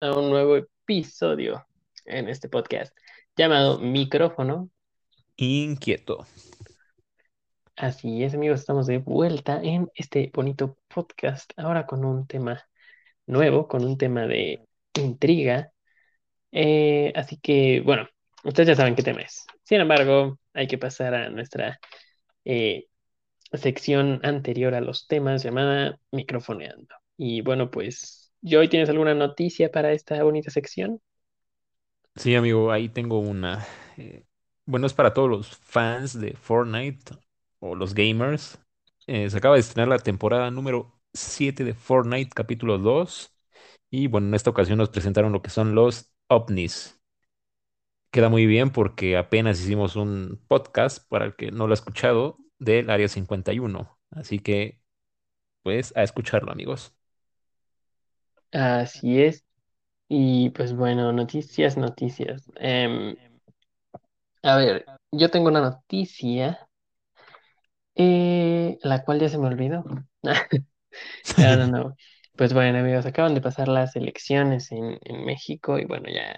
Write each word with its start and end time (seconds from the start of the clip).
a 0.00 0.12
un 0.12 0.30
nuevo 0.30 0.56
episodio 0.56 1.66
en 2.04 2.28
este 2.28 2.48
podcast 2.48 2.96
llamado 3.36 3.78
Micrófono. 3.80 4.70
Inquieto. 5.36 6.26
Así 7.76 8.22
es, 8.22 8.34
amigos, 8.34 8.60
estamos 8.60 8.86
de 8.86 8.98
vuelta 8.98 9.60
en 9.62 9.88
este 9.94 10.30
bonito 10.32 10.78
podcast, 10.88 11.52
ahora 11.56 11.86
con 11.86 12.04
un 12.04 12.26
tema 12.26 12.62
nuevo, 13.26 13.68
con 13.68 13.84
un 13.84 13.98
tema 13.98 14.26
de 14.26 14.65
intriga. 15.02 15.72
Eh, 16.52 17.12
así 17.16 17.38
que, 17.38 17.80
bueno, 17.82 18.08
ustedes 18.44 18.68
ya 18.68 18.76
saben 18.76 18.94
qué 18.96 19.02
tema 19.02 19.22
es. 19.22 19.46
Sin 19.64 19.80
embargo, 19.80 20.38
hay 20.54 20.66
que 20.68 20.78
pasar 20.78 21.14
a 21.14 21.30
nuestra 21.30 21.80
eh, 22.44 22.88
sección 23.54 24.20
anterior 24.24 24.74
a 24.74 24.80
los 24.82 25.06
temas 25.08 25.42
llamada 25.44 25.98
Microfoneando. 26.12 26.94
Y 27.16 27.42
bueno, 27.42 27.70
pues 27.70 28.32
Joy, 28.42 28.68
¿tienes 28.68 28.90
alguna 28.90 29.14
noticia 29.14 29.70
para 29.72 29.92
esta 29.92 30.22
bonita 30.24 30.50
sección? 30.50 31.00
Sí, 32.16 32.34
amigo, 32.34 32.72
ahí 32.72 32.88
tengo 32.88 33.18
una. 33.20 33.66
eh, 33.96 34.24
bueno, 34.64 34.86
es 34.86 34.94
para 34.94 35.14
todos 35.14 35.28
los 35.30 35.56
fans 35.58 36.18
de 36.20 36.34
Fortnite 36.36 37.14
o 37.60 37.74
los 37.74 37.94
gamers. 37.94 38.58
Se 39.06 39.36
acaba 39.36 39.54
de 39.54 39.60
estrenar 39.60 39.88
la 39.88 39.98
temporada 40.00 40.50
número 40.50 40.92
7 41.12 41.62
de 41.64 41.74
Fortnite, 41.74 42.30
capítulo 42.34 42.78
2. 42.78 43.35
Y 43.98 44.08
bueno, 44.08 44.26
en 44.26 44.34
esta 44.34 44.50
ocasión 44.50 44.76
nos 44.76 44.90
presentaron 44.90 45.32
lo 45.32 45.40
que 45.40 45.48
son 45.48 45.74
los 45.74 46.12
ovnis. 46.28 47.00
Queda 48.10 48.28
muy 48.28 48.44
bien 48.44 48.68
porque 48.68 49.16
apenas 49.16 49.58
hicimos 49.58 49.96
un 49.96 50.38
podcast, 50.48 51.08
para 51.08 51.24
el 51.24 51.34
que 51.34 51.50
no 51.50 51.66
lo 51.66 51.72
ha 51.72 51.80
escuchado, 51.80 52.36
del 52.58 52.90
Área 52.90 53.08
51. 53.08 53.98
Así 54.10 54.38
que, 54.38 54.82
pues, 55.62 55.96
a 55.96 56.02
escucharlo, 56.02 56.52
amigos. 56.52 56.94
Así 58.52 59.22
es. 59.22 59.46
Y 60.10 60.50
pues 60.50 60.76
bueno, 60.76 61.10
noticias, 61.14 61.78
noticias. 61.78 62.44
Em, 62.56 63.16
a 64.42 64.56
ver, 64.58 64.84
yo 65.10 65.30
tengo 65.30 65.48
una 65.48 65.62
noticia, 65.62 66.68
eh, 67.94 68.76
la 68.82 69.02
cual 69.04 69.20
ya 69.20 69.30
se 69.30 69.38
me 69.38 69.46
olvidó. 69.46 69.84
No, 71.38 71.56
no, 71.56 71.66
no. 71.66 71.96
Pues 72.36 72.52
bueno, 72.54 72.78
amigos, 72.78 73.06
acaban 73.06 73.34
de 73.34 73.40
pasar 73.40 73.68
las 73.68 73.96
elecciones 73.96 74.70
en, 74.72 74.98
en 75.04 75.24
México 75.24 75.78
y 75.78 75.84
bueno, 75.86 76.08
ya 76.10 76.36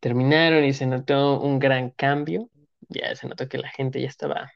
terminaron 0.00 0.64
y 0.64 0.74
se 0.74 0.86
notó 0.86 1.40
un 1.40 1.58
gran 1.60 1.90
cambio. 1.90 2.50
Ya 2.88 3.14
se 3.16 3.28
notó 3.28 3.48
que 3.48 3.58
la 3.58 3.68
gente 3.70 4.00
ya 4.02 4.08
estaba 4.08 4.52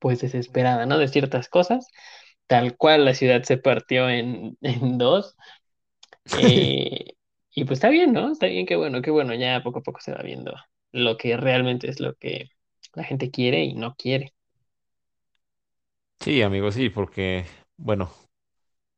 pues 0.00 0.20
desesperada, 0.20 0.86
¿no? 0.86 0.98
De 0.98 1.08
ciertas 1.08 1.48
cosas. 1.48 1.86
Tal 2.48 2.76
cual 2.76 3.04
la 3.06 3.14
ciudad 3.14 3.42
se 3.44 3.58
partió 3.58 4.08
en, 4.10 4.58
en 4.62 4.98
dos. 4.98 5.36
Eh, 6.32 7.14
y 7.54 7.64
pues 7.64 7.78
está 7.78 7.90
bien, 7.90 8.12
¿no? 8.12 8.32
Está 8.32 8.46
bien, 8.46 8.66
qué 8.66 8.76
bueno, 8.76 9.02
qué 9.02 9.10
bueno, 9.10 9.34
ya 9.34 9.62
poco 9.64 9.80
a 9.80 9.82
poco 9.82 10.00
se 10.00 10.12
va 10.12 10.22
viendo 10.22 10.54
lo 10.92 11.16
que 11.18 11.36
realmente 11.36 11.88
es 11.90 12.00
lo 12.00 12.14
que 12.16 12.50
la 12.94 13.04
gente 13.04 13.30
quiere 13.30 13.64
y 13.64 13.74
no 13.74 13.94
quiere. 13.96 14.34
Sí, 16.20 16.42
amigo, 16.42 16.70
sí, 16.70 16.90
porque, 16.90 17.46
bueno, 17.76 18.10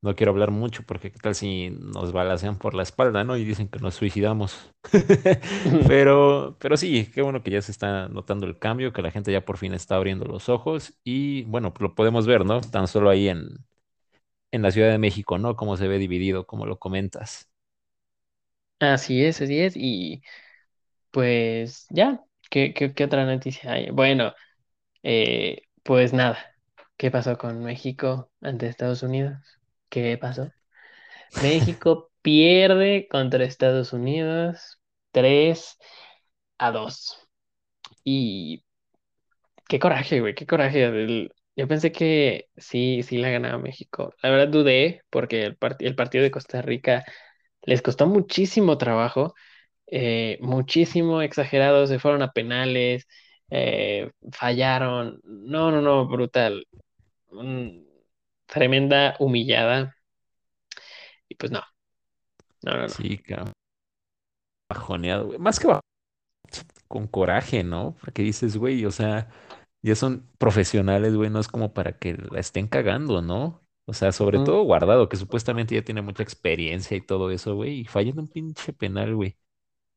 no 0.02 0.14
quiero 0.16 0.32
hablar 0.32 0.50
mucho 0.50 0.82
porque 0.84 1.12
qué 1.12 1.18
tal 1.18 1.34
si 1.34 1.70
nos 1.70 2.12
balacean 2.12 2.58
por 2.58 2.74
la 2.74 2.82
espalda, 2.82 3.24
¿no? 3.24 3.36
Y 3.36 3.44
dicen 3.44 3.68
que 3.68 3.78
nos 3.80 3.94
suicidamos. 3.94 4.74
Pero, 5.88 6.56
pero 6.60 6.76
sí, 6.76 7.10
qué 7.14 7.22
bueno 7.22 7.42
que 7.42 7.50
ya 7.50 7.62
se 7.62 7.72
está 7.72 8.08
notando 8.08 8.46
el 8.46 8.58
cambio, 8.58 8.92
que 8.92 9.02
la 9.02 9.10
gente 9.10 9.32
ya 9.32 9.44
por 9.44 9.58
fin 9.58 9.74
está 9.74 9.96
abriendo 9.96 10.24
los 10.26 10.48
ojos 10.48 10.94
y 11.04 11.44
bueno, 11.44 11.72
lo 11.80 11.94
podemos 11.94 12.26
ver, 12.26 12.44
¿no? 12.44 12.60
Tan 12.60 12.88
solo 12.88 13.10
ahí 13.10 13.28
en, 13.28 13.48
en 14.52 14.62
la 14.62 14.70
Ciudad 14.70 14.90
de 14.90 14.98
México, 14.98 15.38
¿no? 15.38 15.56
Cómo 15.56 15.76
se 15.76 15.88
ve 15.88 15.98
dividido, 15.98 16.46
como 16.46 16.66
lo 16.66 16.78
comentas. 16.78 17.50
Así 18.80 19.24
es, 19.24 19.40
así 19.40 19.60
es. 19.60 19.74
Y 19.76 20.22
pues 21.10 21.86
ya, 21.90 22.24
¿qué, 22.50 22.74
qué, 22.74 22.94
qué 22.94 23.04
otra 23.04 23.26
noticia 23.26 23.72
hay? 23.72 23.90
Bueno, 23.90 24.34
eh, 25.04 25.62
pues 25.84 26.12
nada, 26.14 26.38
¿qué 26.98 27.10
pasó 27.10 27.38
con 27.38 27.64
México 27.64 28.30
ante 28.42 28.68
Estados 28.68 29.02
Unidos? 29.04 29.38
¿Qué 29.92 30.16
pasó? 30.16 30.50
México 31.42 32.10
pierde 32.22 33.08
contra 33.10 33.44
Estados 33.44 33.92
Unidos 33.92 34.80
3 35.12 35.78
a 36.58 36.72
2. 36.72 37.18
Y 38.04 38.64
qué 39.68 39.78
coraje, 39.78 40.20
güey, 40.20 40.34
qué 40.34 40.46
coraje. 40.46 41.28
Yo 41.56 41.68
pensé 41.68 41.92
que 41.92 42.48
sí, 42.56 43.02
sí 43.02 43.18
la 43.18 43.30
ganaba 43.30 43.58
México. 43.58 44.14
La 44.22 44.30
verdad 44.30 44.48
dudé 44.48 45.02
porque 45.10 45.44
el, 45.44 45.58
el 45.80 45.94
partido 45.94 46.24
de 46.24 46.30
Costa 46.30 46.62
Rica 46.62 47.04
les 47.62 47.82
costó 47.82 48.06
muchísimo 48.06 48.78
trabajo, 48.78 49.34
eh, 49.88 50.38
muchísimo 50.42 51.22
exagerado, 51.22 51.86
se 51.86 51.98
fueron 52.00 52.22
a 52.22 52.32
penales, 52.32 53.06
eh, 53.50 54.10
fallaron. 54.32 55.20
No, 55.24 55.70
no, 55.72 55.82
no, 55.82 56.08
brutal. 56.08 56.66
Mm, 57.32 57.82
tremenda 58.52 59.16
humillada. 59.18 59.96
Y 61.28 61.34
pues 61.36 61.50
no, 61.52 61.62
no, 62.62 62.76
no, 62.76 62.88
no. 62.88 62.96
Sí, 62.96 63.18
cabrón, 63.18 63.52
bajoneado, 64.68 65.26
güey. 65.26 65.38
Más 65.38 65.58
que 65.60 65.68
bajo- 65.68 65.82
con 66.88 67.06
coraje, 67.08 67.64
¿no? 67.64 67.96
Porque 68.00 68.22
dices, 68.22 68.56
güey, 68.56 68.84
o 68.84 68.90
sea, 68.90 69.28
ya 69.82 69.94
son 69.94 70.28
profesionales, 70.38 71.14
güey, 71.16 71.30
no 71.30 71.40
es 71.40 71.48
como 71.48 71.72
para 71.74 71.98
que 71.98 72.14
la 72.14 72.40
estén 72.40 72.68
cagando, 72.68 73.22
¿no? 73.22 73.62
O 73.86 73.94
sea, 73.94 74.12
sobre 74.12 74.38
Mm, 74.38 74.40
todo 74.40 74.62
Guardado, 74.64 75.08
que 75.08 75.16
supuestamente 75.16 75.74
ya 75.74 75.82
tiene 75.84 76.02
mucha 76.02 76.22
experiencia 76.22 76.96
y 76.96 77.00
todo 77.00 77.30
eso, 77.30 77.54
güey, 77.56 77.80
y 77.80 77.84
fallando 77.86 78.22
un 78.22 78.28
pinche 78.28 78.72
penal, 78.72 79.14
güey. 79.16 79.36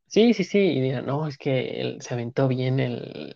Sí, 0.07 0.33
sí, 0.33 0.43
sí. 0.43 0.59
Y 0.59 0.81
dirán, 0.81 1.05
no, 1.05 1.27
es 1.27 1.37
que 1.37 1.81
él 1.81 2.01
se 2.01 2.13
aventó 2.13 2.47
bien 2.47 2.79
el, 2.79 3.35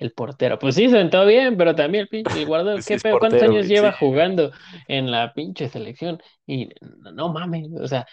el 0.00 0.12
portero. 0.12 0.58
Pues 0.58 0.76
sí, 0.76 0.88
se 0.90 0.96
aventó 0.96 1.26
bien, 1.26 1.56
pero 1.58 1.76
también 1.76 2.02
el 2.02 2.08
pinche, 2.08 2.44
guardado, 2.46 2.76
Pues 2.76 2.86
¿qué 2.86 2.98
pedo? 2.98 3.18
¿Cuántos 3.18 3.42
años 3.42 3.68
sí. 3.68 3.68
lleva 3.68 3.92
jugando 3.92 4.52
en 4.88 5.10
la 5.12 5.34
pinche 5.34 5.68
selección? 5.68 6.20
Y 6.46 6.70
no, 7.14 7.32
mames, 7.32 7.68
o 7.80 7.88
sea, 7.88 8.06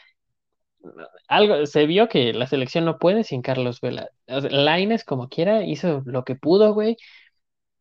algo, 1.28 1.66
se 1.66 1.86
vio 1.86 2.08
que 2.10 2.34
la 2.34 2.48
selección 2.48 2.86
no 2.86 2.98
puede 3.00 3.24
sin 3.24 3.42
Carlos 3.42 3.82
Vela. 3.82 4.10
O 4.28 4.42
sea, 4.42 4.50
Lainez, 4.52 5.04
como 5.04 5.30
quiera, 5.30 5.64
hizo 5.66 6.02
lo 6.06 6.24
que 6.24 6.36
pudo, 6.36 6.74
güey, 6.74 6.98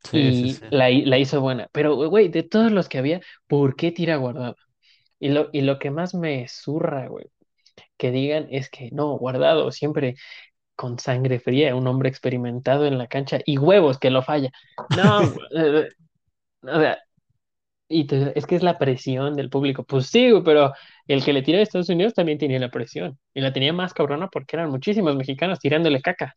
Sí, 0.04 0.32
y 0.32 0.54
sí. 0.54 0.60
la, 0.70 0.90
la 0.90 1.18
hizo 1.18 1.40
buena. 1.40 1.68
Pero, 1.72 1.96
güey, 2.10 2.28
de 2.28 2.42
todos 2.42 2.72
los 2.72 2.88
que 2.88 2.98
había, 2.98 3.20
¿por 3.48 3.76
qué 3.76 3.92
tira 3.92 4.16
guardado? 4.16 4.56
Y 5.20 5.30
lo, 5.30 5.50
y 5.52 5.62
lo 5.62 5.78
que 5.78 5.90
más 5.90 6.14
me 6.14 6.48
zurra, 6.48 7.08
güey, 7.08 7.26
que 7.98 8.10
digan 8.12 8.48
es 8.50 8.70
que 8.70 8.90
no, 8.92 9.18
guardado, 9.18 9.72
siempre 9.72 10.16
con 10.76 10.98
sangre 10.98 11.40
fría, 11.40 11.74
un 11.76 11.86
hombre 11.88 12.08
experimentado 12.10 12.86
en 12.86 12.98
la 12.98 13.08
cancha 13.08 13.40
y 13.46 13.58
huevos 13.58 13.98
que 13.98 14.10
lo 14.10 14.22
falla. 14.22 14.50
No, 14.90 15.34
eh, 15.56 15.88
o 16.62 16.80
sea, 16.80 16.98
y 17.88 18.06
te- 18.06 18.36
es 18.38 18.46
que 18.46 18.56
es 18.56 18.62
la 18.62 18.78
presión 18.78 19.34
del 19.36 19.50
público. 19.50 19.84
Pues 19.84 20.06
sí, 20.08 20.30
pero 20.44 20.72
el 21.06 21.24
que 21.24 21.32
le 21.32 21.42
tira 21.42 21.58
a 21.58 21.62
Estados 21.62 21.88
Unidos 21.88 22.14
también 22.14 22.38
tenía 22.38 22.58
la 22.58 22.70
presión. 22.70 23.18
Y 23.34 23.40
la 23.40 23.52
tenía 23.52 23.72
más 23.72 23.94
cabrona 23.94 24.28
porque 24.28 24.56
eran 24.56 24.70
muchísimos 24.70 25.14
mexicanos 25.16 25.60
tirándole 25.60 26.00
caca. 26.02 26.36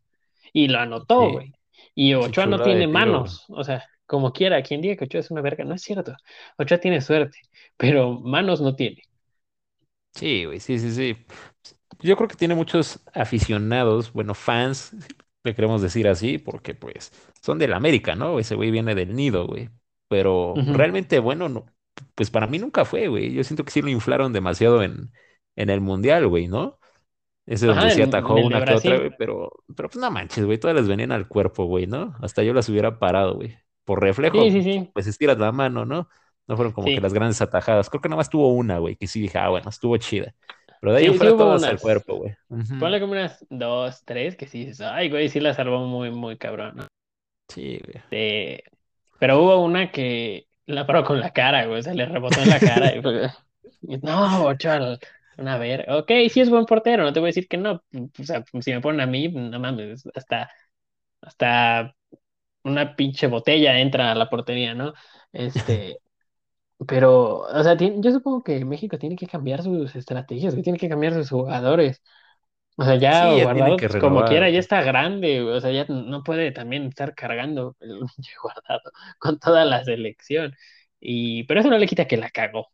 Y 0.54 0.68
lo 0.68 0.80
anotó, 0.80 1.30
Sí, 1.30 1.32
güey. 1.32 1.54
Y 1.96 2.14
Ochoa 2.16 2.48
no 2.48 2.62
tiene 2.62 2.88
manos. 2.88 3.46
O 3.50 3.64
sea, 3.64 3.86
como 4.06 4.34
quiera, 4.34 4.62
quien 4.64 4.82
diga 4.82 4.96
que 4.98 5.06
Ochoa 5.06 5.22
es 5.22 5.32
una 5.32 5.42
verga, 5.42 5.64
no 5.66 5.76
es 5.76 5.82
cierto. 5.84 6.16
Ochoa 6.58 6.80
tiene 6.80 7.02
suerte, 7.02 7.40
pero 7.78 8.14
manos 8.20 8.62
no 8.62 8.76
tiene. 8.76 9.04
Sí, 10.16 10.46
güey, 10.46 10.60
sí, 10.60 10.78
sí, 10.80 10.92
sí. 10.92 11.18
Yo 12.02 12.16
creo 12.16 12.28
que 12.30 12.36
tiene 12.36 12.56
muchos 12.56 13.02
aficionados, 13.14 14.14
bueno, 14.14 14.34
fans, 14.34 14.96
le 15.44 15.54
queremos 15.56 15.82
decir 15.82 16.08
así, 16.08 16.38
porque 16.38 16.74
pues 16.74 17.12
son 17.42 17.60
del 17.60 17.74
América, 17.74 18.16
¿no? 18.16 18.40
Ese 18.40 18.56
güey 18.56 18.72
viene 18.72 18.96
del 18.96 19.16
Nido, 19.16 19.46
güey. 19.48 19.70
Pero 20.08 20.64
realmente, 20.70 21.20
bueno, 21.20 21.50
no, 21.50 21.66
pues 22.16 22.30
para 22.32 22.48
mí 22.48 22.58
nunca 22.60 22.86
fue, 22.86 23.08
güey. 23.08 23.34
Yo 23.34 23.44
siento 23.44 23.66
que 23.66 23.72
sí 23.72 23.82
lo 23.82 23.90
inflaron 23.90 24.32
demasiado 24.34 24.82
en, 24.84 25.12
en 25.56 25.70
el 25.70 25.82
Mundial, 25.82 26.28
güey, 26.28 26.48
¿no? 26.48 26.80
Ese 27.46 27.66
donde 27.68 27.80
Ajá, 27.80 27.92
sí 27.92 28.02
en, 28.02 28.24
en 28.36 28.38
atajó 28.38 28.42
una 28.44 28.64
que 28.64 28.76
otra, 28.76 28.98
güey, 28.98 29.12
pero, 29.18 29.52
pero 29.76 29.90
pues 29.90 30.00
no 30.02 30.12
manches, 30.12 30.46
güey, 30.46 30.60
todas 30.60 30.76
les 30.76 30.88
venían 30.88 31.12
al 31.12 31.28
cuerpo, 31.28 31.66
güey, 31.66 31.88
¿no? 31.88 32.16
Hasta 32.22 32.44
yo 32.44 32.54
las 32.54 32.70
hubiera 32.70 33.00
parado, 33.00 33.36
güey. 33.36 33.58
Por 33.86 34.02
Sí, 34.32 34.52
reflejo, 34.52 34.52
sí, 34.52 34.62
sí. 34.64 34.94
pues 34.94 35.08
estiras 35.08 35.38
la 35.40 35.52
mano, 35.52 35.86
¿no? 35.86 36.10
No 36.48 36.56
fueron 36.56 36.74
como 36.74 36.92
que 36.94 37.02
Sí. 37.02 37.02
las 37.02 37.14
grandes 37.14 37.42
atajadas. 37.42 37.90
Creo 37.90 38.02
que 38.02 38.10
nada 38.10 38.18
más 38.18 38.30
tuvo 38.30 38.54
una, 38.54 38.80
güey, 38.80 38.96
que 38.98 39.08
sí 39.08 39.22
dije, 39.22 39.38
ah, 39.40 39.50
bueno, 39.50 39.70
estuvo 39.70 39.98
chida. 39.98 40.36
Pero 40.80 40.94
de 40.94 41.00
ahí 41.00 41.06
Sí, 41.06 41.12
sí 41.12 41.18
fuera 41.18 41.36
todas 41.36 41.64
al 41.64 41.80
cuerpo, 41.80 42.16
güey. 42.18 42.36
Ponle 42.80 43.00
como 43.00 43.14
unas 43.14 43.46
dos, 43.50 44.04
tres, 44.06 44.36
que 44.36 44.48
sí 44.48 44.66
dices, 44.66 44.82
ay, 44.82 45.10
güey, 45.10 45.30
sí 45.30 45.40
la 45.40 45.54
salvó 45.54 45.86
muy, 45.86 46.12
muy 46.12 46.38
cabrón, 46.38 46.78
¿no? 46.78 46.88
Sí, 47.50 47.80
güey. 47.86 48.04
Eh, 48.12 48.64
pero 49.20 49.42
hubo 49.42 49.64
una 49.64 49.92
que 49.92 50.48
la 50.66 50.86
paró 50.86 51.04
con 51.04 51.20
la 51.20 51.32
cara, 51.32 51.66
güey, 51.66 51.84
se 51.84 51.94
le 51.94 52.06
rebotó 52.06 52.42
en 52.42 52.50
la 52.50 52.60
cara 52.60 52.96
y 52.96 53.02
fue, 53.02 53.30
no, 54.04 54.46
Ochoa, 54.46 54.98
A 55.38 55.58
ver, 55.58 55.86
ok, 55.90 56.12
sí 56.30 56.42
es 56.42 56.50
buen 56.50 56.66
portero, 56.66 57.04
no 57.04 57.12
te 57.14 57.20
voy 57.20 57.28
a 57.28 57.32
decir 57.34 57.48
que 57.48 57.58
no. 57.58 57.84
O 58.20 58.24
sea, 58.24 58.44
si 58.62 58.72
me 58.72 58.82
ponen 58.82 59.02
a 59.02 59.08
mí, 59.08 59.28
no 59.28 59.60
mames, 59.60 60.08
hasta, 60.16 60.50
hasta 61.22 61.96
una 62.64 62.96
pinche 62.96 63.28
botella 63.28 63.80
entra 63.80 64.12
a 64.12 64.16
la 64.16 64.30
portería, 64.30 64.74
¿no? 64.74 64.94
Este, 65.32 66.00
pero, 66.88 67.40
o 67.42 67.64
sea, 67.64 67.76
yo 67.78 68.12
supongo 68.12 68.44
que 68.44 68.64
México 68.66 68.98
tiene 68.98 69.16
que 69.16 69.28
cambiar 69.28 69.64
sus 69.64 69.96
estrategias, 69.96 70.56
que 70.56 70.64
tiene 70.64 70.80
que 70.80 70.90
cambiar 70.90 71.14
sus 71.14 71.30
jugadores. 71.30 72.02
O 72.78 72.86
sea, 72.86 72.96
ya 72.98 73.28
Sí, 73.28 73.36
ya 73.36 73.48
tienen 73.52 73.76
Guardado, 73.76 73.78
que 73.78 73.88
pues 73.88 73.98
como 73.98 74.24
quiera, 74.24 74.50
renovar. 74.50 74.52
ya 74.52 74.60
está 74.60 74.82
grande, 74.84 75.42
güey, 75.44 75.56
o 75.58 75.62
sea, 75.62 75.72
ya 75.72 75.86
no 75.90 76.24
puede 76.24 76.52
también 76.52 76.86
estar 76.88 77.16
cargando 77.16 77.76
el 77.82 78.00
pinche 78.16 78.34
Guardado 78.42 78.82
con 79.20 79.40
toda 79.40 79.66
la 79.66 79.84
selección. 79.86 80.56
Y, 81.00 81.44
pero 81.46 81.62
eso 81.62 81.70
no 81.70 81.78
le 81.80 81.88
quita 81.88 82.08
que 82.08 82.18
la 82.18 82.30
cagó 82.32 82.68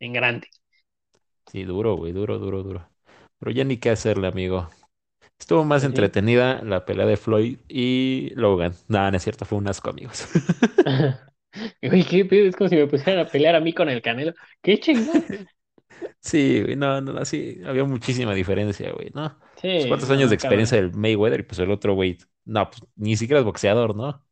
en 0.00 0.12
grande. 0.14 0.48
Sí, 1.50 1.64
duro, 1.64 1.96
güey, 1.96 2.12
duro, 2.12 2.38
duro, 2.38 2.62
duro. 2.62 2.88
Pero 3.38 3.50
ya 3.52 3.64
ni 3.64 3.78
qué 3.78 3.90
hacerle, 3.90 4.26
amigo. 4.28 4.68
Estuvo 5.38 5.64
más 5.64 5.84
Pues 5.88 5.88
sí. 5.88 6.12
entretenida 6.12 6.62
la 6.64 6.84
pelea 6.86 7.06
de 7.06 7.16
Floyd 7.18 7.58
y 7.68 8.30
Logan. 8.36 8.74
Nada, 8.88 9.10
no 9.12 9.18
es 9.18 9.24
cierto, 9.24 9.44
fue 9.46 9.58
un 9.58 9.68
asco, 9.68 9.90
amigos. 9.90 10.26
Uy, 11.82 12.04
qué 12.04 12.24
pedo, 12.24 12.48
es 12.48 12.56
como 12.56 12.68
si 12.68 12.76
me 12.76 12.86
pusieran 12.86 13.24
a 13.26 13.30
pelear 13.30 13.54
a 13.54 13.60
mí 13.60 13.72
con 13.72 13.88
el 13.88 14.02
Canelo. 14.02 14.32
Qué 14.62 14.78
chingón. 14.80 15.24
Sí, 16.20 16.62
güey, 16.62 16.76
no, 16.76 17.00
no, 17.00 17.12
no, 17.12 17.24
sí, 17.24 17.60
había 17.66 17.84
muchísima 17.84 18.34
diferencia, 18.34 18.92
güey, 18.92 19.10
¿no? 19.14 19.38
Pues 19.74 19.86
Sí, 19.86 19.86
cuántos 19.86 20.10
no, 20.10 20.10
años 20.10 20.30
de 20.30 20.34
experiencia 20.36 20.76
del 20.76 20.92
Mayweather 20.94 21.40
y 21.40 21.42
pues 21.44 21.58
el 21.60 21.70
otro, 21.70 21.94
güey, 21.94 22.18
no, 22.44 22.68
pues 22.70 22.82
ni 22.96 23.16
siquiera 23.16 23.40
es 23.40 23.44
boxeador, 23.46 23.94
¿no? 23.96 24.24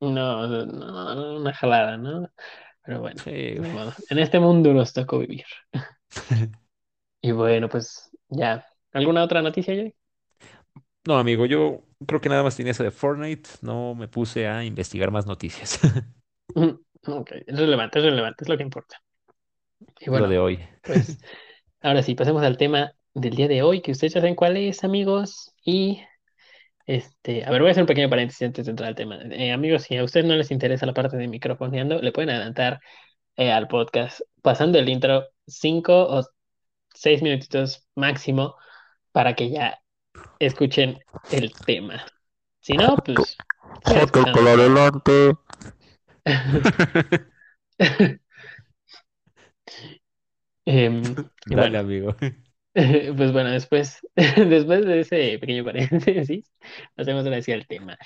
No, 0.00 0.46
no, 0.46 0.66
no, 0.66 1.36
una 1.40 1.52
jalada, 1.54 1.96
¿no? 1.96 2.28
Pero 2.82 3.00
bueno, 3.00 3.22
Sí, 3.22 3.30
güey. 3.58 3.70
modo. 3.72 3.92
En 4.10 4.18
este 4.18 4.40
mundo 4.40 4.72
nos 4.74 4.92
tocó 4.92 5.18
vivir. 5.20 5.44
Y 7.22 7.32
bueno, 7.32 7.68
pues 7.68 8.10
ya. 8.28 8.66
¿Alguna 8.92 9.24
otra 9.24 9.42
noticia, 9.42 9.74
Jay? 9.74 9.94
No, 11.06 11.18
amigo, 11.18 11.44
yo 11.46 11.84
creo 12.06 12.20
que 12.20 12.28
nada 12.30 12.42
más 12.42 12.56
tenía 12.56 12.72
esa 12.72 12.82
de 12.84 12.90
Fortnite, 12.90 13.48
no 13.62 13.94
me 13.94 14.08
puse 14.08 14.46
a 14.48 14.64
investigar 14.64 15.10
más 15.10 15.26
noticias. 15.26 15.78
Ok, 17.06 17.32
es 17.46 17.58
relevante, 17.58 17.98
es 17.98 18.04
relevante, 18.04 18.44
es 18.44 18.48
lo 18.48 18.56
que 18.56 18.62
importa. 18.62 19.00
Y 20.00 20.06
Lo 20.06 20.28
de 20.28 20.38
hoy. 20.38 20.58
pues 20.82 21.18
ahora 21.82 22.02
sí, 22.02 22.14
pasemos 22.14 22.42
al 22.42 22.56
tema 22.56 22.92
del 23.12 23.36
día 23.36 23.48
de 23.48 23.62
hoy, 23.62 23.82
que 23.82 23.92
ustedes 23.92 24.14
ya 24.14 24.20
saben 24.20 24.34
cuál 24.34 24.56
es, 24.56 24.84
amigos. 24.84 25.52
Y 25.64 26.00
este, 26.86 27.44
a 27.44 27.50
ver, 27.50 27.60
voy 27.60 27.68
a 27.68 27.70
hacer 27.72 27.82
un 27.82 27.88
pequeño 27.88 28.10
paréntesis 28.10 28.42
antes 28.42 28.66
de 28.66 28.70
entrar 28.70 28.88
al 28.88 28.94
tema. 28.94 29.18
Eh, 29.30 29.52
amigos, 29.52 29.82
si 29.82 29.96
a 29.96 30.04
ustedes 30.04 30.26
no 30.26 30.34
les 30.34 30.50
interesa 30.50 30.86
la 30.86 30.94
parte 30.94 31.16
de 31.16 31.28
microfoneando, 31.28 32.00
le 32.00 32.12
pueden 32.12 32.30
adelantar 32.30 32.80
eh, 33.36 33.50
al 33.52 33.68
podcast 33.68 34.20
pasando 34.42 34.78
el 34.78 34.88
intro 34.88 35.26
cinco 35.46 36.06
o 36.08 36.22
seis 36.94 37.22
minutitos 37.22 37.86
máximo 37.94 38.56
para 39.12 39.34
que 39.34 39.50
ya 39.50 39.78
escuchen 40.38 40.98
el 41.30 41.52
tema. 41.66 42.04
Si 42.60 42.74
no, 42.74 42.96
pues 42.96 43.36
Joto 43.84 44.20
escuchando 44.20 44.42
Dale, 50.66 51.10
bueno, 51.46 51.78
amigo. 51.78 52.16
pues 52.72 53.32
bueno, 53.32 53.50
después, 53.50 54.00
después 54.16 54.84
de 54.86 55.00
ese 55.00 55.38
pequeño 55.38 55.64
paréntesis, 55.64 56.50
pasemos 56.94 57.24
ahora 57.24 57.38
hacia 57.38 57.54
el 57.54 57.66
tema. 57.66 57.98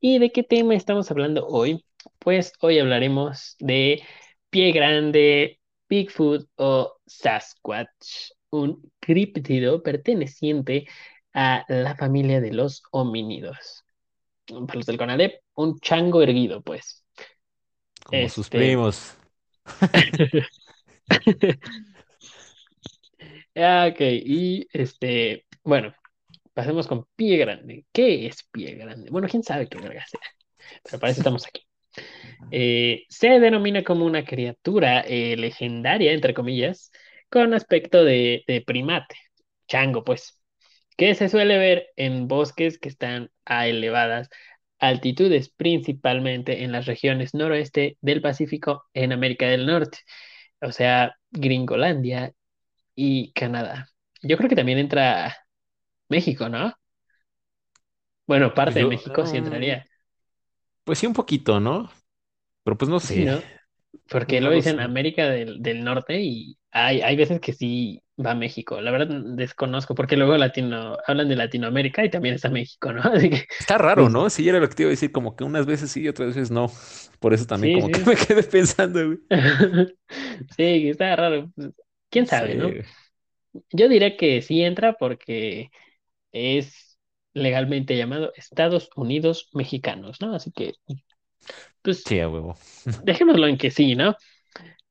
¿Y 0.00 0.18
de 0.18 0.32
qué 0.32 0.42
tema 0.42 0.74
estamos 0.74 1.10
hablando 1.10 1.46
hoy? 1.46 1.84
Pues 2.18 2.52
hoy 2.60 2.78
hablaremos 2.78 3.56
de 3.60 4.02
Pie 4.50 4.72
Grande, 4.72 5.60
Bigfoot 5.88 6.48
o 6.56 6.96
Sasquatch, 7.06 8.32
un 8.50 8.90
críptido 9.00 9.82
perteneciente 9.82 10.88
a 11.32 11.64
la 11.68 11.96
familia 11.96 12.40
de 12.40 12.52
los 12.52 12.82
homínidos. 12.90 13.84
Para 14.46 14.74
los 14.74 14.86
del 14.86 14.98
Conalep, 14.98 15.42
un 15.54 15.78
chango 15.80 16.22
erguido, 16.22 16.62
pues. 16.62 16.99
Como 18.10 18.28
sus 18.28 18.50
Este. 18.50 18.50
primos. 18.50 19.16
Ah, 23.56 23.88
Ok, 23.90 24.00
y 24.00 24.66
este, 24.72 25.46
bueno, 25.64 25.94
pasemos 26.54 26.86
con 26.86 27.06
Pie 27.16 27.38
Grande. 27.38 27.86
¿Qué 27.92 28.26
es 28.26 28.44
Pie 28.52 28.74
Grande? 28.76 29.10
Bueno, 29.10 29.28
quién 29.28 29.42
sabe 29.42 29.68
qué 29.68 29.78
verga 29.78 30.04
sea, 30.06 30.20
pero 30.84 31.00
para 31.00 31.12
eso 31.12 31.20
estamos 31.20 31.46
aquí. 31.46 31.62
Eh, 32.50 33.04
se 33.08 33.40
denomina 33.40 33.84
como 33.84 34.06
una 34.06 34.24
criatura 34.24 35.02
eh, 35.02 35.36
legendaria, 35.36 36.12
entre 36.12 36.34
comillas, 36.34 36.92
con 37.30 37.54
aspecto 37.54 38.04
de, 38.04 38.44
de 38.46 38.62
primate, 38.62 39.16
chango, 39.68 40.04
pues, 40.04 40.40
que 40.96 41.14
se 41.14 41.28
suele 41.28 41.58
ver 41.58 41.88
en 41.96 42.28
bosques 42.28 42.78
que 42.78 42.88
están 42.88 43.30
a 43.44 43.66
elevadas 43.68 44.28
altitudes, 44.80 45.50
principalmente 45.50 46.64
en 46.64 46.72
las 46.72 46.86
regiones 46.86 47.34
noroeste 47.34 47.98
del 48.00 48.22
Pacífico 48.22 48.84
en 48.94 49.12
América 49.12 49.46
del 49.48 49.66
Norte, 49.66 49.98
o 50.62 50.72
sea, 50.72 51.16
Gringolandia 51.30 52.32
y 52.96 53.32
Canadá. 53.34 53.88
Yo 54.22 54.36
creo 54.38 54.48
que 54.50 54.56
también 54.56 54.78
entra 54.78 55.36
México, 56.10 56.48
¿no? 56.48 56.74
Bueno, 58.26 58.54
Pues 58.62 58.76
parte 58.76 58.78
de 58.80 58.86
México 58.86 59.26
sí 59.26 59.36
entraría. 59.36 59.86
pues 60.84 60.98
sí, 60.98 61.06
un 61.06 61.12
poquito, 61.14 61.60
¿no? 61.60 61.90
Pero 62.64 62.78
pues 62.78 62.88
no 62.90 63.00
Sí, 63.00 63.24
sé. 63.24 63.26
¿no? 63.26 63.42
Porque 64.08 64.40
No 64.40 64.52
luego 64.52 64.56
dicen 64.56 64.80
sé. 64.80 64.80
América 64.80 65.28
del, 65.30 65.62
del 65.62 65.84
Norte 65.84 66.20
y 66.22 66.58
hay, 66.70 67.00
hay 67.02 67.16
veces 67.16 67.40
que 67.40 67.52
sí 67.52 68.02
va 68.24 68.32
a 68.32 68.34
México. 68.34 68.80
La 68.80 68.90
verdad 68.90 69.08
desconozco 69.24 69.94
porque 69.94 70.16
luego 70.16 70.36
latino, 70.36 70.96
hablan 71.06 71.28
de 71.28 71.36
Latinoamérica 71.36 72.04
y 72.04 72.10
también 72.10 72.34
está 72.34 72.48
México, 72.50 72.92
¿no? 72.92 73.02
Así 73.04 73.30
que, 73.30 73.46
Está 73.58 73.78
raro, 73.78 74.02
pues 74.02 74.12
¿no? 74.12 74.30
Sí, 74.30 74.48
era 74.48 74.60
lo 74.60 74.68
que 74.68 74.74
te 74.74 74.82
iba 74.82 74.88
a 74.88 74.90
decir, 74.90 75.12
como 75.12 75.36
que 75.36 75.44
unas 75.44 75.66
veces 75.66 75.90
sí 75.90 76.02
y 76.02 76.08
otras 76.08 76.28
veces 76.28 76.50
no. 76.50 76.70
Por 77.18 77.34
eso 77.34 77.46
también 77.46 77.74
sí, 77.74 77.80
como 77.80 77.92
que 77.92 78.10
me 78.10 78.16
quedé 78.16 78.42
pensando, 78.42 79.06
güey. 79.06 79.18
Sí, 80.56 80.88
está 80.90 81.16
raro. 81.16 81.50
Pues, 81.54 81.70
¿Quién 82.10 82.26
sabe, 82.26 82.54
no? 82.54 82.70
Yo 83.72 83.88
diría 83.88 84.16
que 84.16 84.42
sí 84.42 84.62
entra 84.62 84.94
porque 84.94 85.70
es 86.32 86.98
legalmente 87.34 87.96
llamado 87.96 88.32
Estados 88.34 88.90
Unidos 88.96 89.48
Mexicanos, 89.52 90.20
¿no? 90.20 90.34
Así 90.34 90.50
que, 90.52 90.74
pues, 91.82 92.02
sí, 92.04 92.20
a 92.20 92.28
huevo. 92.28 92.56
dejémoslo 93.04 93.46
en 93.46 93.58
que 93.58 93.70
sí, 93.70 93.94
¿no? 93.94 94.16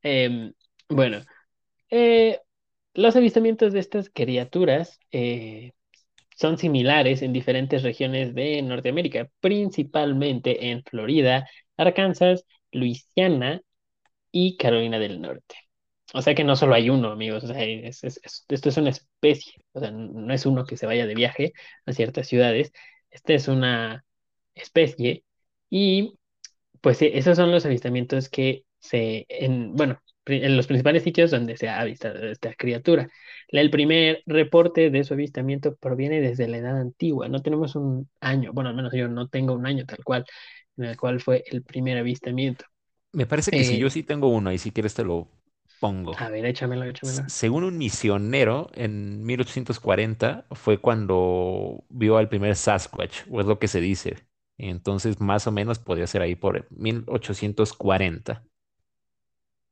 Em, 0.02 0.54
bueno. 0.88 1.22
Eh, 1.90 2.40
los 2.94 3.16
avistamientos 3.16 3.74
de 3.74 3.80
estas 3.80 4.10
criaturas 4.10 5.00
eh, 5.12 5.74
son 6.38 6.58
similares 6.58 7.22
en 7.22 7.34
diferentes 7.34 7.84
regiones 7.84 8.36
de 8.36 8.62
Norteamérica, 8.62 9.30
principalmente 9.42 10.72
en 10.72 10.84
Florida, 10.84 11.48
Arkansas, 11.78 12.46
Luisiana 12.72 13.62
y 14.32 14.58
Carolina 14.58 15.00
del 15.00 15.22
Norte. 15.22 15.56
O 16.14 16.22
sea 16.22 16.36
que 16.36 16.44
no 16.44 16.56
solo 16.56 16.76
hay 16.76 16.90
uno, 16.90 17.12
amigos, 17.12 17.44
o 17.44 17.48
sea, 17.48 17.64
es- 17.64 18.04
es- 18.04 18.20
es- 18.24 18.46
esto 18.50 18.70
es 18.70 18.78
una 18.78 18.90
especie, 18.92 19.54
o 19.74 19.80
sea, 19.80 19.92
no 19.92 20.34
es 20.34 20.46
uno 20.46 20.66
que 20.66 20.78
se 20.78 20.86
vaya 20.88 21.06
de 21.08 21.16
viaje 21.16 21.54
a 21.86 21.94
ciertas 21.94 22.28
ciudades, 22.28 22.72
esta 23.12 23.34
es 23.34 23.48
una 23.48 24.06
especie 24.56 25.24
y 25.70 26.16
pues 26.82 26.98
sí, 26.98 27.10
esos 27.14 27.38
son 27.38 27.52
los 27.52 27.66
avistamientos 27.66 28.30
que 28.30 28.66
se, 28.80 29.26
en, 29.30 29.76
bueno, 29.76 30.02
en 30.30 30.58
los 30.58 30.68
principales 30.68 31.04
sitios 31.04 31.32
donde 31.32 31.58
se 31.58 31.70
ha 31.70 31.80
avistado 31.82 32.20
esta 32.30 32.54
criatura. 32.56 33.10
El 33.50 33.70
primer 33.72 34.22
reporte 34.26 34.90
de 34.90 35.04
su 35.04 35.14
avistamiento 35.14 35.76
proviene 35.76 36.22
desde 36.22 36.48
la 36.48 36.58
edad 36.58 36.80
antigua. 36.80 37.28
No 37.30 37.42
tenemos 37.42 37.76
un 37.76 38.10
año, 38.22 38.54
bueno, 38.54 38.70
al 38.70 38.76
menos 38.76 38.94
yo 38.94 39.08
no 39.08 39.28
tengo 39.28 39.54
un 39.54 39.66
año 39.66 39.86
tal 39.86 40.04
cual, 40.04 40.26
en 40.78 40.86
el 40.86 40.98
cual 40.98 41.20
fue 41.22 41.44
el 41.48 41.64
primer 41.64 41.98
avistamiento. 41.98 42.66
Me 43.12 43.26
parece 43.26 43.54
que 43.54 43.64
si 43.64 43.78
yo 43.78 43.90
Eh, 43.90 43.92
sí 43.92 44.04
tengo 44.04 44.30
uno 44.30 44.52
y 44.52 44.58
si 44.58 44.72
quieres 44.72 44.94
te 44.94 45.04
lo 45.04 45.30
pongo. 45.80 46.20
a 46.20 46.30
ver, 46.30 46.46
échamelo, 46.46 46.86
échamelo. 46.86 47.28
Según 47.28 47.64
un 47.64 47.78
misionero, 47.78 48.70
en 48.74 49.24
1840 49.26 50.48
fue 50.52 50.80
cuando 50.80 51.84
vio 51.90 52.18
al 52.18 52.30
primer 52.30 52.56
Sasquatch, 52.56 53.24
o 53.32 53.40
es 53.42 53.48
lo 53.48 53.60
que 53.60 53.68
se 53.68 53.82
dice. 53.82 54.28
Entonces, 54.58 55.22
más 55.22 55.48
o 55.48 55.52
menos 55.52 55.80
podría 55.80 56.08
ser 56.08 56.22
ahí 56.22 56.36
por 56.36 56.68
1840. 56.72 58.44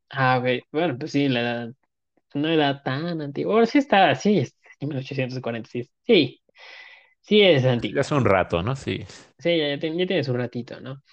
Ah, 0.10 0.38
ok, 0.40 0.64
bueno, 0.72 0.98
pues 0.98 1.12
sí, 1.12 1.28
la 1.30 1.42
edad 1.42 1.70
no 2.36 2.50
era 2.50 2.84
tan 2.84 3.22
antigua. 3.22 3.54
Ahora 3.56 3.66
sí 3.68 3.80
está, 3.80 4.16
sí, 4.16 4.40
es 4.40 4.56
1840, 4.82 5.70
sí, 5.72 5.90
sí, 6.06 6.44
sí 7.22 7.42
es 7.42 7.66
Ya 7.92 8.02
antigua. 8.02 8.02
hace 8.02 8.16
un 8.16 8.26
rato, 8.26 8.62
¿no? 8.64 8.76
Sí. 8.76 9.06
Sí, 9.40 9.58
ya, 9.58 9.68
ya 9.70 9.80
tiene 9.80 9.98
ya 10.00 10.08
tiene 10.08 10.24
su 10.24 10.34
ratito, 10.34 10.80
¿no? 10.82 11.04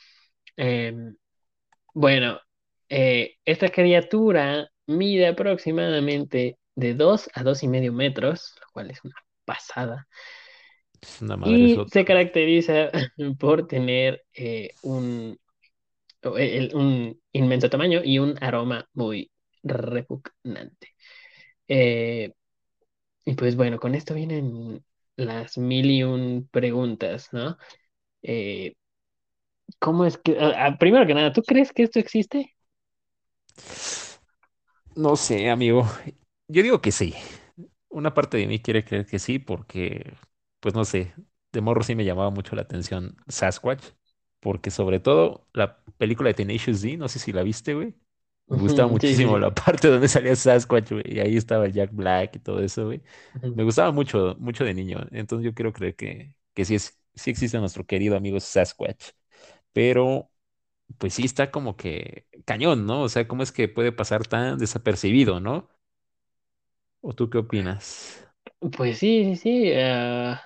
Em, 0.57 1.17
Bueno, 1.95 2.41
eh, 2.91 3.37
esta 3.45 3.71
criatura 3.71 4.71
mide 4.87 5.29
aproximadamente 5.29 6.59
de 6.77 6.95
2 6.95 7.31
a 7.35 7.43
dos 7.45 7.63
y 7.65 7.69
medio 7.69 7.93
metros, 7.93 8.55
lo 8.61 8.67
cual 8.73 8.91
es 8.93 9.05
una 9.05 9.17
pasada, 9.47 10.09
Es 11.01 11.23
una 11.23 11.37
madre 11.37 11.69
y 11.69 11.85
se 11.87 12.05
caracteriza 12.05 12.91
por 13.39 13.67
tener 13.67 14.25
eh, 14.35 14.71
un, 14.83 15.39
el- 16.39 16.75
un 16.75 17.21
inmenso 17.33 17.71
tamaño 17.71 18.01
y 18.05 18.19
un 18.19 18.37
aroma 18.43 18.89
muy 18.95 19.31
repugnante. 19.63 20.89
Eh, 21.69 22.33
Y 23.25 23.35
pues 23.35 23.57
bueno, 23.57 23.79
con 23.81 23.95
esto 23.95 24.15
vienen 24.15 24.85
las 25.17 25.59
mil 25.59 25.91
y 25.91 26.03
un 26.05 26.49
preguntas, 26.53 27.29
¿no? 27.33 27.57
Eh, 28.23 28.75
¿cómo 29.79 30.05
es 30.07 30.19
que, 30.19 30.37
ah, 30.41 30.77
primero 30.79 31.07
que 31.07 31.15
nada, 31.15 31.33
¿tú 31.33 31.43
crees 31.43 31.73
que 31.73 31.83
esto 31.85 31.99
existe? 31.99 32.55
No 34.97 35.17
sé, 35.17 35.51
amigo. 35.51 35.87
Yo 36.49 36.63
digo 36.63 36.81
que 36.81 36.93
sí. 36.93 37.15
Una 37.89 38.15
parte 38.15 38.39
de 38.39 38.47
mí 38.49 38.61
quiere 38.61 38.85
creer 38.85 39.07
que 39.07 39.19
sí, 39.21 39.39
porque, 39.39 40.15
pues 40.61 40.75
no 40.75 40.85
sé, 40.87 41.15
de 41.53 41.61
morro 41.63 41.83
sí 41.85 41.95
me 41.97 42.05
llamaba 42.07 42.31
mucho 42.31 42.57
la 42.57 42.63
atención 42.63 43.17
Sasquatch, 43.29 43.85
porque 44.41 44.71
sobre 44.73 45.01
todo 45.01 45.49
la 45.55 45.84
película 45.99 46.29
de 46.31 46.35
Tenacious 46.35 46.83
D, 46.83 46.97
no 46.97 47.09
sé 47.09 47.19
si 47.19 47.33
la 47.33 47.43
viste, 47.43 47.75
güey. 47.75 47.95
Me 48.49 48.57
gustaba 48.59 48.89
muchísimo 48.89 49.39
sí. 49.39 49.39
la 49.39 49.55
parte 49.55 49.89
donde 49.89 50.09
salía 50.09 50.37
Sasquatch, 50.37 50.93
güey, 50.93 51.05
y 51.07 51.21
ahí 51.21 51.37
estaba 51.37 51.69
Jack 51.69 51.93
Black 51.95 52.37
y 52.37 52.39
todo 52.41 52.61
eso, 52.61 52.87
güey. 52.87 53.03
Me 53.55 53.65
gustaba 53.65 53.93
mucho, 53.93 54.37
mucho 54.39 54.65
de 54.65 54.75
niño. 54.75 55.07
Entonces 55.13 55.45
yo 55.47 55.55
quiero 55.55 55.73
creer 55.73 55.97
que, 55.97 56.35
que 56.55 56.65
sí, 56.65 56.75
es, 56.77 57.01
sí 57.15 57.31
existe 57.31 57.59
nuestro 57.59 57.87
querido 57.87 58.17
amigo 58.17 58.41
Sasquatch. 58.41 59.11
Pero, 59.73 60.31
pues 60.99 61.15
sí 61.15 61.25
está 61.25 61.51
como 61.51 61.77
que 61.77 62.29
cañón, 62.47 62.87
¿no? 62.87 63.03
O 63.03 63.09
sea, 63.11 63.29
¿cómo 63.29 63.43
es 63.45 63.53
que 63.53 63.69
puede 63.69 63.93
pasar 63.93 64.27
tan 64.27 64.59
desapercibido, 64.59 65.41
¿no? 65.41 65.69
¿O 67.01 67.13
tú 67.15 67.31
qué 67.31 67.39
opinas? 67.39 68.27
Pues 68.77 68.99
sí, 68.99 69.25
sí, 69.25 69.37
sí. 69.37 69.73
ah, 69.77 70.41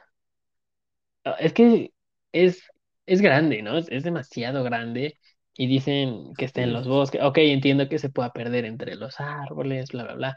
ah, 1.24 1.36
es 1.40 1.52
que 1.52 1.92
es, 2.32 2.62
es 3.06 3.20
grande, 3.20 3.62
¿no? 3.62 3.78
Es 3.78 4.04
demasiado 4.04 4.62
grande. 4.64 5.18
Y 5.58 5.68
dicen 5.68 6.34
que 6.36 6.46
está 6.46 6.62
en 6.64 6.72
los 6.74 6.88
bosques. 6.88 7.22
Ok, 7.24 7.38
entiendo 7.40 7.88
que 7.90 8.00
se 8.00 8.10
pueda 8.10 8.32
perder 8.32 8.66
entre 8.66 8.96
los 8.96 9.20
árboles, 9.20 9.90
bla, 9.92 10.04
bla, 10.04 10.14
bla. 10.16 10.36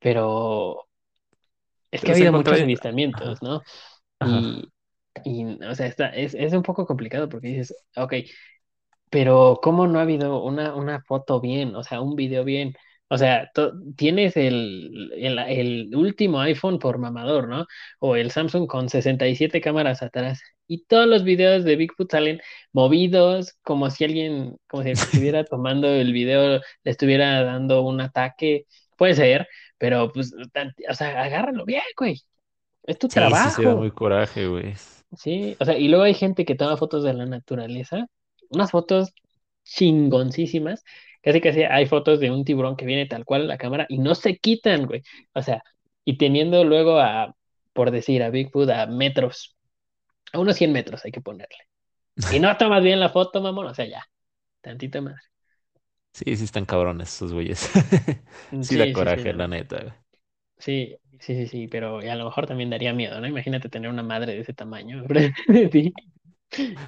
Pero 0.00 0.88
es 1.90 2.04
que 2.04 2.12
ha 2.12 2.14
Pero 2.14 2.14
habido 2.14 2.32
muchos 2.32 2.60
avistamientos, 2.60 3.42
¿no? 3.42 3.62
ajá. 4.20 4.44
Y, 4.44 4.72
y 5.24 5.44
o 5.64 5.74
sea, 5.74 5.86
está, 5.86 6.08
es, 6.10 6.34
es 6.34 6.52
un 6.54 6.62
poco 6.62 6.86
complicado 6.86 7.28
porque 7.28 7.48
dices, 7.48 7.74
ok, 7.96 8.14
pero 9.10 9.60
¿cómo 9.62 9.86
no 9.88 9.98
ha 9.98 10.02
habido 10.02 10.42
una, 10.44 10.74
una 10.74 11.02
foto 11.02 11.40
bien? 11.40 11.74
O 11.76 11.82
sea, 11.84 12.00
un 12.02 12.16
video 12.16 12.44
bien. 12.44 12.74
O 13.10 13.18
sea, 13.18 13.50
tienes 13.96 14.36
el, 14.36 15.12
el, 15.16 15.38
el 15.40 15.96
último 15.96 16.40
iPhone 16.40 16.78
por 16.78 16.98
mamador, 16.98 17.48
¿no? 17.48 17.66
O 17.98 18.16
el 18.16 18.30
Samsung 18.30 18.66
con 18.68 18.88
67 18.88 19.60
cámaras 19.60 20.02
atrás. 20.02 20.40
Y 20.68 20.84
todos 20.86 21.06
los 21.08 21.24
videos 21.24 21.64
de 21.64 21.76
Bigfoot 21.76 22.10
salen 22.10 22.40
movidos, 22.72 23.54
como 23.62 23.90
si 23.90 24.04
alguien, 24.04 24.56
como 24.68 24.84
si 24.84 24.90
estuviera 24.90 25.44
tomando 25.44 25.88
el 25.88 26.12
video 26.12 26.58
le 26.84 26.90
estuviera 26.90 27.42
dando 27.44 27.82
un 27.82 28.00
ataque. 28.00 28.66
Puede 28.96 29.14
ser, 29.14 29.48
pero 29.78 30.12
pues, 30.12 30.32
o 30.34 30.94
sea, 30.94 31.22
agárralo 31.22 31.64
bien, 31.64 31.82
güey. 31.96 32.22
Es 32.84 32.98
tu 32.98 33.08
Sí, 33.08 33.34
sí 33.34 33.50
se 33.50 33.62
da 33.66 33.74
trabajo. 33.74 33.76
muy 33.76 33.90
coraje, 33.90 34.46
güey. 34.46 34.74
Sí, 35.16 35.56
o 35.58 35.64
sea, 35.64 35.76
y 35.78 35.88
luego 35.88 36.04
hay 36.04 36.14
gente 36.14 36.44
que 36.44 36.54
toma 36.54 36.76
fotos 36.76 37.02
de 37.02 37.12
la 37.14 37.26
naturaleza, 37.26 38.06
unas 38.48 38.70
fotos 38.70 39.12
chingoncísimas, 39.64 40.84
casi 41.22 41.40
casi 41.40 41.62
hay 41.64 41.86
fotos 41.86 42.20
de 42.20 42.30
un 42.30 42.44
tiburón 42.44 42.76
que 42.76 42.86
viene 42.86 43.06
tal 43.06 43.24
cual 43.24 43.42
a 43.42 43.44
la 43.46 43.58
cámara 43.58 43.86
y 43.88 43.98
no 43.98 44.14
se 44.14 44.38
quitan, 44.38 44.86
güey. 44.86 45.02
O 45.34 45.42
sea, 45.42 45.62
y 46.04 46.16
teniendo 46.18 46.64
luego 46.64 46.98
a, 47.00 47.34
por 47.72 47.90
decir, 47.90 48.22
a 48.22 48.30
Bigfoot 48.30 48.70
a 48.70 48.86
metros, 48.86 49.56
a 50.32 50.40
unos 50.40 50.56
100 50.56 50.72
metros 50.72 51.04
hay 51.04 51.12
que 51.12 51.20
ponerle. 51.22 51.56
Y 52.28 52.40
no 52.40 52.56
tomas 52.58 52.82
bien 52.84 53.00
la 53.00 53.10
foto, 53.10 53.40
mamón, 53.42 53.66
o 53.68 53.74
sea, 53.74 53.86
ya, 53.86 54.04
tantito 54.62 55.02
más. 55.02 55.16
Sí, 56.12 56.36
sí 56.36 56.44
están 56.44 56.66
cabrones 56.66 57.08
esos 57.14 57.32
güeyes. 57.32 57.68
Sí 58.60 58.76
da 58.76 58.90
Sí, 58.90 58.94
sí, 58.94 59.08
sí, 59.08 59.16
coraje, 59.16 59.32
la 59.32 59.46
neta, 59.48 59.78
güey. 59.80 59.94
Sí, 60.58 60.96
sí, 61.20 61.34
sí, 61.36 61.46
sí, 61.46 61.68
pero 61.68 61.98
a 61.98 62.14
lo 62.14 62.24
mejor 62.26 62.46
también 62.46 62.70
daría 62.70 62.92
miedo, 62.92 63.18
¿no? 63.20 63.26
Imagínate 63.26 63.68
tener 63.70 63.90
una 63.90 64.02
madre 64.02 64.34
de 64.34 64.40
ese 64.40 64.52
tamaño 64.54 65.04
ti. 65.72 65.92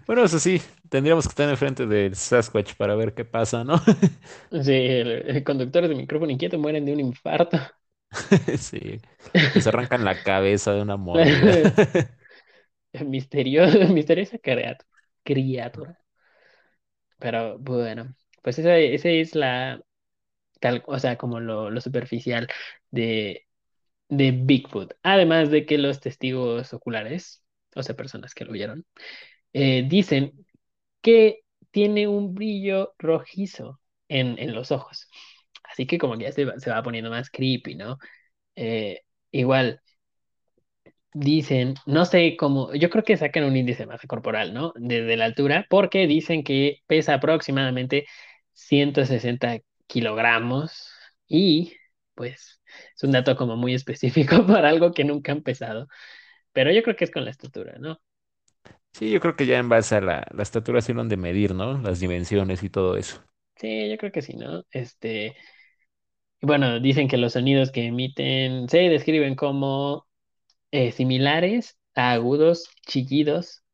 Bueno, 0.07 0.25
eso 0.25 0.39
sí, 0.39 0.61
tendríamos 0.89 1.25
que 1.27 1.31
estar 1.31 1.49
enfrente 1.49 1.87
del 1.87 2.17
Sasquatch 2.17 2.75
para 2.75 2.95
ver 2.95 3.15
qué 3.15 3.25
pasa, 3.25 3.65
¿no? 3.65 3.77
Sí, 4.63 4.73
el, 4.73 5.45
conductor 5.45 5.87
de 5.89 5.95
micrófono 5.95 6.33
inquieto 6.33 6.59
mueren 6.59 6.85
de 6.85 6.93
un 6.93 7.01
infarto. 7.01 7.59
Sí, 8.59 9.01
les 9.33 9.67
arrancan 9.67 10.05
la 10.05 10.23
cabeza 10.23 10.73
de 10.75 10.83
una 10.83 10.97
mordida. 10.97 11.73
Misterioso, 13.07 13.79
misteriosa 13.89 14.37
criatura. 14.39 14.87
criatura. 15.25 15.99
Pero 17.19 17.59
bueno, 17.59 18.15
pues 18.43 18.59
esa, 18.59 18.77
esa 18.77 19.09
es 19.09 19.35
la 19.35 19.81
tal, 20.61 20.83
o 20.87 20.99
sea, 20.99 21.19
como 21.19 21.41
lo, 21.41 21.71
lo 21.71 21.81
superficial 21.81 22.49
de, 22.91 23.47
de 24.09 24.33
Bigfoot. 24.33 24.95
Además 25.03 25.51
de 25.51 25.67
que 25.67 25.79
los 25.79 26.01
testigos 26.01 26.73
oculares, 26.75 27.45
o 27.75 27.83
sea, 27.83 27.97
personas 27.97 28.35
que 28.35 28.45
lo 28.45 28.53
vieron, 28.53 28.87
eh, 29.53 29.85
dicen 29.89 30.33
que 31.03 31.43
tiene 31.71 32.09
un 32.09 32.35
brillo 32.35 32.95
rojizo 32.99 33.81
en, 34.09 34.39
en 34.39 34.55
los 34.55 34.73
ojos. 34.73 35.09
Así 35.65 35.87
que 35.87 35.99
como 35.99 36.17
que 36.19 36.25
ya 36.25 36.33
se 36.33 36.45
va, 36.47 36.59
se 36.61 36.71
va 36.71 36.83
poniendo 36.83 37.11
más 37.11 37.31
creepy, 37.31 37.77
¿no? 37.77 37.99
Eh, 38.57 39.03
igual. 39.33 39.81
Dicen, 41.15 41.75
no 41.85 42.07
sé 42.07 42.37
cómo, 42.39 42.73
yo 42.75 42.89
creo 42.89 43.05
que 43.05 43.19
sacan 43.19 43.45
un 43.45 43.55
índice 43.57 43.83
de 43.83 43.87
masa 43.87 44.07
corporal, 44.09 44.55
¿no? 44.55 44.73
Desde 44.77 45.17
la 45.19 45.27
altura, 45.27 45.67
porque 45.69 46.07
dicen 46.07 46.43
que 46.43 46.79
pesa 46.87 47.15
aproximadamente 47.15 48.07
160 48.55 49.59
kilogramos 49.87 50.89
y 51.27 51.75
pues 52.15 52.63
es 52.97 53.03
un 53.05 53.13
dato 53.13 53.37
como 53.37 53.57
muy 53.57 53.75
específico 53.75 54.47
para 54.47 54.71
algo 54.71 54.93
que 54.93 55.05
nunca 55.05 55.33
han 55.33 55.43
pesado, 55.43 55.87
pero 56.53 56.73
yo 56.73 56.83
creo 56.83 56.97
que 56.97 57.05
es 57.05 57.11
con 57.13 57.25
la 57.27 57.31
estatura, 57.33 57.77
¿no? 57.81 58.01
Sí, 58.95 59.11
yo 59.11 59.21
creo 59.21 59.37
que 59.37 59.45
ya 59.47 59.59
en 59.59 59.69
base 59.69 59.97
a 59.97 60.01
la, 60.01 60.27
la 60.33 60.43
estatura 60.43 60.81
han 61.01 61.09
de 61.11 61.17
medir, 61.19 61.55
¿no? 61.55 61.79
Las 61.79 62.01
dimensiones 62.01 62.63
y 62.63 62.71
todo 62.71 62.97
eso. 62.97 63.23
Sí, 63.57 63.91
yo 63.91 63.97
creo 63.99 64.13
que 64.13 64.23
sí, 64.23 64.35
¿no? 64.37 64.65
Este, 64.71 65.37
bueno, 66.41 66.81
dicen 66.81 67.09
que 67.09 67.17
los 67.19 67.35
sonidos 67.35 67.71
que 67.71 67.87
emiten 67.87 68.69
se 68.69 68.79
describen 68.89 69.37
como 69.37 70.07
eh, 70.73 70.93
similares 70.93 71.79
a 71.95 72.13
agudos, 72.13 72.69
chillidos 72.87 73.65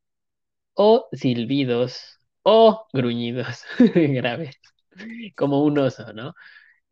o 0.75 1.09
silbidos 1.13 2.19
o 2.45 2.87
gruñidos 2.93 3.65
graves, 3.97 4.57
como 5.37 5.65
un 5.65 5.79
oso, 5.79 6.13
¿no? 6.15 6.35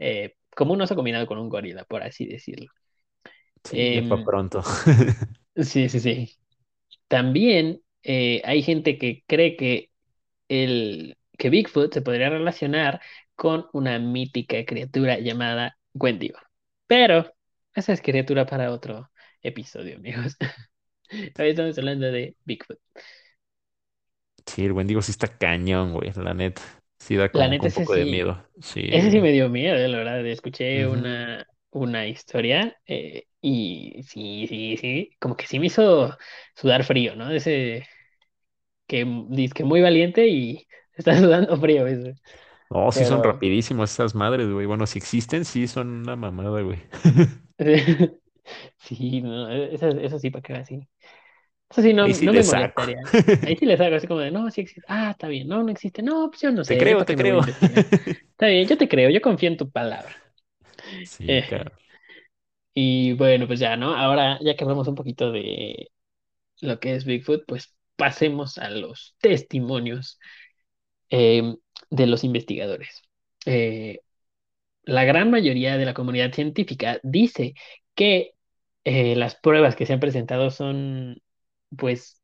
Eh, 0.00 0.36
como 0.56 0.74
un 0.74 0.82
oso 0.82 0.96
combinado 0.96 1.26
con 1.26 1.38
un 1.38 1.50
gorila, 1.50 1.84
por 1.84 2.02
así 2.04 2.26
decirlo. 2.26 2.70
Sí, 3.64 3.88
ya 3.92 4.02
Em, 4.02 4.24
pronto. 4.24 4.62
sí, 5.56 5.88
sí, 5.88 6.00
sí. 6.00 6.36
También 7.08 7.82
eh, 8.08 8.40
hay 8.44 8.62
gente 8.62 8.98
que 8.98 9.24
cree 9.26 9.56
que, 9.56 9.90
el, 10.48 11.18
que 11.36 11.50
Bigfoot 11.50 11.92
se 11.92 12.02
podría 12.02 12.30
relacionar 12.30 13.00
con 13.34 13.66
una 13.72 13.98
mítica 13.98 14.64
criatura 14.64 15.18
llamada 15.18 15.76
Wendigo. 15.92 16.38
Pero 16.86 17.34
esa 17.74 17.92
es 17.92 18.00
criatura 18.00 18.46
para 18.46 18.70
otro 18.70 19.10
episodio, 19.42 19.96
amigos. 19.96 20.36
Hoy 21.10 21.48
estamos 21.50 21.76
hablando 21.78 22.06
de 22.06 22.36
Bigfoot. 22.44 22.78
Sí, 24.46 24.64
el 24.64 24.72
Wendigo 24.72 25.02
sí 25.02 25.10
está 25.10 25.26
cañón, 25.26 25.92
güey, 25.92 26.12
la 26.14 26.32
neta. 26.32 26.62
Sí 27.00 27.16
da 27.16 27.28
como 27.28 27.48
neta, 27.48 27.66
un 27.66 27.72
poco 27.72 27.94
de 27.94 28.04
miedo. 28.04 28.40
Sí, 28.60 28.82
Ese 28.84 29.10
sí 29.10 29.20
me 29.20 29.32
dio 29.32 29.48
miedo, 29.48 29.74
eh, 29.74 29.88
la 29.88 29.98
verdad. 29.98 30.24
Escuché 30.24 30.86
una, 30.86 31.44
una 31.70 32.06
historia 32.06 32.76
eh, 32.86 33.26
y 33.40 34.00
sí, 34.04 34.46
sí, 34.48 34.76
sí, 34.76 35.10
como 35.18 35.36
que 35.36 35.48
sí 35.48 35.58
me 35.58 35.66
hizo 35.66 36.16
sudar 36.54 36.84
frío, 36.84 37.16
¿no? 37.16 37.32
Ese 37.32 37.84
que 38.86 39.04
dice 39.30 39.54
que 39.54 39.64
muy 39.64 39.80
valiente 39.82 40.28
y 40.28 40.66
está 40.96 41.18
sudando 41.18 41.56
frío 41.60 41.86
eso. 41.86 42.12
No, 42.70 42.90
sí 42.92 43.04
son 43.04 43.22
Pero 43.22 43.22
rapidísimas 43.22 43.92
esas 43.92 44.14
madres, 44.14 44.50
güey. 44.50 44.66
Bueno, 44.66 44.86
si 44.86 44.98
existen, 44.98 45.44
sí 45.44 45.66
son 45.68 45.88
una 45.88 46.16
mamada, 46.16 46.62
güey. 46.62 46.82
sí, 48.78 49.22
no, 49.22 49.50
eso, 49.50 49.88
eso 49.90 50.18
sí, 50.18 50.30
para 50.30 50.42
que 50.42 50.54
así. 50.54 50.88
Eso 51.70 51.82
sí, 51.82 51.94
no, 51.94 52.08
sí 52.14 52.26
no 52.26 52.32
le 52.32 52.42
me 52.42 52.44
saco. 52.44 52.82
molestaría. 52.82 52.98
Ahí 53.42 53.56
sí 53.56 53.66
les 53.66 53.80
hago 53.80 53.96
así 53.96 54.06
como 54.08 54.20
de, 54.20 54.30
no, 54.30 54.50
sí 54.50 54.62
existe. 54.62 54.86
Ah, 54.88 55.10
está 55.12 55.28
bien, 55.28 55.48
no, 55.48 55.62
no 55.64 55.70
existe. 55.72 56.02
No, 56.02 56.30
pues 56.30 56.42
yo 56.42 56.52
no 56.52 56.64
Te 56.66 56.76
sé, 56.76 56.86
yo 56.86 56.96
creo, 56.96 57.04
te 57.04 57.16
creo. 57.16 57.42
Está 58.32 58.46
bien, 58.48 58.68
yo 58.68 58.78
te 58.78 58.88
creo, 58.88 59.10
yo 59.10 59.20
confío 59.22 59.48
en 59.50 59.56
tu 59.56 59.70
palabra. 59.70 60.14
Sí, 61.02 61.42
Eh, 61.42 61.42
claro. 61.46 61.72
y 62.74 63.12
bueno, 63.14 63.46
pues 63.46 63.58
ya, 63.60 63.76
¿no? 63.76 63.94
Ahora, 63.96 64.38
ya 64.42 64.54
que 64.56 64.64
hablamos 64.64 64.88
un 64.88 64.94
poquito 64.94 65.32
de 65.32 65.90
lo 66.62 66.80
que 66.80 66.96
es 66.96 67.06
Bigfoot, 67.06 67.44
pues 67.46 67.75
pasemos 67.96 68.58
a 68.58 68.70
los 68.70 69.16
testimonios 69.20 70.18
eh, 71.10 71.54
de 71.90 72.06
los 72.06 72.24
investigadores. 72.24 73.02
Eh, 73.46 74.00
la 74.84 75.04
gran 75.04 75.30
mayoría 75.30 75.76
de 75.78 75.84
la 75.84 75.94
comunidad 75.94 76.32
científica 76.32 77.00
dice 77.02 77.54
que 77.94 78.34
eh, 78.84 79.16
las 79.16 79.36
pruebas 79.36 79.76
que 79.76 79.86
se 79.86 79.92
han 79.94 80.00
presentado 80.00 80.50
son, 80.50 81.22
pues, 81.76 82.22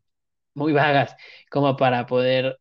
muy 0.54 0.72
vagas 0.72 1.16
como 1.50 1.76
para 1.76 2.06
poder 2.06 2.58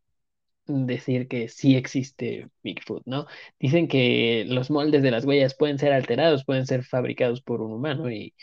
decir 0.65 1.27
que 1.27 1.49
sí 1.49 1.75
existe 1.75 2.49
Bigfoot, 2.63 3.03
¿no? 3.05 3.27
Dicen 3.59 3.87
que 3.87 4.45
los 4.47 4.69
moldes 4.71 5.03
de 5.03 5.11
las 5.11 5.25
huellas 5.25 5.55
pueden 5.55 5.79
ser 5.79 5.93
alterados, 5.93 6.45
pueden 6.45 6.65
ser 6.67 6.83
fabricados 6.83 7.41
por 7.41 7.61
un 7.61 7.73
humano 7.73 8.11
y 8.11 8.33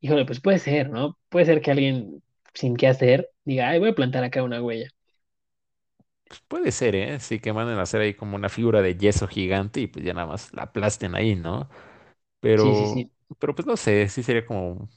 híjole, 0.00 0.24
pues 0.26 0.40
puede 0.40 0.58
ser, 0.58 0.90
¿no? 0.90 1.18
Puede 1.28 1.46
ser 1.46 1.60
que 1.62 1.70
alguien 1.70 2.22
sin 2.56 2.76
qué 2.76 2.88
hacer 2.88 3.30
diga, 3.44 3.70
ay, 3.70 3.80
voy 3.80 3.90
a 3.90 3.96
plantar 3.96 4.24
acá 4.24 4.42
una 4.44 4.62
huella. 4.62 4.90
Pues 6.28 6.40
puede 6.48 6.72
ser, 6.72 6.96
¿eh? 6.96 7.20
Sí, 7.20 7.38
que 7.40 7.52
manden 7.52 7.78
a 7.78 7.82
hacer 7.82 8.00
ahí 8.00 8.14
como 8.14 8.34
una 8.36 8.48
figura 8.48 8.82
de 8.82 8.96
yeso 8.96 9.28
gigante 9.28 9.80
y 9.80 9.86
pues 9.86 10.04
ya 10.04 10.12
nada 10.12 10.26
más 10.26 10.52
la 10.52 10.64
aplasten 10.64 11.14
ahí, 11.14 11.36
¿no? 11.36 11.68
Sí, 12.54 12.74
sí, 12.74 12.86
Pero, 12.86 12.88
sí. 12.88 13.10
pero 13.40 13.54
pues 13.54 13.66
no 13.66 13.76
sé, 13.76 14.08
sí 14.08 14.22
sería 14.22 14.46
como, 14.46 14.88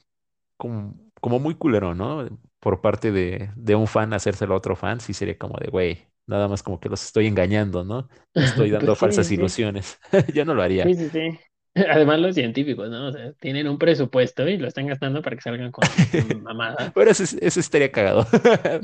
como, 0.58 0.94
como 1.20 1.40
muy 1.40 1.56
culero, 1.56 1.94
¿no? 1.94 2.28
Por 2.60 2.80
parte 2.82 3.12
de, 3.12 3.52
de 3.56 3.76
un 3.76 3.86
fan 3.88 4.12
hacérselo 4.14 4.54
a 4.54 4.58
otro 4.58 4.76
fan, 4.76 5.00
sí 5.00 5.14
sería 5.14 5.38
como 5.38 5.58
de, 5.58 5.68
güey, 5.70 6.08
nada 6.26 6.48
más 6.48 6.62
como 6.62 6.80
que 6.80 6.88
los 6.90 7.04
estoy 7.04 7.26
engañando, 7.28 7.84
¿no? 7.84 8.08
Estoy 8.40 8.70
Pues 8.72 8.72
dando 8.72 8.96
sí, 8.98 9.08
falsas 9.08 9.30
ilusiones. 9.32 10.00
Yo 10.34 10.44
no 10.46 10.54
lo 10.54 10.62
haría. 10.62 10.92
sí, 10.92 10.94
sí, 10.96 11.10
sí. 11.10 11.49
Además 11.90 12.20
los 12.20 12.34
científicos, 12.34 12.90
¿no? 12.90 13.08
O 13.08 13.12
sea, 13.12 13.32
tienen 13.34 13.68
un 13.68 13.78
presupuesto 13.78 14.48
y 14.48 14.58
lo 14.58 14.68
están 14.68 14.86
gastando 14.86 15.22
para 15.22 15.36
que 15.36 15.42
salgan 15.42 15.72
con 15.72 15.86
sus 16.10 16.40
mamadas. 16.42 16.94
Pero 16.94 17.10
eso, 17.10 17.22
es- 17.24 17.34
eso 17.34 17.60
estaría 17.60 17.92
cagado. 17.92 18.26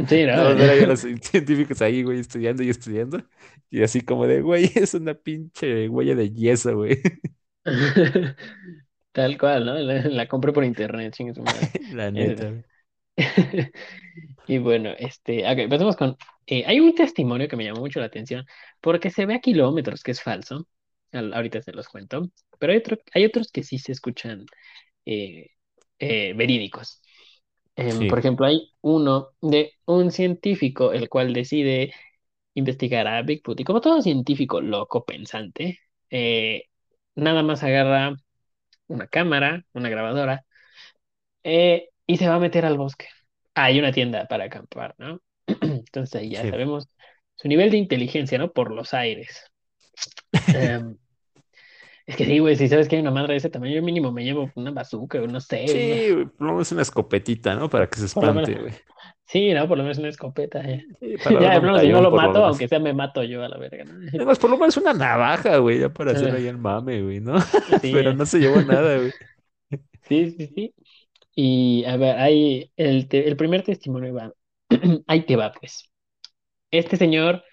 Sí, 0.08 0.24
¿no? 0.26 0.48
ahí 0.70 0.80
a 0.82 0.86
los 0.86 1.00
científicos 1.00 1.80
ahí, 1.82 2.02
güey, 2.02 2.20
estudiando 2.20 2.62
y 2.62 2.70
estudiando. 2.70 3.22
Y 3.70 3.82
así 3.82 4.00
como 4.02 4.26
de, 4.26 4.42
güey, 4.42 4.70
es 4.74 4.94
una 4.94 5.14
pinche 5.14 5.88
huella 5.88 6.14
de 6.14 6.30
yeso, 6.32 6.76
güey. 6.76 7.00
Tal 9.12 9.38
cual, 9.38 9.64
¿no? 9.66 9.74
La, 9.74 10.02
la 10.08 10.28
compré 10.28 10.52
por 10.52 10.64
internet, 10.64 11.14
chingue 11.14 11.34
su 11.34 11.42
madre. 11.42 11.72
La 11.88 12.10
Eh, 12.14 12.36
neta. 12.36 12.62
Y 14.46 14.58
bueno, 14.58 14.90
este, 14.98 15.44
ok, 15.50 15.58
empezamos 15.58 15.96
con, 15.96 16.16
eh, 16.46 16.64
hay 16.66 16.80
un 16.80 16.94
testimonio 16.94 17.48
que 17.48 17.56
me 17.56 17.64
llamó 17.64 17.80
mucho 17.80 18.00
la 18.00 18.06
atención, 18.06 18.44
porque 18.80 19.10
se 19.10 19.26
ve 19.26 19.34
a 19.34 19.40
kilómetros 19.40 20.02
que 20.02 20.12
es 20.12 20.22
falso, 20.22 20.56
al- 20.56 20.66
ahorita 21.12 21.62
se 21.62 21.72
los 21.72 21.88
cuento, 21.88 22.30
pero 22.58 22.72
hay, 22.72 22.78
otro- 22.78 22.98
hay 23.14 23.24
otros 23.24 23.50
que 23.52 23.62
sí 23.64 23.78
se 23.78 23.92
escuchan 23.92 24.46
eh, 25.06 25.50
eh, 26.00 26.34
verídicos. 26.36 27.02
Em, 27.76 28.06
por 28.06 28.18
ejemplo, 28.18 28.46
hay 28.46 28.72
uno 28.82 29.30
de 29.42 29.74
un 29.86 30.10
científico, 30.12 30.92
el 30.92 31.08
cual 31.08 31.32
decide 31.34 31.94
investigar 32.54 33.06
a 33.08 33.22
Bigfoot, 33.22 33.60
y 33.60 33.64
como 33.64 33.80
todo 33.82 34.02
científico 34.02 34.60
loco 34.62 35.04
pensante, 35.04 35.80
eh, 36.10 36.64
nada 37.16 37.42
más 37.42 37.62
agarra 37.64 38.16
una 38.88 39.08
cámara, 39.08 39.66
una 39.74 39.88
grabadora, 39.90 40.44
y 42.06 42.16
se 42.16 42.28
va 42.28 42.36
a 42.36 42.38
meter 42.40 42.64
al 42.64 42.78
bosque. 42.78 43.08
Hay 43.54 43.78
una 43.78 43.92
tienda 43.92 44.26
para 44.28 44.44
acampar, 44.44 44.94
¿no? 44.98 45.20
Entonces 45.46 46.14
ahí 46.20 46.30
ya 46.30 46.44
sí. 46.44 46.46
sabemos 46.46 46.88
su 47.36 47.48
nivel 47.48 47.70
de 47.70 47.78
inteligencia, 47.78 48.38
¿no? 48.38 48.52
Por 48.52 48.72
los 48.72 48.94
aires. 48.94 49.44
Em, 50.52 50.98
es 52.06 52.16
que 52.16 52.24
sí, 52.24 52.38
güey, 52.38 52.56
si 52.56 52.68
sabes 52.68 52.88
que 52.88 52.96
hay 52.96 53.02
una 53.02 53.10
madre 53.10 53.32
de 53.32 53.38
ese 53.38 53.50
tamaño, 53.50 53.74
yo 53.74 53.82
mínimo 53.82 54.12
me 54.12 54.24
llevo 54.24 54.50
una 54.54 54.70
bazooka, 54.70 55.20
o 55.22 55.26
no 55.26 55.40
sé, 55.40 55.64
Sí, 55.64 56.10
güey, 56.12 56.26
por 56.26 56.46
lo 56.46 56.52
menos 56.54 56.72
una 56.72 56.82
escopetita, 56.82 57.54
¿no? 57.56 57.68
Para 57.68 57.88
que 57.90 57.98
se 57.98 58.06
espante, 58.06 58.58
güey. 58.58 58.72
sí, 59.26 59.52
¿no? 59.52 59.68
Por 59.68 59.78
lo 59.78 59.84
menos 59.84 59.98
una 59.98 60.08
escopeta. 60.08 60.60
eh. 60.62 60.84
Sí, 61.00 61.36
Ya, 61.38 61.60
de 61.60 61.60
si 61.60 61.72
tallón, 61.72 62.02
lo 62.02 62.12
mato, 62.12 62.44
aunque 62.44 62.68
sea 62.68 62.78
me 62.80 62.92
mato 62.94 63.22
yo 63.24 63.42
a 63.44 63.48
la 63.48 63.58
verga, 63.58 63.84
¿no? 63.84 63.94
Además, 64.16 64.38
por 64.38 64.50
lo 64.50 64.56
menos 64.58 64.76
una 64.78 64.94
navaja, 64.94 65.58
güey, 65.58 65.80
ya 65.80 65.92
para 65.92 66.12
hacer 66.12 66.32
Eh, 66.32 66.34
ahí 66.34 66.46
el 66.46 66.56
mame, 66.58 67.02
güey, 67.02 67.20
¿no? 67.20 67.34
Sí, 67.64 67.78
Pero 67.90 68.12
no 68.14 68.24
se 68.26 68.38
llevó 68.38 68.62
nada, 68.62 68.98
güey. 68.98 69.12
sí, 70.02 70.30
sí, 70.36 70.46
sí. 70.54 70.74
Y 71.34 71.84
a 71.86 71.96
ver, 71.96 72.18
hay 72.18 72.72
el, 72.76 73.08
te- 73.08 73.28
el 73.28 73.36
primer 73.36 73.62
testimonio 73.64 74.14
va. 74.14 74.32
Ahí 75.08 75.26
te 75.26 75.36
va, 75.36 75.52
pues. 75.52 75.90
Este 76.70 76.96
señor 76.98 77.44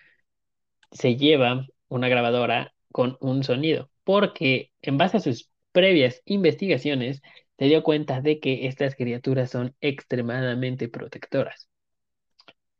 se 0.92 1.16
lleva 1.16 1.66
una 1.96 2.10
grabadora 2.10 2.74
con 2.92 3.18
un 3.22 3.44
sonido, 3.44 3.90
porque 4.04 4.72
en 4.82 4.98
base 4.98 5.18
a 5.18 5.20
sus 5.20 5.50
previas 5.72 6.22
investigaciones 6.26 7.22
se 7.58 7.66
dio 7.66 7.84
cuenta 7.84 8.22
de 8.22 8.40
que 8.40 8.68
estas 8.68 8.96
criaturas 8.96 9.52
son 9.52 9.76
extremadamente 9.82 10.90
protectoras, 10.90 11.70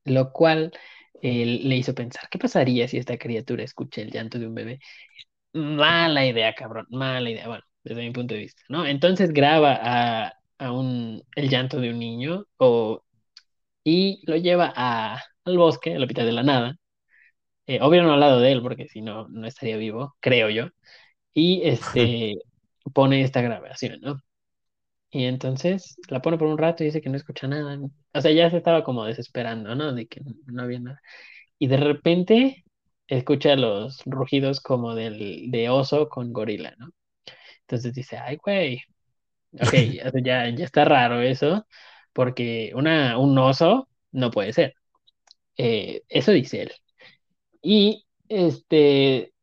lo 0.06 0.32
cual 0.32 0.72
eh, 1.22 1.46
le 1.64 1.76
hizo 1.78 1.96
pensar, 1.96 2.28
¿qué 2.30 2.40
pasaría 2.40 2.88
si 2.88 2.98
esta 2.98 3.18
criatura 3.18 3.64
escucha 3.64 4.02
el 4.02 4.12
llanto 4.12 4.40
de 4.40 4.48
un 4.48 4.56
bebé? 4.56 4.80
Mala 5.54 6.26
idea, 6.26 6.54
cabrón, 6.56 6.88
mala 6.90 7.30
idea, 7.30 7.48
bueno, 7.48 7.64
desde 7.84 8.02
mi 8.04 8.12
punto 8.12 8.34
de 8.34 8.42
vista, 8.42 8.64
¿no? 8.70 8.86
Entonces 8.86 9.32
graba 9.34 9.80
a, 10.58 10.72
un, 10.72 11.24
el 11.36 11.50
llanto 11.50 11.80
de 11.80 11.92
un 11.92 12.00
niño 12.00 12.46
o, 12.58 13.04
y 13.84 14.22
lo 14.28 14.38
lleva 14.38 14.68
al 15.46 15.58
bosque, 15.58 15.96
a 15.96 16.00
la 16.00 16.06
de 16.08 16.32
la 16.32 16.44
nada 16.44 16.78
eh, 17.68 17.80
obvio 17.82 18.04
no 18.04 18.14
al 18.14 18.20
lado 18.20 18.40
de 18.40 18.52
él, 18.52 18.62
porque 18.62 18.88
si 18.88 19.02
no, 19.02 19.28
no 19.30 19.48
estaría 19.48 19.78
vivo, 19.78 20.16
creo 20.20 20.50
yo. 20.50 20.68
Y 21.34 21.62
este 21.66 22.36
pone 22.94 23.24
esta 23.24 23.42
grabación, 23.42 24.00
¿no? 24.02 24.20
Y 25.12 25.26
entonces 25.26 25.96
la 26.10 26.22
pone 26.22 26.38
por 26.38 26.48
un 26.48 26.58
rato 26.58 26.84
y 26.84 26.88
dice 26.88 27.02
que 27.02 27.10
no 27.10 27.18
escucha 27.18 27.48
nada. 27.48 27.80
O 28.14 28.22
sea, 28.22 28.32
ya 28.32 28.50
se 28.50 28.58
estaba 28.58 28.84
como 28.84 29.06
desesperando, 29.06 29.76
¿no? 29.76 29.94
De 29.94 30.08
que 30.08 30.22
no 30.48 30.64
había 30.64 30.80
nada. 30.80 31.02
Y 31.60 31.68
de 31.68 31.78
repente 31.78 32.66
escucha 33.08 33.56
los 33.56 34.02
rugidos 34.06 34.62
como 34.62 34.96
del 34.96 35.52
de 35.52 35.70
oso 35.70 36.10
con 36.10 36.34
gorila, 36.34 36.76
¿no? 36.80 36.90
Entonces 37.62 37.94
dice, 37.94 38.18
ay, 38.18 38.38
güey, 38.38 38.82
ok, 39.54 39.74
ya, 40.24 40.50
ya 40.50 40.66
está 40.66 40.86
raro 40.86 41.22
eso, 41.22 41.68
porque 42.14 42.72
una, 42.76 43.18
un 43.20 43.38
oso 43.38 43.90
no 44.12 44.32
puede 44.32 44.54
ser. 44.54 44.76
Eh, 45.58 46.04
eso 46.10 46.32
dice 46.32 46.64
él. 46.64 46.72
Y 47.64 48.08
este, 48.30 49.34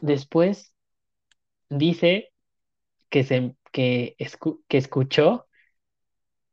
después 0.00 0.74
dice 1.70 2.32
que, 3.10 3.24
se, 3.24 3.56
que, 3.72 4.16
escu- 4.20 4.62
que 4.68 4.78
escuchó 4.78 5.48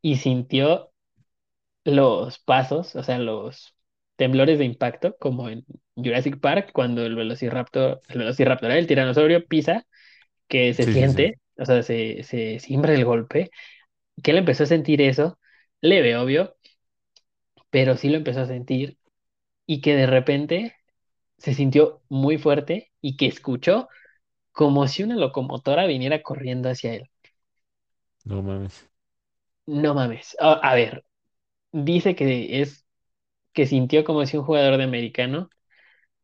y 0.02 0.18
sintió 0.18 0.92
los 1.86 2.40
pasos, 2.40 2.96
o 2.96 3.04
sea, 3.04 3.20
los 3.20 3.76
temblores 4.18 4.60
de 4.60 4.66
impacto, 4.66 5.18
como 5.20 5.50
en 5.50 5.66
Jurassic 5.96 6.40
Park, 6.40 6.72
cuando 6.74 7.06
el 7.06 7.16
Velociraptor, 7.16 8.02
el 8.10 8.20
Velociraptor, 8.20 8.72
el 8.72 8.88
tiranosaurio 8.88 9.46
pisa, 9.48 9.86
que 10.48 10.74
se 10.74 10.88
Sí, 10.88 10.96
sí, 10.96 11.08
sí. 11.08 11.20
siente, 11.20 11.40
o 11.58 11.66
sea, 11.66 11.84
se, 11.84 12.24
se 12.24 12.60
siembra 12.60 12.94
el 12.96 13.06
golpe, 13.06 13.52
que 14.24 14.32
él 14.32 14.38
empezó 14.40 14.64
a 14.66 14.68
sentir 14.68 15.02
eso, 15.02 15.40
leve, 15.82 16.18
obvio, 16.18 16.56
pero 17.70 17.96
sí 17.98 18.10
lo 18.10 18.18
empezó 18.18 18.42
a 18.42 18.48
sentir 18.48 18.98
y 19.68 19.82
que 19.82 19.96
de 19.96 20.08
repente 20.08 20.76
se 21.40 21.54
sintió 21.56 22.02
muy 22.10 22.38
fuerte 22.38 22.92
y 23.02 23.18
que 23.18 23.28
escuchó 23.28 23.90
como 24.54 24.88
si 24.88 25.04
una 25.04 25.16
locomotora 25.18 25.88
viniera 25.88 26.24
corriendo 26.24 26.70
hacia 26.70 26.96
él. 26.96 27.10
No 28.24 28.42
mames. 28.42 28.88
No 29.66 29.94
mames. 29.94 30.36
A, 30.40 30.54
a 30.54 30.76
ver, 30.76 31.06
dice 31.72 32.16
que 32.16 32.62
es 32.62 32.86
que 33.54 33.68
sintió 33.68 34.04
como 34.06 34.26
si 34.26 34.38
un 34.38 34.46
jugador 34.46 34.78
de 34.78 34.86
americano 34.86 35.50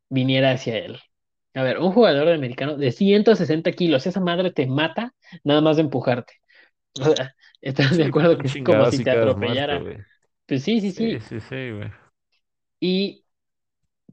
viniera 0.09 0.51
hacia 0.51 0.77
él. 0.79 0.99
A 1.55 1.63
ver, 1.63 1.79
un 1.79 1.93
jugador 1.93 2.27
de 2.27 2.35
americano 2.35 2.77
de 2.77 2.91
160 2.93 3.71
kilos, 3.73 4.07
esa 4.07 4.21
madre 4.21 4.51
te 4.53 4.67
mata 4.67 5.13
nada 5.43 5.61
más 5.61 5.77
de 5.77 5.83
empujarte. 5.83 6.35
O 6.95 7.05
sea, 7.05 7.35
¿estás 7.61 7.97
de 7.97 8.05
Sí, 8.05 8.05
acuerdo 8.05 8.37
que 8.39 8.47
es 8.47 8.57
como 8.59 8.85
si 8.87 9.01
te 9.01 9.11
atropellara? 9.11 9.87
Pues 10.47 10.63
sí, 10.63 10.81
sí, 10.81 10.91
Sí, 10.93 11.19
sí. 11.19 11.19
sí, 11.19 11.39
sí, 11.41 11.71
güey. 11.71 11.91
Y 12.79 13.24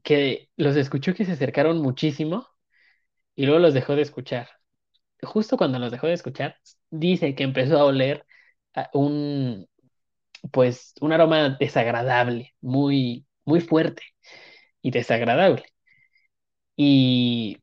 que 0.03 0.49
los 0.57 0.75
escuchó 0.75 1.13
que 1.13 1.25
se 1.25 1.33
acercaron 1.33 1.81
muchísimo 1.81 2.47
y 3.35 3.45
luego 3.45 3.59
los 3.61 3.73
dejó 3.73 3.95
de 3.95 4.03
escuchar. 4.03 4.49
Justo 5.23 5.57
cuando 5.57 5.79
los 5.79 5.91
dejó 5.91 6.07
de 6.07 6.13
escuchar, 6.13 6.57
dice 6.91 7.35
que 7.35 7.43
empezó 7.43 7.79
a 7.79 7.85
oler 7.85 8.25
un, 8.93 9.67
pues, 10.51 10.93
un 11.01 11.13
aroma 11.13 11.51
desagradable, 11.59 12.55
muy, 12.61 13.27
muy 13.45 13.61
fuerte 13.61 14.03
y 14.81 14.91
desagradable. 14.91 15.65
Y 16.77 17.57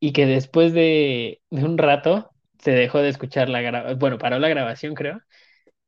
y 0.00 0.12
que 0.12 0.26
después 0.26 0.72
de, 0.72 1.42
de 1.50 1.64
un 1.64 1.78
rato 1.78 2.30
se 2.58 2.72
dejó 2.72 2.98
de 3.00 3.08
escuchar 3.10 3.48
la 3.48 3.60
grabación, 3.60 3.98
bueno, 3.98 4.18
paró 4.18 4.38
la 4.38 4.48
grabación, 4.48 4.94
creo, 4.94 5.20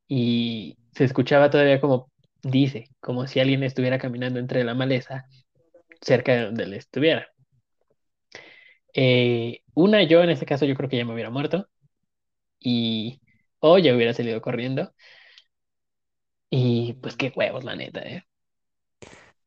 y 0.09 0.79
se 0.95 1.05
escuchaba 1.05 1.51
todavía 1.51 1.81
como 1.81 2.08
dice, 2.43 2.89
como 3.01 3.27
si 3.27 3.41
alguien 3.41 3.63
estuviera 3.63 3.99
caminando 3.99 4.39
entre 4.41 4.65
la 4.65 4.75
maleza 4.75 5.27
cerca 6.03 6.33
de 6.35 6.45
donde 6.47 6.65
él 6.65 6.75
estuviera. 6.75 7.29
Eh, 8.95 9.63
una, 9.75 10.03
yo 10.05 10.23
en 10.23 10.31
este 10.31 10.47
caso, 10.47 10.65
yo 10.67 10.75
creo 10.75 10.89
que 10.89 10.97
ya 10.97 11.05
me 11.05 11.13
hubiera 11.15 11.31
muerto 11.31 11.69
y 12.61 13.21
o 13.61 13.79
ya 13.79 13.95
hubiera 13.95 14.15
salido 14.15 14.41
corriendo 14.43 14.93
y 16.51 16.95
pues 16.95 17.17
qué 17.17 17.33
huevos, 17.35 17.65
la 17.65 17.77
neta, 17.77 18.01
¿eh? 18.01 18.25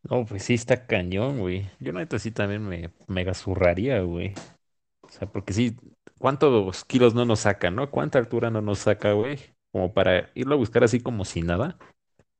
No, 0.04 0.26
pues 0.26 0.44
sí 0.44 0.54
está 0.56 0.88
cañón, 0.88 1.40
güey. 1.40 1.70
Yo 1.80 1.94
neta 1.94 2.20
sí 2.20 2.32
también 2.32 2.68
me 2.68 2.92
mega 3.08 3.34
zurraría, 3.34 4.02
güey. 4.02 4.34
O 5.02 5.10
sea, 5.10 5.28
porque 5.32 5.54
sí, 5.54 5.78
¿cuántos 6.20 6.86
kilos 6.86 7.16
no 7.16 7.26
nos 7.26 7.42
saca, 7.42 7.72
no? 7.72 7.92
¿Cuánta 7.92 8.20
altura 8.20 8.50
no 8.50 8.62
nos 8.62 8.80
saca, 8.80 9.14
güey? 9.14 9.40
Como 9.72 9.94
para 9.94 10.32
irlo 10.36 10.56
a 10.56 10.58
buscar 10.58 10.84
así 10.84 11.02
como 11.02 11.26
si 11.26 11.42
nada. 11.42 11.78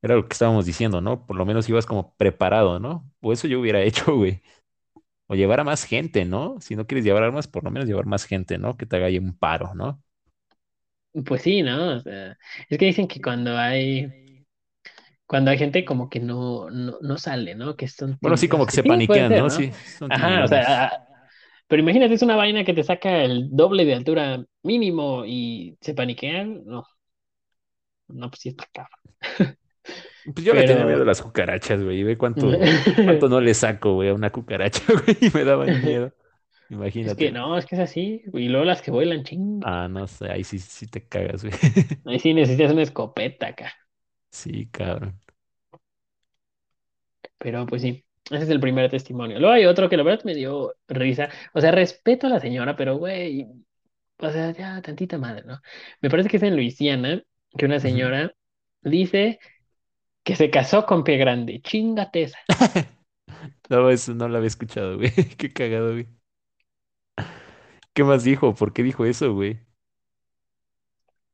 Era 0.02 0.16
lo 0.16 0.26
que 0.28 0.32
estábamos 0.32 0.66
diciendo, 0.66 1.00
¿no? 1.00 1.26
Por 1.26 1.36
lo 1.36 1.46
menos 1.46 1.68
ibas 1.68 1.86
como 1.86 2.14
preparado, 2.16 2.80
¿no? 2.80 3.10
O 3.20 3.32
eso 3.32 3.48
yo 3.48 3.60
hubiera 3.60 3.80
hecho, 3.82 4.16
güey. 4.16 4.42
O 5.28 5.34
llevar 5.36 5.60
a 5.60 5.64
más 5.64 5.84
gente, 5.84 6.24
¿no? 6.26 6.56
Si 6.60 6.76
no 6.76 6.86
quieres 6.86 7.04
llevar 7.04 7.24
armas, 7.24 7.48
por 7.48 7.64
lo 7.64 7.70
menos 7.72 7.88
llevar 7.88 8.06
más 8.06 8.24
gente, 8.26 8.58
¿no? 8.58 8.76
Que 8.76 8.86
te 8.86 8.96
haga 8.96 9.06
ahí 9.06 9.18
un 9.18 9.36
paro, 9.38 9.74
¿no? 9.74 10.02
Pues 11.26 11.42
sí, 11.42 11.62
¿no? 11.62 11.96
O 11.96 12.00
sea, 12.00 12.38
es 12.68 12.78
que 12.78 12.86
dicen 12.86 13.06
que 13.06 13.20
cuando 13.20 13.56
hay, 13.56 14.46
cuando 15.26 15.50
hay 15.50 15.58
gente 15.58 15.84
como 15.84 16.08
que 16.10 16.20
no, 16.20 16.70
no, 16.70 16.98
no 17.00 17.18
sale, 17.18 17.54
¿no? 17.54 17.76
Que 17.76 17.88
son 17.88 18.18
Bueno, 18.20 18.36
sí, 18.36 18.48
como 18.48 18.66
que 18.66 18.72
se 18.72 18.84
sí, 18.84 18.84
paniquean, 18.84 19.34
ser, 19.34 19.44
¿no? 19.44 19.50
¿no? 19.50 19.50
Sí, 19.50 19.72
son 19.84 20.10
Ajá, 20.10 20.44
o 20.44 20.48
sea, 20.48 20.92
pero 21.68 21.82
imagínate, 21.82 22.14
es 22.14 22.22
una 22.22 22.36
vaina 22.36 22.64
que 22.64 22.74
te 22.74 22.84
saca 22.84 23.22
el 23.24 23.50
doble 23.50 23.84
de 23.84 23.94
altura 23.94 24.44
mínimo 24.62 25.24
y 25.26 25.76
se 25.80 25.94
paniquean. 25.94 26.64
No, 26.66 26.84
no, 28.08 28.28
pues 28.30 28.40
sí 28.40 28.48
está 28.50 28.66
cabrón. 28.72 29.00
Pues 30.24 30.44
yo 30.44 30.54
le 30.54 30.64
tenía 30.64 30.86
miedo 30.86 31.02
a 31.02 31.04
Pero 31.04 31.04
las 31.04 31.22
cucarachas, 31.22 31.82
güey. 31.82 32.00
Y 32.00 32.02
ve 32.04 32.16
cuánto, 32.18 32.48
cuánto 33.04 33.28
no 33.28 33.40
le 33.40 33.54
saco, 33.54 33.94
güey, 33.94 34.10
a 34.10 34.14
una 34.14 34.30
cucaracha, 34.30 34.82
güey. 35.04 35.16
Y 35.20 35.30
me 35.30 35.44
daban 35.44 35.82
miedo. 35.82 36.14
es 37.04 37.14
que 37.16 37.28
Imagínate. 37.28 37.30
no, 37.30 37.56
es 37.58 37.66
que 37.66 37.76
es 37.76 37.80
así. 37.82 38.22
Y 38.32 38.48
luego 38.48 38.64
las 38.64 38.82
que 38.82 38.90
vuelan, 38.90 39.24
ching. 39.24 39.60
Ah, 39.64 39.88
no 39.88 40.06
sé, 40.06 40.30
ahí 40.30 40.44
sí, 40.44 40.58
sí 40.58 40.86
te 40.86 41.06
cagas, 41.06 41.44
güey. 41.44 41.54
Ahí 42.06 42.18
sí 42.18 42.34
necesitas 42.34 42.72
una 42.72 42.82
escopeta 42.82 43.48
acá. 43.48 43.72
Sí, 44.30 44.68
cabrón. 44.70 45.20
Pero 47.38 47.66
pues 47.66 47.82
sí, 47.82 48.04
ese 48.30 48.44
es 48.44 48.50
el 48.50 48.60
primer 48.60 48.90
testimonio. 48.90 49.38
Luego 49.38 49.54
hay 49.54 49.66
otro 49.66 49.88
que 49.88 49.96
la 49.96 50.02
verdad 50.02 50.24
me 50.24 50.34
dio 50.34 50.74
risa. 50.88 51.28
O 51.54 51.60
sea, 51.60 51.72
respeto 51.72 52.26
a 52.26 52.30
la 52.30 52.40
señora, 52.40 52.76
pero 52.76 52.96
güey, 52.96 53.46
o 54.18 54.30
sea, 54.30 54.52
ya 54.52 54.82
tantita 54.82 55.18
madre, 55.18 55.44
¿no? 55.46 55.60
Me 56.00 56.10
parece 56.10 56.28
que 56.28 56.36
es 56.38 56.42
en 56.42 56.56
Luisiana 56.56 57.22
que 57.56 57.66
una 57.66 57.80
señora 57.80 58.34
dice 58.82 59.38
que 60.24 60.36
se 60.36 60.50
casó 60.50 60.86
con 60.86 61.04
pie 61.04 61.16
grande. 61.18 61.60
Chingate 61.62 62.22
esa. 62.24 62.38
No, 63.70 63.90
eso 63.90 64.14
no 64.14 64.28
lo 64.28 64.36
había 64.38 64.48
escuchado, 64.48 64.96
güey. 64.98 65.10
Qué 65.38 65.52
cagado, 65.52 65.92
güey. 65.92 66.08
¿Qué 67.94 68.04
más 68.04 68.24
dijo? 68.24 68.54
¿Por 68.54 68.72
qué 68.72 68.82
dijo 68.82 69.04
eso, 69.06 69.32
güey? 69.34 69.60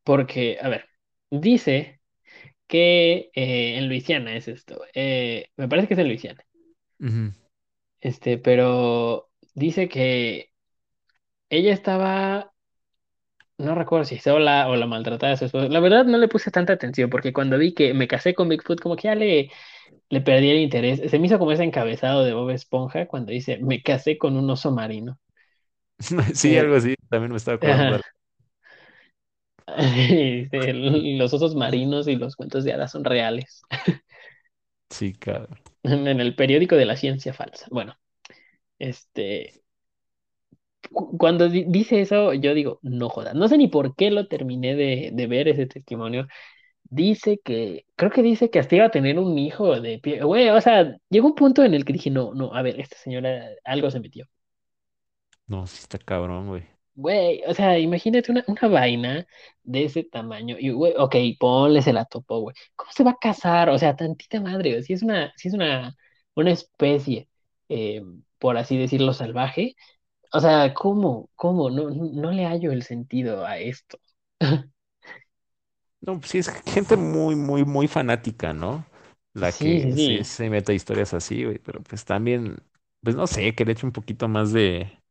Porque, 0.05 0.59
a 0.61 0.68
ver, 0.68 0.87
dice 1.31 2.01
que 2.68 3.31
eh, 3.35 3.79
en 3.79 3.88
Luisiana 3.88 4.37
es 4.37 4.48
esto. 4.48 4.83
eh, 4.94 5.51
me 5.57 5.68
parece 5.68 5.88
que 5.88 5.94
es 5.94 6.01
en 6.01 6.09
Luisiana. 6.09 6.44
Este, 8.01 8.38
pero 8.38 9.31
dice 9.55 9.88
que 9.88 10.53
ella 11.51 11.72
estaba 11.72 12.55
No 13.59 13.75
recuerdo 13.75 14.05
si 14.05 14.18
sola 14.18 14.68
o 14.68 14.77
la 14.77 14.87
maltrataba 14.87 15.33
a 15.33 15.37
su 15.37 15.44
esposo. 15.47 15.68
La 15.68 15.81
verdad 15.81 16.05
no 16.05 16.16
le 16.18 16.29
puse 16.29 16.51
tanta 16.53 16.73
atención 16.75 17.11
porque 17.11 17.33
cuando 17.33 17.59
vi 17.59 17.75
que 17.75 17.92
me 17.92 18.07
casé 18.09 18.35
con 18.35 18.49
Bigfoot 18.49 18.81
como 18.81 18.94
que 18.97 19.05
ya 19.09 19.14
le, 19.16 19.51
le 20.11 20.21
perdí 20.23 20.51
el 20.51 20.59
interés. 20.61 21.01
Se 21.11 21.18
me 21.18 21.27
hizo 21.29 21.38
como 21.38 21.53
ese 21.53 21.64
encabezado 21.64 22.25
de 22.25 22.35
Bob 22.35 22.51
Esponja 22.51 23.07
cuando 23.09 23.33
dice 23.33 23.59
me 23.61 23.83
casé 23.83 24.18
con 24.18 24.37
un 24.37 24.51
oso 24.51 24.71
marino. 24.73 25.18
Sí, 26.35 26.57
Eh, 26.57 26.59
algo 26.59 26.77
así. 26.77 26.94
También 27.09 27.31
me 27.33 27.38
estaba 27.38 27.57
acordando 27.57 27.97
de 30.51 30.73
los 31.18 31.33
osos 31.35 31.55
marinos 31.55 32.09
y 32.09 32.16
los 32.16 32.37
cuentos 32.37 32.64
de 32.64 32.73
hadas 32.73 32.92
son 32.92 33.05
reales. 33.05 33.62
Sí, 34.90 35.14
cabrón. 35.14 35.59
En 35.83 36.07
el 36.21 36.35
periódico 36.37 36.77
de 36.77 36.85
la 36.87 36.97
ciencia 36.97 37.33
falsa. 37.35 37.66
Bueno, 37.71 37.99
este, 38.79 39.62
cuando 41.19 41.49
di- 41.49 41.64
dice 41.69 42.01
eso, 42.01 42.35
yo 42.35 42.55
digo, 42.55 42.79
no 42.83 43.09
jodas. 43.09 43.35
No 43.35 43.49
sé 43.49 43.59
ni 43.59 43.69
por 43.69 43.95
qué 43.97 44.11
lo 44.11 44.29
terminé 44.29 44.75
de, 44.77 45.11
de 45.12 45.27
ver 45.27 45.49
ese 45.49 45.67
testimonio 45.67 46.27
Dice 46.91 47.41
que, 47.45 47.87
creo 47.97 48.11
que 48.12 48.23
dice 48.23 48.51
que 48.51 48.59
hasta 48.61 48.77
iba 48.77 48.87
a 48.87 48.91
tener 48.93 49.19
un 49.19 49.38
hijo 49.38 49.81
de 49.81 49.99
pie. 50.01 50.23
Güey, 50.25 50.51
o 50.51 50.61
sea, 50.61 50.97
llegó 51.11 51.29
un 51.29 51.35
punto 51.37 51.64
en 51.64 51.75
el 51.75 51.85
que 51.85 51.95
dije, 51.95 52.11
no, 52.11 52.35
no, 52.35 52.55
a 52.55 52.62
ver, 52.62 52.81
esta 52.81 52.97
señora 52.99 53.47
algo 53.64 53.91
se 53.91 54.01
metió. 54.01 54.27
No, 55.49 55.67
sí 55.67 55.79
está 55.81 55.99
cabrón, 55.99 56.47
güey. 56.49 56.67
Güey, 56.95 57.43
o 57.47 57.55
sea, 57.55 57.79
imagínate 57.79 58.33
una, 58.33 58.45
una 58.49 58.69
vaina 58.69 59.27
de 59.62 59.85
ese 59.85 60.03
tamaño. 60.05 60.57
Y, 60.59 60.71
güey, 60.71 60.95
ok, 60.97 61.14
ponle, 61.38 61.81
se 61.83 61.93
la 61.93 62.05
topó, 62.07 62.41
güey. 62.41 62.57
¿Cómo 62.75 62.91
se 62.93 63.05
va 63.05 63.12
a 63.12 63.17
casar? 63.21 63.69
O 63.71 63.79
sea, 63.79 63.95
tantita 63.95 64.41
madre, 64.41 64.71
güey. 64.73 64.83
Si 64.83 64.93
es 64.95 65.03
una, 65.05 65.33
si 65.37 65.47
es 65.49 65.55
una, 65.55 65.95
una 66.35 66.51
especie, 66.51 67.29
eh, 67.69 68.03
por 68.38 68.57
así 68.57 68.77
decirlo, 68.77 69.12
salvaje. 69.12 69.77
O 70.33 70.41
sea, 70.41 70.73
¿cómo? 70.75 71.31
¿Cómo? 71.37 71.71
No, 71.71 71.91
no 71.91 72.31
le 72.33 72.45
hallo 72.47 72.73
el 72.73 72.83
sentido 72.83 73.45
a 73.47 73.59
esto. 73.59 73.99
No, 76.01 76.19
pues 76.21 76.31
sí, 76.31 76.38
es 76.38 76.49
gente 76.67 76.97
muy, 76.97 77.35
muy, 77.37 77.64
muy 77.64 77.88
fanática, 77.88 78.53
¿no? 78.53 78.87
La 79.35 79.59
Sí, 79.59 79.81
sí, 79.81 79.93
que 79.93 79.97
sí 79.97 80.25
sí. 80.25 80.25
se 80.25 80.49
mete 80.51 80.73
a 80.73 80.75
historias 80.75 81.12
así, 81.14 81.45
güey. 81.45 81.59
Pero 81.59 81.83
pues 81.83 82.05
también, 82.05 82.57
pues 83.03 83.17
no 83.17 83.27
sé, 83.27 83.55
que 83.55 83.64
le 83.64 83.73
eche 83.73 83.87
un 83.87 83.93
poquito 83.93 84.29
más 84.29 84.53
de. 84.53 85.03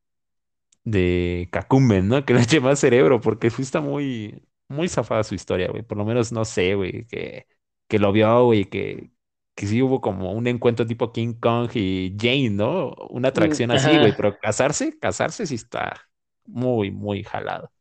de 0.84 1.50
Kakumen, 1.52 2.08
¿no? 2.08 2.26
Que 2.26 2.34
le 2.34 2.42
eche 2.42 2.60
más 2.62 2.80
cerebro, 2.80 3.22
porque 3.22 3.50
sí 3.50 3.62
está 3.62 3.82
muy, 3.82 4.44
muy 4.70 4.90
zafada 4.90 5.24
su 5.24 5.36
historia, 5.36 5.70
güey. 5.70 5.84
Por 5.84 5.98
lo 5.98 6.06
menos, 6.06 6.32
no 6.32 6.46
sé, 6.46 6.76
güey, 6.76 7.06
que, 7.08 7.48
que 7.88 8.00
lo 8.00 8.12
vio, 8.12 8.46
güey, 8.46 8.66
que, 8.66 9.12
que 9.58 9.68
sí 9.68 9.84
hubo 9.84 10.02
como 10.02 10.34
un 10.34 10.48
encuentro 10.48 10.88
tipo 10.88 11.14
King 11.14 11.36
Kong 11.42 11.72
y 11.76 12.16
Jane, 12.20 12.52
¿no? 12.52 12.92
Una 13.12 13.30
Mm, 13.36 13.58
atracción 13.58 13.72
así, 13.72 14.00
güey, 14.00 14.14
pero 14.14 14.40
casarse, 14.40 15.00
casarse 15.00 15.48
sí 15.48 15.56
está 15.58 16.10
muy, 16.48 16.92
muy 16.92 17.24
jalado. 17.26 17.72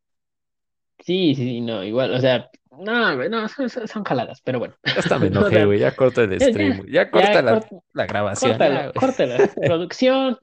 Sí, 1.05 1.35
sí, 1.37 1.61
no, 1.61 1.85
igual, 1.85 2.13
o 2.15 2.21
sea, 2.21 2.51
no, 2.71 3.17
güey, 3.17 3.29
no, 3.29 3.49
son, 3.49 4.05
jaladas, 4.05 4.41
pero 4.43 4.59
bueno. 4.59 4.75
Ya 4.85 5.01
hasta 5.01 5.19
me 5.19 5.29
enojé, 5.29 5.65
güey, 5.65 5.81
ya 5.81 5.95
corta 5.97 6.23
el 6.25 6.41
stream, 6.41 6.85
ya, 6.87 6.87
ya 6.89 7.11
corta 7.11 7.43
ya, 7.43 7.43
la, 7.43 7.61
cort- 7.61 7.83
la 7.93 8.07
grabación, 8.07 8.65
güey. 8.65 8.81
córtalo. 8.95 9.37
Producción, 9.63 10.39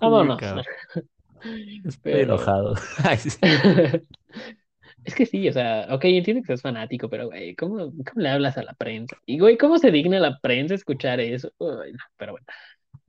vámonos. 0.00 0.54
estoy 1.84 2.20
Pero 2.20 2.22
enojado. 2.22 2.74
Es 5.06 5.14
que 5.14 5.26
sí, 5.26 5.48
o 5.48 5.52
sea, 5.52 5.86
ok, 5.90 6.04
entiendo 6.06 6.42
que 6.42 6.48
seas 6.48 6.62
fanático, 6.62 7.08
pero 7.08 7.26
güey, 7.28 7.54
¿cómo, 7.56 7.78
cómo 7.92 8.22
le 8.22 8.28
hablas 8.28 8.58
a 8.58 8.64
la 8.64 8.74
prensa? 8.74 9.16
Y 9.26 9.38
güey, 9.38 9.56
¿cómo 9.56 9.78
se 9.78 9.90
digna 9.92 10.18
la 10.20 10.38
prensa 10.40 10.74
escuchar 10.74 11.20
eso? 11.20 11.52
Uy, 11.58 11.92
no, 11.92 11.98
pero 12.16 12.32
bueno, 12.32 12.46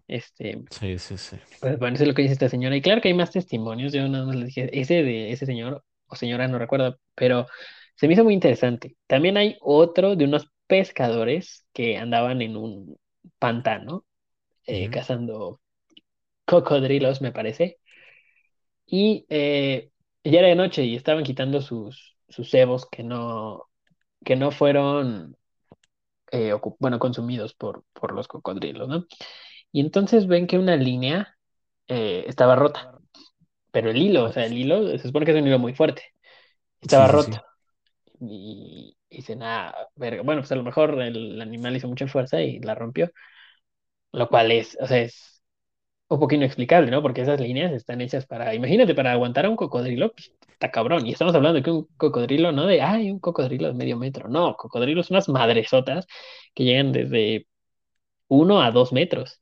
este, 0.07 0.63
Sí, 0.69 0.97
sí, 0.99 1.17
sí. 1.17 1.37
pues 1.59 1.79
bueno, 1.79 1.95
eso 1.95 2.03
es 2.03 2.09
lo 2.09 2.15
que 2.15 2.23
dice 2.23 2.33
esta 2.33 2.49
señora. 2.49 2.75
Y 2.75 2.81
claro 2.81 3.01
que 3.01 3.09
hay 3.09 3.13
más 3.15 3.31
testimonios, 3.31 3.93
yo 3.93 4.07
nada 4.07 4.25
más 4.25 4.35
le 4.35 4.45
dije, 4.45 4.69
ese 4.79 5.03
de 5.03 5.31
ese 5.31 5.45
señor 5.45 5.83
o 6.07 6.15
señora, 6.15 6.47
no 6.47 6.59
recuerdo, 6.59 6.99
pero 7.15 7.47
se 7.95 8.07
me 8.07 8.13
hizo 8.13 8.23
muy 8.23 8.33
interesante. 8.35 8.97
También 9.07 9.37
hay 9.37 9.57
otro 9.61 10.15
de 10.15 10.25
unos 10.25 10.47
pescadores 10.67 11.65
que 11.73 11.97
andaban 11.97 12.41
en 12.41 12.57
un 12.57 12.97
pantano 13.39 14.05
eh, 14.67 14.89
cazando 14.89 15.61
cocodrilos, 16.45 17.21
me 17.21 17.31
parece, 17.33 17.79
y 18.85 19.25
eh, 19.29 19.91
ya 20.31 20.39
era 20.39 20.49
de 20.49 20.55
noche 20.55 20.83
y 20.85 20.95
estaban 20.95 21.23
quitando 21.23 21.61
sus, 21.61 22.17
sus 22.29 22.49
cebos 22.49 22.87
que 22.89 23.03
no, 23.03 23.65
que 24.25 24.35
no 24.37 24.51
fueron, 24.51 25.37
eh, 26.31 26.53
bueno, 26.79 26.99
consumidos 26.99 27.53
por, 27.55 27.83
por 27.93 28.13
los 28.13 28.27
cocodrilos, 28.27 28.87
¿no? 28.87 29.05
Y 29.71 29.81
entonces 29.81 30.27
ven 30.27 30.47
que 30.47 30.57
una 30.59 30.75
línea 30.77 31.35
eh, 31.87 32.25
estaba 32.27 32.55
rota, 32.55 32.99
pero 33.71 33.91
el 33.91 33.97
hilo, 34.01 34.25
o 34.25 34.33
sea, 34.33 34.45
el 34.45 34.57
hilo 34.57 34.87
se 34.89 34.99
supone 35.07 35.25
que 35.25 35.33
es 35.33 35.41
un 35.41 35.47
hilo 35.47 35.59
muy 35.59 35.75
fuerte, 35.75 36.03
estaba 36.81 37.07
sí, 37.07 37.09
roto. 37.09 37.37
sí. 37.37 37.41
Y, 38.19 38.97
y 39.09 39.17
dicen, 39.17 39.43
ah, 39.43 39.75
verga, 39.95 40.23
bueno, 40.23 40.41
pues 40.41 40.51
a 40.51 40.55
lo 40.55 40.63
mejor 40.63 41.01
el 41.01 41.41
animal 41.41 41.75
hizo 41.77 41.87
mucha 41.87 42.07
fuerza 42.07 42.41
y 42.41 42.59
la 42.61 42.75
rompió, 42.75 43.11
lo 44.11 44.27
cual 44.29 44.51
es, 44.51 44.77
o 44.81 44.87
sea, 44.87 44.99
es 45.01 45.36
un 46.09 46.19
poco 46.19 46.35
inexplicable, 46.35 46.91
¿no? 46.91 47.01
Porque 47.01 47.21
esas 47.21 47.39
líneas 47.39 47.71
están 47.73 48.01
hechas 48.01 48.25
para, 48.25 48.53
imagínate, 48.55 48.95
para 48.95 49.11
aguantar 49.11 49.45
a 49.45 49.49
un 49.49 49.55
cocodrilo, 49.55 50.11
pues, 50.13 50.33
está 50.49 50.71
cabrón. 50.71 51.05
Y 51.05 51.11
estamos 51.11 51.35
hablando 51.35 51.57
de 51.57 51.63
que 51.63 51.71
un 51.71 51.87
cocodrilo, 51.97 52.51
no 52.51 52.65
de, 52.65 52.81
ay, 52.81 53.11
un 53.11 53.19
cocodrilo 53.19 53.67
de 53.67 53.73
medio 53.73 53.97
metro, 53.97 54.29
no, 54.29 54.55
cocodrilos, 54.55 55.09
unas 55.11 55.29
madresotas 55.29 56.07
que 56.53 56.63
llegan 56.63 56.91
desde 56.91 57.47
uno 58.27 58.61
a 58.61 58.71
dos 58.71 58.93
metros. 58.93 59.41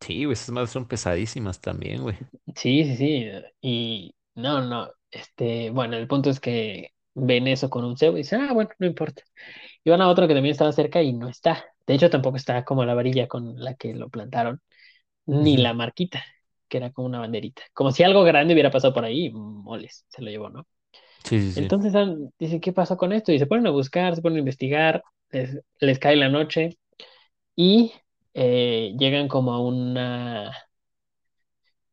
Sí, 0.00 0.24
güey, 0.24 0.34
esas 0.34 0.50
madres 0.50 0.70
son 0.70 0.86
pesadísimas 0.86 1.60
también, 1.60 2.02
güey. 2.02 2.16
Sí, 2.54 2.84
sí, 2.84 2.96
sí. 2.96 3.30
Y 3.60 4.14
no, 4.34 4.62
no, 4.62 4.90
este, 5.10 5.70
bueno, 5.70 5.96
el 5.96 6.06
punto 6.06 6.30
es 6.30 6.40
que 6.40 6.90
ven 7.14 7.46
eso 7.48 7.70
con 7.70 7.84
un 7.84 7.96
cebo 7.96 8.16
y 8.16 8.20
dicen, 8.20 8.42
ah, 8.42 8.52
bueno, 8.52 8.70
no 8.78 8.86
importa. 8.86 9.22
Y 9.84 9.90
van 9.90 10.00
a 10.00 10.08
otro 10.08 10.28
que 10.28 10.34
también 10.34 10.52
estaba 10.52 10.72
cerca 10.72 11.02
y 11.02 11.12
no 11.12 11.28
está. 11.28 11.64
De 11.86 11.94
hecho, 11.94 12.10
tampoco 12.10 12.36
está 12.36 12.64
como 12.64 12.84
la 12.84 12.94
varilla 12.94 13.28
con 13.28 13.56
la 13.62 13.74
que 13.74 13.94
lo 13.94 14.08
plantaron, 14.10 14.60
ni 15.26 15.56
la 15.56 15.74
marquita, 15.74 16.24
que 16.68 16.78
era 16.78 16.92
como 16.92 17.06
una 17.08 17.20
banderita. 17.20 17.62
Como 17.74 17.92
si 17.92 18.02
algo 18.02 18.24
grande 18.24 18.54
hubiera 18.54 18.70
pasado 18.70 18.94
por 18.94 19.04
ahí, 19.04 19.30
moles, 19.32 20.04
se 20.08 20.22
lo 20.22 20.30
llevó, 20.30 20.50
¿no? 20.50 20.66
Sí, 21.24 21.40
sí, 21.40 21.52
sí. 21.52 21.70
Entonces 21.70 21.94
ah, 21.94 22.14
dicen, 22.38 22.60
¿qué 22.60 22.72
pasó 22.72 22.96
con 22.96 23.12
esto? 23.12 23.32
Y 23.32 23.38
se 23.38 23.46
ponen 23.46 23.66
a 23.66 23.70
buscar, 23.70 24.14
se 24.16 24.22
ponen 24.22 24.36
a 24.38 24.40
investigar, 24.40 25.02
les, 25.30 25.60
les 25.80 25.98
cae 25.98 26.16
la 26.16 26.28
noche 26.28 26.78
y 27.56 27.92
eh, 28.34 28.94
llegan 28.98 29.28
como 29.28 29.52
a 29.54 29.60
una, 29.62 30.52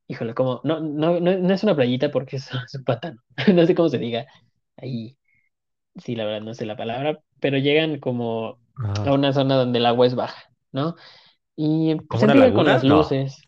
híjole, 0.08 0.34
como, 0.34 0.62
no, 0.64 0.80
no, 0.80 1.20
no, 1.20 1.38
no 1.38 1.54
es 1.54 1.64
una 1.64 1.76
playita 1.76 2.12
porque 2.12 2.38
es, 2.38 2.50
es 2.68 2.76
un 2.76 2.84
pantano, 2.84 3.22
no 3.54 3.66
sé 3.66 3.76
cómo 3.76 3.90
se 3.90 3.98
diga, 3.98 4.26
ahí, 4.78 5.18
sí, 5.98 6.16
la 6.16 6.26
verdad 6.26 6.42
no 6.42 6.54
sé 6.54 6.66
la 6.68 6.78
palabra, 6.78 7.20
pero 7.40 7.60
llegan 7.60 8.00
como 8.00 8.60
a 9.06 9.14
Ajá. 9.14 9.14
una 9.14 9.34
zona 9.34 9.56
donde 9.58 9.80
el 9.80 9.86
agua 9.86 10.08
es 10.08 10.16
baja, 10.16 10.44
¿no? 10.72 10.96
Y 11.56 11.96
pues 12.10 12.22
¿Como 12.22 12.24
una 12.26 12.34
empiezan 12.34 12.54
con 12.54 12.68
las 12.68 12.84
No. 12.84 13.04
luces, 13.08 13.42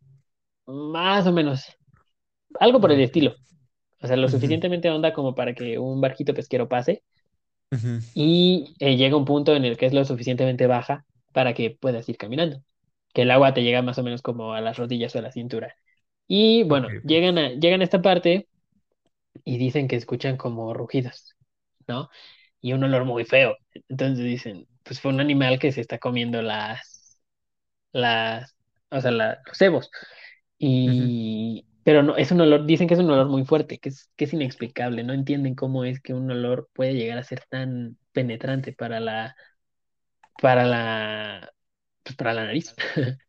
más 0.68 1.28
o 1.28 1.34
menos, 1.34 1.66
algo 2.60 2.82
por 2.82 2.92
el 2.92 3.02
estilo. 3.02 3.36
O 4.02 4.08
sea, 4.08 4.18
lo 4.18 4.30
suficientemente 4.30 4.90
honda 4.92 5.14
como 5.14 5.36
para 5.36 5.54
que 5.56 5.80
un 5.80 6.02
barquito 6.02 6.34
pesquero 6.34 6.70
pase 6.70 7.04
y 8.14 8.76
eh, 8.80 8.96
llega 8.98 9.18
un 9.18 9.26
punto 9.26 9.56
en 9.56 9.66
el 9.66 9.78
que 9.78 9.86
es 9.88 9.94
lo 9.94 10.06
suficientemente 10.06 10.68
baja 10.68 11.06
para 11.34 11.54
que 11.54 11.72
puedas 11.72 12.08
ir 12.10 12.18
caminando, 12.18 12.62
que 13.14 13.24
el 13.24 13.32
agua 13.32 13.54
te 13.54 13.64
llega 13.64 13.82
más 13.82 13.98
o 13.98 14.04
menos 14.04 14.22
como 14.22 14.54
a 14.54 14.62
las 14.62 14.78
rodillas 14.78 15.16
o 15.16 15.20
a 15.20 15.22
la 15.22 15.32
cintura. 15.32 15.76
Y 16.28 16.64
bueno, 16.64 16.96
llegan 17.04 17.38
a, 17.38 17.50
llegan 17.52 17.82
a 17.82 17.84
esta 17.84 18.02
parte 18.02 18.48
y 19.44 19.58
dicen 19.58 19.88
que 19.88 19.96
escuchan 19.96 20.38
como 20.38 20.74
rugidos, 20.74 21.36
¿no? 21.88 22.10
Y 22.62 22.74
un 22.74 22.84
olor 22.84 23.06
muy 23.06 23.26
feo. 23.26 23.58
Entonces 23.90 24.26
dicen, 24.26 24.68
pues 24.84 25.00
fue 25.02 25.12
un 25.14 25.20
animal 25.22 25.60
que 25.60 25.72
se 25.72 25.82
está 25.82 26.00
comiendo 26.00 26.42
las, 26.42 26.95
las, 27.96 28.56
o 28.92 29.02
sea, 29.02 29.12
la- 29.12 29.40
los 29.48 29.58
cebos. 29.58 29.92
Y, 30.58 31.68
pero 31.84 32.04
no, 32.04 32.18
es 32.18 32.32
un 32.32 32.42
olor, 32.42 32.66
dicen 32.66 32.88
que 32.88 32.96
es 32.96 33.00
un 33.00 33.10
olor 33.12 33.28
muy 33.30 33.46
fuerte, 33.46 33.80
que 33.80 33.90
es, 33.90 34.12
que 34.16 34.26
es 34.26 34.34
inexplicable. 34.34 35.04
No 35.04 35.14
entienden 35.14 35.56
cómo 35.56 35.86
es 35.86 36.02
que 36.02 36.14
un 36.14 36.32
olor 36.32 36.70
puede 36.74 36.94
llegar 36.96 37.18
a 37.18 37.24
ser 37.24 37.44
tan 37.50 37.98
penetrante 38.14 38.74
para 38.74 39.00
la, 39.00 39.36
para 40.42 40.66
la, 40.66 41.52
pues 42.04 42.16
para 42.16 42.34
la 42.34 42.46
nariz. 42.46 42.76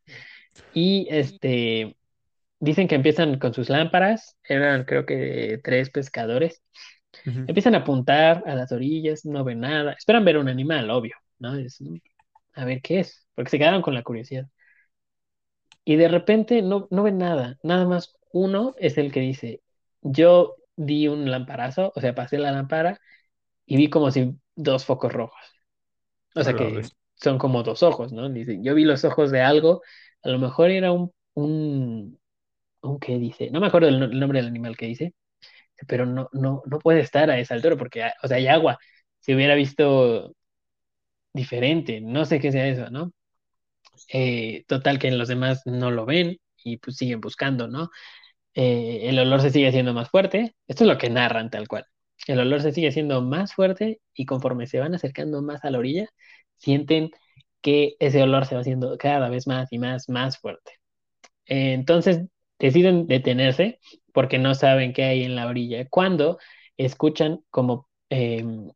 Y 0.75 1.09
este, 1.11 1.97
dicen 2.61 2.89
que 2.89 2.97
empiezan 2.97 3.39
con 3.39 3.55
sus 3.55 3.71
lámparas, 3.71 4.37
eran 4.49 4.85
creo 4.85 5.07
que 5.07 5.61
tres 5.65 5.91
pescadores. 5.91 6.63
Empiezan 7.47 7.75
a 7.77 7.79
apuntar 7.81 8.43
a 8.47 8.55
las 8.57 8.73
orillas, 8.73 9.25
no 9.27 9.45
ven 9.45 9.61
nada. 9.61 9.93
Esperan 9.95 10.25
ver 10.25 10.39
un 10.39 10.49
animal, 10.49 10.91
obvio, 10.91 11.17
¿no? 11.39 11.55
Es, 11.57 11.81
"Mm, 11.83 11.97
a 12.55 12.65
ver 12.67 12.83
qué 12.83 13.01
es, 13.01 13.27
porque 13.35 13.51
se 13.51 13.59
quedaron 13.59 13.83
con 13.83 13.95
la 13.95 14.03
curiosidad. 14.05 14.49
Y 15.87 15.97
de 15.97 16.09
repente 16.09 16.63
no, 16.63 16.89
no 16.93 17.05
ven 17.05 17.19
nada, 17.19 17.59
nada 17.65 17.87
más 17.87 18.17
uno 18.33 18.75
es 18.79 18.99
el 18.99 19.13
que 19.13 19.21
dice, 19.23 19.63
yo 20.03 20.57
di 20.77 21.09
un 21.09 21.31
lamparazo, 21.33 21.93
o 21.97 22.03
sea, 22.03 22.15
pasé 22.17 22.39
la 22.39 22.53
lámpara 22.53 23.01
y 23.67 23.77
vi 23.79 23.91
como 23.91 24.11
si 24.13 24.37
dos 24.57 24.85
focos 24.87 25.13
rojos, 25.13 25.41
o 26.35 26.45
sea 26.45 26.55
que 26.57 26.83
son 27.17 27.39
como 27.39 27.63
dos 27.63 27.83
ojos, 27.83 28.13
¿no? 28.13 28.29
Dice, 28.31 28.59
yo 28.63 28.75
vi 28.75 28.85
los 28.85 29.05
ojos 29.05 29.31
de 29.31 29.41
algo, 29.43 29.83
a 30.23 30.29
lo 30.29 30.39
mejor 30.39 30.71
era 30.71 30.93
un, 30.93 31.13
un, 31.35 32.19
un 32.83 33.01
¿qué 33.01 33.19
dice? 33.19 33.51
No 33.51 33.61
me 33.61 33.69
acuerdo 33.69 33.89
el, 33.89 34.01
no- 34.01 34.07
el 34.07 34.21
nombre 34.21 34.41
del 34.41 34.49
animal 34.49 34.77
que 34.77 34.87
dice, 34.87 35.15
pero 35.89 36.07
no, 36.07 36.29
no, 36.33 36.63
no 36.67 36.79
puede 36.81 37.01
estar 37.01 37.31
a 37.31 37.39
esa 37.41 37.55
altura 37.55 37.77
porque, 37.77 38.05
o 38.23 38.29
sea, 38.29 38.39
hay 38.39 38.49
agua. 38.49 38.79
Si 39.21 39.35
hubiera 39.35 39.55
visto 39.57 40.35
diferente, 41.33 42.01
no 42.01 42.25
sé 42.25 42.41
qué 42.41 42.53
sea 42.53 42.67
eso, 42.69 42.91
¿no? 42.91 43.13
Eh, 44.13 44.65
total 44.69 44.99
que 44.99 45.11
los 45.11 45.29
demás 45.29 45.63
no 45.67 45.91
lo 45.91 46.07
ven 46.07 46.39
y 46.65 46.79
pues 46.79 46.97
siguen 46.97 47.21
buscando, 47.21 47.69
¿no? 47.69 47.91
Eh, 48.55 49.09
el 49.09 49.19
olor 49.19 49.43
se 49.43 49.51
sigue 49.51 49.69
haciendo 49.69 49.95
más 49.95 50.11
fuerte, 50.11 50.57
esto 50.69 50.85
es 50.85 50.89
lo 50.89 50.99
que 50.99 51.11
narran 51.11 51.51
tal 51.51 51.69
cual. 51.69 51.87
El 52.27 52.41
olor 52.41 52.63
se 52.63 52.73
sigue 52.73 52.89
haciendo 52.89 53.23
más 53.23 53.55
fuerte 53.55 54.01
y 54.15 54.27
conforme 54.27 54.67
se 54.67 54.81
van 54.81 54.95
acercando 54.95 55.43
más 55.43 55.65
a 55.65 55.71
la 55.71 55.79
orilla, 55.79 56.09
sienten 56.59 57.11
que 57.63 57.97
ese 58.01 58.23
olor 58.23 58.47
se 58.47 58.55
va 58.55 58.63
haciendo 58.63 58.97
cada 58.99 59.29
vez 59.29 59.47
más 59.47 59.73
y 59.73 59.79
más, 59.79 60.09
más 60.09 60.39
fuerte. 60.39 60.73
Eh, 61.47 61.73
entonces 61.75 62.23
deciden 62.59 63.07
detenerse 63.07 63.81
porque 64.13 64.39
no 64.39 64.55
saben 64.55 64.93
qué 64.93 65.05
hay 65.05 65.25
en 65.25 65.37
la 65.37 65.47
orilla. 65.47 65.87
Cuando 65.89 66.39
escuchan 66.77 67.41
como 67.51 67.89
em, 68.11 68.71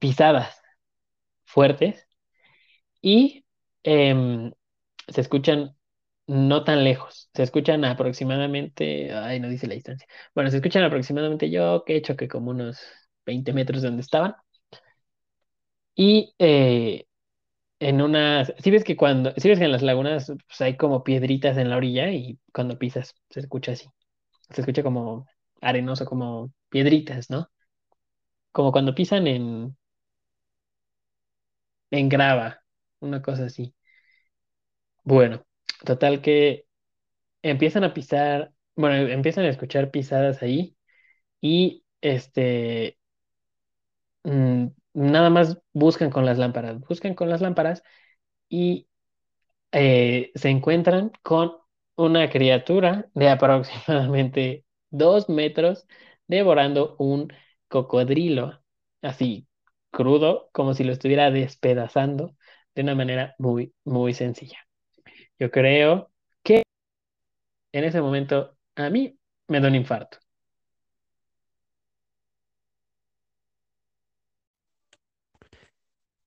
pisadas 0.00 0.60
fuertes 1.44 2.06
y 3.02 3.45
em, 3.86 4.52
se 5.08 5.22
escuchan 5.22 5.76
no 6.28 6.64
tan 6.64 6.84
lejos, 6.84 7.30
se 7.34 7.44
escuchan 7.44 7.84
aproximadamente, 7.86 9.12
ay, 9.14 9.40
no 9.40 9.48
dice 9.50 9.68
la 9.68 9.74
distancia. 9.76 10.08
Bueno, 10.34 10.50
se 10.50 10.58
escuchan 10.58 10.84
aproximadamente 10.84 11.50
yo 11.50 11.84
que 11.86 11.94
he 11.94 11.98
hecho 11.98 12.16
que 12.16 12.28
como 12.28 12.52
unos 12.52 12.80
20 13.26 13.52
metros 13.54 13.82
de 13.82 13.88
donde 13.88 14.02
estaban. 14.02 14.36
Y 15.94 16.34
eh, 16.38 17.06
en 17.80 18.02
unas, 18.02 18.54
si 18.60 18.70
ves 18.72 18.84
que 18.84 18.96
cuando, 18.96 19.32
si 19.38 19.48
ves 19.48 19.58
que 19.58 19.66
en 19.66 19.72
las 19.72 19.82
lagunas 19.82 20.26
pues, 20.48 20.62
hay 20.62 20.76
como 20.78 21.04
piedritas 21.04 21.58
en 21.58 21.70
la 21.70 21.76
orilla 21.78 22.10
y 22.12 22.40
cuando 22.54 22.78
pisas 22.78 23.14
se 23.30 23.40
escucha 23.40 23.72
así, 23.72 23.88
se 24.50 24.62
escucha 24.62 24.82
como 24.84 25.26
arenoso, 25.62 26.06
como 26.06 26.52
piedritas, 26.70 27.30
¿no? 27.30 27.50
Como 28.52 28.72
cuando 28.72 28.92
pisan 28.94 29.26
en, 29.28 29.76
en 31.90 32.08
grava, 32.08 32.62
una 33.06 33.22
cosa 33.22 33.46
así. 33.46 33.74
Bueno, 35.04 35.44
total 35.84 36.20
que 36.22 36.66
empiezan 37.42 37.84
a 37.84 37.94
pisar, 37.94 38.52
bueno, 38.76 38.96
empiezan 39.10 39.44
a 39.46 39.50
escuchar 39.50 39.90
pisadas 39.92 40.42
ahí 40.42 40.76
y 41.40 41.84
este, 42.02 42.98
mm, 44.24 44.66
nada 44.94 45.30
más 45.30 45.58
buscan 45.72 46.10
con 46.10 46.24
las 46.26 46.38
lámparas, 46.38 46.80
buscan 46.80 47.14
con 47.14 47.28
las 47.28 47.40
lámparas 47.40 47.82
y 48.48 48.88
eh, 49.72 50.32
se 50.36 50.50
encuentran 50.50 51.12
con 51.22 51.54
una 51.96 52.30
criatura 52.30 53.10
de 53.14 53.30
aproximadamente 53.30 54.66
dos 54.90 55.28
metros 55.28 55.86
devorando 56.28 56.96
un 56.98 57.32
cocodrilo, 57.68 58.62
así 59.02 59.48
crudo, 59.92 60.50
como 60.52 60.74
si 60.74 60.84
lo 60.84 60.92
estuviera 60.92 61.30
despedazando 61.30 62.36
de 62.76 62.82
una 62.84 62.96
manera 62.96 63.36
muy, 63.40 63.74
muy 63.84 64.14
sencilla. 64.14 64.58
Yo 65.40 65.50
creo 65.52 66.12
que 66.44 66.64
en 67.72 67.84
ese 67.84 68.00
momento 68.00 68.56
a 68.76 68.90
mí 68.90 69.18
me 69.48 69.60
da 69.60 69.68
un 69.68 69.74
infarto. 69.76 70.18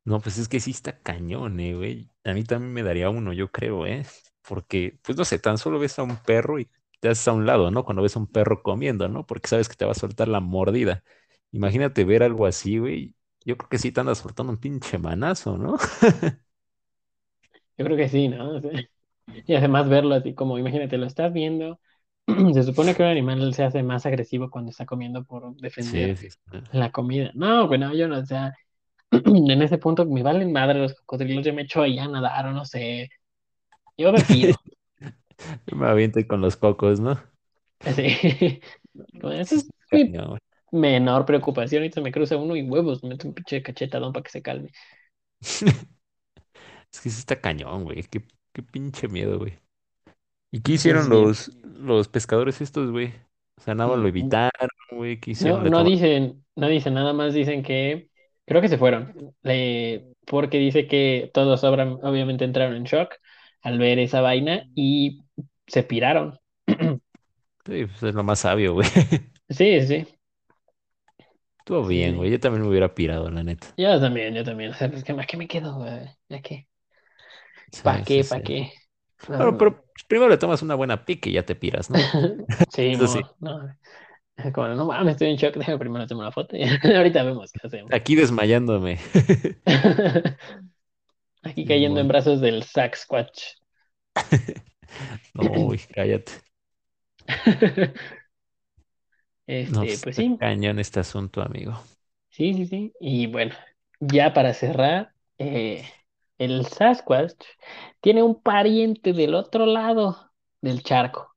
No, 0.05 0.19
pues 0.21 0.37
es 0.37 0.47
que 0.47 0.59
sí 0.59 0.71
está 0.71 0.99
cañón, 1.01 1.59
eh, 1.59 1.75
güey. 1.75 2.09
A 2.23 2.33
mí 2.33 2.43
también 2.43 2.73
me 2.73 2.83
daría 2.83 3.09
uno, 3.09 3.33
yo 3.33 3.51
creo, 3.51 3.85
¿eh? 3.85 4.05
Porque, 4.47 4.99
pues 5.03 5.17
no 5.17 5.25
sé, 5.25 5.37
tan 5.39 5.57
solo 5.57 5.77
ves 5.79 5.99
a 5.99 6.03
un 6.03 6.17
perro 6.17 6.59
y 6.59 6.69
te 6.99 7.09
haces 7.09 7.27
a 7.27 7.33
un 7.33 7.45
lado, 7.45 7.69
¿no? 7.71 7.83
Cuando 7.85 8.01
ves 8.01 8.15
a 8.15 8.19
un 8.19 8.27
perro 8.27 8.63
comiendo, 8.63 9.07
¿no? 9.07 9.25
Porque 9.25 9.47
sabes 9.47 9.69
que 9.69 9.75
te 9.75 9.85
va 9.85 9.91
a 9.91 9.95
soltar 9.95 10.27
la 10.27 10.39
mordida. 10.39 11.03
Imagínate 11.51 12.03
ver 12.05 12.23
algo 12.23 12.45
así, 12.47 12.77
güey. 12.79 13.15
Yo 13.49 13.57
creo 13.57 13.67
que 13.67 13.79
sí 13.79 13.91
te 13.91 13.99
andas 13.99 14.19
soltando 14.19 14.51
un 14.51 14.59
pinche 14.59 14.99
manazo, 14.99 15.57
¿no? 15.57 15.75
Yo 17.79 17.85
creo 17.85 17.97
que 17.97 18.07
sí, 18.07 18.27
¿no? 18.27 18.57
O 18.57 18.61
sea, 18.61 18.71
y 19.47 19.55
además 19.55 19.89
verlo 19.89 20.13
así 20.13 20.35
como, 20.35 20.59
imagínate, 20.59 20.99
lo 20.99 21.07
estás 21.07 21.33
viendo. 21.33 21.79
Se 22.53 22.61
supone 22.61 22.93
que 22.93 23.01
un 23.01 23.09
animal 23.09 23.51
se 23.55 23.63
hace 23.63 23.81
más 23.81 24.05
agresivo 24.05 24.51
cuando 24.51 24.69
está 24.69 24.85
comiendo 24.85 25.23
por 25.23 25.55
defender 25.55 26.15
sí. 26.15 26.29
sí. 26.29 26.57
la 26.73 26.91
comida. 26.91 27.31
No, 27.33 27.67
bueno, 27.67 27.91
yo 27.95 28.07
no, 28.07 28.19
o 28.19 28.25
sea, 28.25 28.53
en 29.11 29.61
ese 29.63 29.79
punto 29.79 30.05
me 30.05 30.21
valen 30.21 30.51
madre 30.51 30.77
los 30.77 30.93
cocodrilos, 30.93 31.43
yo 31.43 31.55
me 31.55 31.63
echo 31.63 31.81
ahí 31.81 31.97
a 31.97 32.07
nadar 32.07 32.45
o 32.45 32.51
no 32.51 32.65
sé, 32.65 33.09
yo 33.97 34.11
me 34.11 34.21
piro. 34.21 34.53
Me 35.73 35.87
aviento 35.87 36.19
con 36.27 36.41
los 36.41 36.57
cocos, 36.57 36.99
¿no? 36.99 37.17
Sí, 37.95 38.61
es 39.23 39.51
está 39.53 39.73
mi 39.91 40.11
cañón. 40.11 40.39
Menor 40.71 41.25
preocupación. 41.25 41.81
Ahorita 41.83 42.01
me 42.01 42.11
cruza 42.11 42.37
uno 42.37 42.55
y 42.55 42.63
huevos, 42.63 43.03
me 43.03 43.09
meto 43.09 43.27
un 43.27 43.33
pinche 43.33 43.61
cachetadón 43.63 44.13
para 44.13 44.23
que 44.23 44.31
se 44.31 44.41
calme. 44.41 44.71
Es 46.91 47.01
que 47.01 47.09
sí 47.09 47.19
está 47.19 47.39
cañón, 47.41 47.83
güey. 47.83 48.03
Qué, 48.03 48.23
qué 48.53 48.63
pinche 48.63 49.07
miedo, 49.07 49.37
güey. 49.39 49.59
¿Y 50.51 50.61
qué 50.61 50.73
hicieron 50.73 51.09
sí. 51.09 51.09
los, 51.09 51.49
los 51.65 52.07
pescadores 52.09 52.61
estos, 52.61 52.91
güey? 52.91 53.13
O 53.57 53.61
sea, 53.61 53.75
nada 53.75 53.91
más 53.91 53.99
lo 53.99 54.07
Mm, 54.07 54.09
evitaron, 54.09 54.51
güey. 54.91 55.19
¿Qué 55.19 55.31
hicieron? 55.33 55.63
No, 55.63 55.65
no 55.65 55.83
dicen, 55.83 56.45
no 56.55 56.67
dicen, 56.67 56.93
nada 56.93 57.13
más 57.13 57.33
dicen 57.33 57.63
que 57.63 58.09
creo 58.45 58.61
que 58.61 58.67
se 58.69 58.77
fueron, 58.77 59.13
Le- 59.41 60.13
porque 60.27 60.57
dice 60.57 60.87
que 60.87 61.31
todos 61.33 61.63
obran- 61.63 61.99
obviamente 62.03 62.45
entraron 62.45 62.75
en 62.75 62.83
shock 62.83 63.15
al 63.61 63.79
ver 63.79 63.99
esa 63.99 64.21
vaina 64.21 64.65
y 64.75 65.21
se 65.67 65.83
piraron. 65.83 66.39
Sí, 67.65 67.85
pues 67.85 68.03
es 68.03 68.15
lo 68.15 68.23
más 68.23 68.39
sabio, 68.39 68.73
güey. 68.73 68.87
Sí, 69.49 69.81
sí, 69.87 70.05
Estuvo 71.69 71.85
bien, 71.85 72.17
güey. 72.17 72.31
Yo 72.31 72.39
también 72.39 72.63
me 72.63 72.69
hubiera 72.69 72.95
pirado, 72.95 73.29
la 73.29 73.43
neta. 73.43 73.67
Yo 73.77 73.99
también, 74.01 74.33
yo 74.33 74.43
también. 74.43 74.71
O 74.71 74.73
sea, 74.73 74.89
pues, 74.89 75.03
¿qué 75.03 75.13
más? 75.13 75.27
¿Qué 75.27 75.37
me 75.37 75.47
quedo, 75.47 75.75
güey? 75.75 76.09
¿Ya 76.27 76.41
qué? 76.41 76.67
¿Para 77.83 77.99
Sí, 77.99 78.05
sí, 78.05 78.23
qué? 78.23 78.23
¿Para 78.23 78.41
sí. 78.41 78.47
qué? 78.47 78.73
No, 79.27 79.37
no. 79.51 79.57
pero 79.59 79.83
primero 80.07 80.29
le 80.29 80.37
tomas 80.37 80.63
una 80.63 80.73
buena 80.73 81.05
pique 81.05 81.29
y 81.29 81.33
ya 81.33 81.45
te 81.45 81.53
piras, 81.53 81.91
¿no? 81.91 81.99
Sí, 82.71 82.95
mo, 82.95 83.05
no. 83.39 83.75
Como, 84.53 84.69
no 84.69 84.85
mames, 84.87 85.11
estoy 85.11 85.29
en 85.29 85.35
shock, 85.35 85.55
déjame 85.57 85.77
primero 85.77 86.07
tomar 86.07 86.23
una 86.23 86.31
foto 86.31 86.57
y 86.57 86.63
ahorita 86.95 87.21
vemos 87.23 87.51
qué 87.51 87.67
hacemos. 87.67 87.91
Aquí 87.91 88.15
desmayándome. 88.15 88.97
Aquí 91.43 91.65
cayendo 91.65 91.99
en 91.99 92.07
brazos 92.07 92.41
del 92.41 92.63
Sasquatch. 92.63 93.59
No, 95.33 95.43
güey, 95.65 95.79
cállate. 95.93 96.31
No, 99.67 99.85
Este, 99.85 99.97
pues 99.99 99.99
pues 99.99 100.15
sí, 100.17 100.37
cañón 100.37 100.79
este 100.79 100.99
asunto, 100.99 101.41
amigo. 101.41 101.73
sí, 102.29 102.53
sí, 102.53 102.65
sí. 102.65 102.93
Y 102.99 103.27
bueno, 103.27 103.55
ya 103.99 104.33
para 104.33 104.53
cerrar, 104.53 105.13
eh, 105.37 105.85
el 106.37 106.65
Sasquatch 106.65 107.35
tiene 108.01 108.23
un 108.23 108.41
pariente 108.41 109.13
del 109.13 109.35
otro 109.35 109.65
lado 109.65 110.31
del 110.61 110.83
charco. 110.83 111.35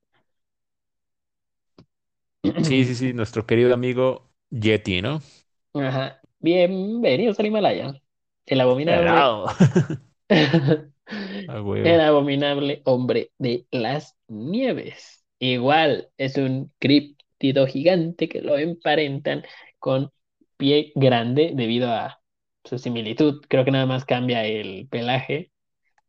Sí, 2.61 2.85
sí, 2.85 2.95
sí, 2.95 3.13
nuestro 3.13 3.45
querido 3.45 3.73
amigo 3.73 4.31
Yeti, 4.49 5.01
¿no? 5.01 5.21
Ajá. 5.73 6.19
Bienvenidos 6.39 7.39
al 7.39 7.45
Himalaya. 7.47 8.01
El 8.45 8.61
abominable. 8.61 9.33
El 11.83 12.01
abominable 12.01 12.81
hombre 12.85 13.31
de 13.37 13.67
las 13.71 14.17
nieves. 14.27 15.23
Igual 15.39 16.09
es 16.17 16.37
un 16.37 16.73
gigante 17.67 18.29
que 18.29 18.41
lo 18.41 18.57
emparentan 18.57 19.43
con 19.79 20.11
pie 20.57 20.91
grande 20.95 21.51
debido 21.55 21.91
a 21.91 22.21
su 22.63 22.79
similitud. 22.79 23.41
Creo 23.49 23.65
que 23.65 23.71
nada 23.71 23.85
más 23.85 24.05
cambia 24.05 24.45
el 24.45 24.87
pelaje 24.89 25.51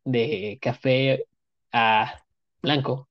de 0.05 0.59
café 0.61 1.25
a 1.71 2.23
blanco, 2.61 3.09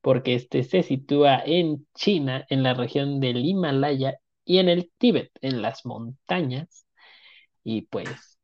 porque 0.00 0.34
este 0.34 0.64
se 0.64 0.82
sitúa 0.82 1.42
en 1.44 1.86
China, 1.94 2.46
en 2.50 2.62
la 2.62 2.74
región 2.74 3.20
del 3.20 3.44
Himalaya 3.44 4.18
y 4.44 4.58
en 4.58 4.68
el 4.68 4.90
Tíbet, 4.98 5.30
en 5.42 5.62
las 5.62 5.86
montañas. 5.86 6.86
Y 7.64 7.82
pues, 7.82 8.38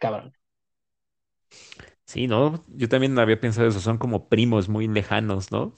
cabrón. 0.00 0.34
Sí, 2.04 2.26
¿no? 2.26 2.64
Yo 2.68 2.88
también 2.88 3.18
había 3.18 3.40
pensado 3.40 3.68
eso, 3.68 3.80
son 3.80 3.98
como 3.98 4.28
primos 4.28 4.68
muy 4.68 4.88
lejanos, 4.88 5.52
¿no? 5.52 5.74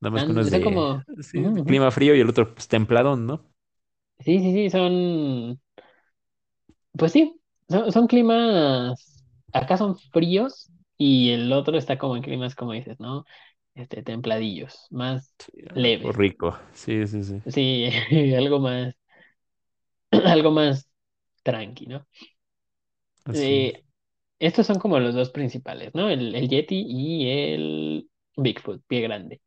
Nada 0.00 0.12
más 0.12 0.24
que 0.24 0.32
uno 0.32 0.40
Son, 0.40 0.42
es 0.42 0.50
son 0.50 0.60
de, 0.60 0.60
como... 0.60 1.02
sí, 1.22 1.44
ujú, 1.44 1.54
de 1.54 1.64
clima 1.64 1.90
frío 1.90 2.14
y 2.14 2.20
el 2.20 2.28
otro 2.28 2.54
pues 2.54 2.68
templadón, 2.68 3.26
¿no? 3.26 3.44
Sí, 4.20 4.38
sí, 4.40 4.52
sí, 4.52 4.70
son... 4.70 5.60
Pues 6.92 7.12
sí, 7.12 7.40
son, 7.68 7.92
son 7.92 8.06
climas... 8.06 9.24
Acá 9.52 9.76
son 9.76 9.96
fríos 9.98 10.70
y 10.98 11.30
el 11.30 11.52
otro 11.52 11.78
está 11.78 11.98
como 11.98 12.16
en 12.16 12.22
climas, 12.22 12.54
como 12.54 12.72
dices, 12.72 13.00
¿no? 13.00 13.24
Este, 13.74 14.02
templadillos, 14.02 14.86
más 14.90 15.34
Sí, 15.38 15.52
leves. 15.74 16.12
rico. 16.12 16.58
Sí, 16.72 17.06
sí, 17.06 17.22
sí. 17.24 17.42
Sí, 17.46 17.90
algo 18.36 18.58
más, 18.60 18.94
algo 20.24 20.50
más 20.50 20.88
tranqui, 21.42 21.86
¿no? 21.86 22.06
Eh, 23.30 23.84
estos 24.38 24.66
son 24.66 24.78
como 24.78 24.98
los 25.00 25.14
dos 25.14 25.30
principales, 25.30 25.94
¿no? 25.94 26.10
El, 26.10 26.34
el 26.34 26.48
Yeti 26.48 26.84
y 26.88 27.30
el 27.30 28.10
Bigfoot, 28.36 28.82
pie 28.86 29.02
grande. 29.02 29.42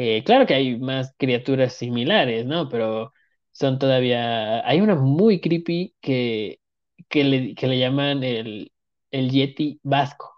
Eh, 0.00 0.22
claro 0.24 0.46
que 0.46 0.54
hay 0.54 0.78
más 0.78 1.12
criaturas 1.18 1.72
similares, 1.74 2.46
¿no? 2.46 2.68
Pero 2.68 3.12
son 3.52 3.78
todavía... 3.80 4.66
Hay 4.68 4.80
una 4.80 4.94
muy 4.94 5.40
creepy 5.40 5.94
que, 6.00 6.60
que 7.08 7.24
le, 7.24 7.54
que 7.56 7.66
le 7.66 7.78
llaman 7.80 8.22
el, 8.24 8.72
el 9.10 9.30
Yeti 9.30 9.80
vasco 9.82 10.32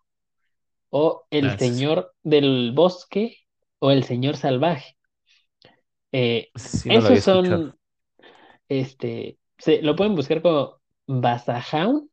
o 0.90 1.27
el 1.31 1.53
Ah, 1.53 1.59
señor 1.59 2.14
del 2.23 2.73
bosque 2.75 3.38
o 3.81 3.90
el 3.90 4.05
señor 4.05 4.37
salvaje. 4.37 4.96
Eh, 6.12 6.51
sí 6.55 6.96
no 6.99 7.09
esos 7.09 7.20
escuchado. 7.20 7.64
son, 7.64 7.77
este, 8.68 9.38
se, 9.59 9.83
lo 9.83 9.96
pueden 9.96 10.16
buscar 10.16 10.42
como 10.42 10.81
Basajaun, 11.07 12.11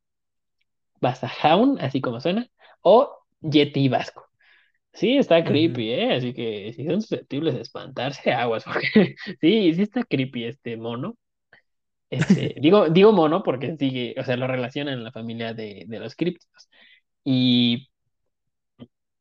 Basajaun, 1.01 1.79
así 1.79 2.01
como 2.01 2.19
suena, 2.21 2.47
o 2.81 3.09
Yeti 3.41 3.89
vasco. 3.89 4.26
Sí, 4.97 5.17
está 5.17 5.43
creepy, 5.43 5.91
¿eh? 5.91 6.13
Así 6.15 6.33
que 6.33 6.73
si 6.73 6.85
son 6.85 7.01
susceptibles 7.01 7.53
de 7.55 7.61
espantarse, 7.61 8.31
aguas, 8.33 8.63
porque 8.63 9.15
sí, 9.41 9.73
sí 9.75 9.81
está 9.83 10.03
creepy 10.03 10.45
este 10.45 10.75
mono. 10.77 11.15
Este, 12.09 12.55
digo, 12.61 12.89
digo 12.89 13.13
mono 13.13 13.43
porque 13.43 13.77
sigue, 13.77 14.15
o 14.19 14.23
sea, 14.23 14.37
lo 14.37 14.47
relacionan 14.47 14.95
en 14.95 15.03
la 15.05 15.11
familia 15.13 15.53
de, 15.53 15.85
de 15.87 15.99
los 15.99 16.15
críptidos. 16.15 16.69
Y, 17.25 17.89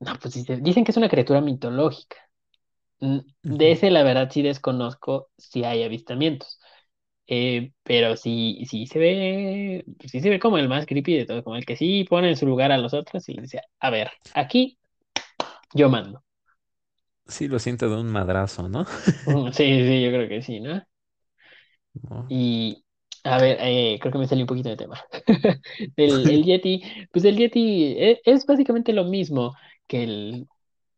no, 0.00 0.18
pues 0.20 0.34
dice- 0.34 0.58
dicen 0.58 0.84
que 0.84 0.90
es 0.92 0.96
una 0.96 1.08
criatura 1.08 1.40
mitológica. 1.40 2.16
De 3.42 3.72
ese, 3.72 3.90
la 3.90 4.02
verdad, 4.02 4.30
sí 4.30 4.42
desconozco 4.42 5.28
si 5.38 5.64
hay 5.64 5.82
avistamientos. 5.82 6.58
Eh, 7.28 7.72
pero 7.84 8.16
sí, 8.16 8.64
sí 8.70 8.86
se 8.86 8.98
ve, 9.00 9.84
sí 10.10 10.20
se 10.20 10.30
ve 10.30 10.40
como 10.40 10.58
el 10.58 10.68
más 10.68 10.86
creepy 10.86 11.16
de 11.16 11.26
todo, 11.26 11.44
como 11.44 11.56
el 11.56 11.66
que 11.66 11.76
sí 11.76 12.04
pone 12.08 12.28
en 12.30 12.36
su 12.36 12.46
lugar 12.46 12.72
a 12.72 12.78
los 12.78 12.94
otros 12.94 13.28
y 13.28 13.34
dice, 13.40 13.60
a 13.80 13.90
ver, 13.90 14.10
aquí 14.34 14.78
yo 15.74 15.88
mando. 15.88 16.22
Sí, 17.28 17.48
lo 17.48 17.58
siento 17.58 17.88
de 17.88 17.96
un 17.96 18.10
madrazo, 18.12 18.68
¿no? 18.68 18.86
Mm, 19.24 19.52
Sí, 19.52 19.64
sí, 19.86 20.02
yo 20.04 20.10
creo 20.10 20.28
que 20.28 20.40
sí, 20.42 20.60
¿no? 20.60 20.82
No. 22.10 22.26
Y, 22.28 22.84
a 23.24 23.38
ver, 23.38 23.58
eh, 23.60 23.98
creo 24.00 24.12
que 24.12 24.18
me 24.18 24.26
salió 24.26 24.44
un 24.44 24.48
poquito 24.48 24.68
de 24.68 24.76
tema. 24.76 25.00
El, 25.96 26.28
el 26.30 26.44
Yeti, 26.44 26.82
pues 27.12 27.24
el 27.24 27.36
Yeti 27.36 27.84
e- 27.98 28.20
es, 28.24 28.46
básicamente 28.46 28.92
lo 28.92 29.04
mismo 29.04 29.54
que 29.86 30.02
el, 30.04 30.48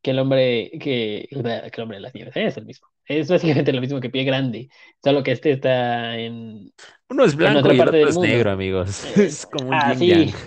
que 0.02 0.10
el 0.12 0.18
hombre, 0.20 0.70
que, 0.80 1.28
que 1.30 1.70
el 1.76 1.82
hombre 1.82 1.96
de 1.98 2.00
las 2.02 2.14
nieves, 2.14 2.36
es 2.36 2.56
el 2.56 2.66
mismo. 2.66 2.88
Es 3.06 3.28
básicamente 3.30 3.72
lo 3.72 3.80
mismo 3.80 4.00
que 4.00 4.10
Pie 4.10 4.24
Grande, 4.24 4.68
solo 5.02 5.22
que 5.22 5.32
este 5.32 5.52
está 5.52 6.18
en, 6.18 6.72
Uno 7.10 7.24
es 7.24 7.36
en 7.42 7.56
blanco 7.56 7.56
otra 7.56 7.74
y 7.74 7.80
el 7.80 7.88
parte 7.88 7.96
otro 7.96 8.08
del 8.08 8.10
es 8.10 8.20
negro, 8.20 8.50
mundo. 8.50 8.50
amigos. 8.50 9.02
Eh, 9.02 9.24
Es 9.26 9.46
como 9.46 9.70
un 9.70 9.82
yin 9.82 10.04
yang. 10.04 10.28
así, 10.28 10.42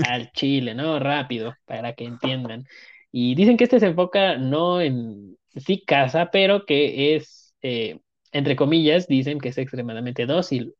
al 0.00 0.32
chile, 0.32 0.74
¿no? 0.74 0.98
Rápido, 1.00 1.58
para 1.66 1.94
que 1.94 2.04
entiendan. 2.06 2.66
Y 3.12 3.34
dicen 3.34 3.56
que 3.56 3.64
este 3.64 3.80
se 3.80 3.86
enfoca 3.86 4.36
no 4.38 4.80
en, 4.80 5.36
sí 5.56 5.84
caza, 5.84 6.30
pero 6.30 6.64
que 6.66 7.14
es, 7.16 7.54
eh, 7.62 8.00
entre 8.32 8.56
comillas, 8.56 9.06
dicen 9.06 9.38
que 9.40 9.50
es 9.50 9.58
extremadamente 9.58 10.26
dócil. 10.26 10.74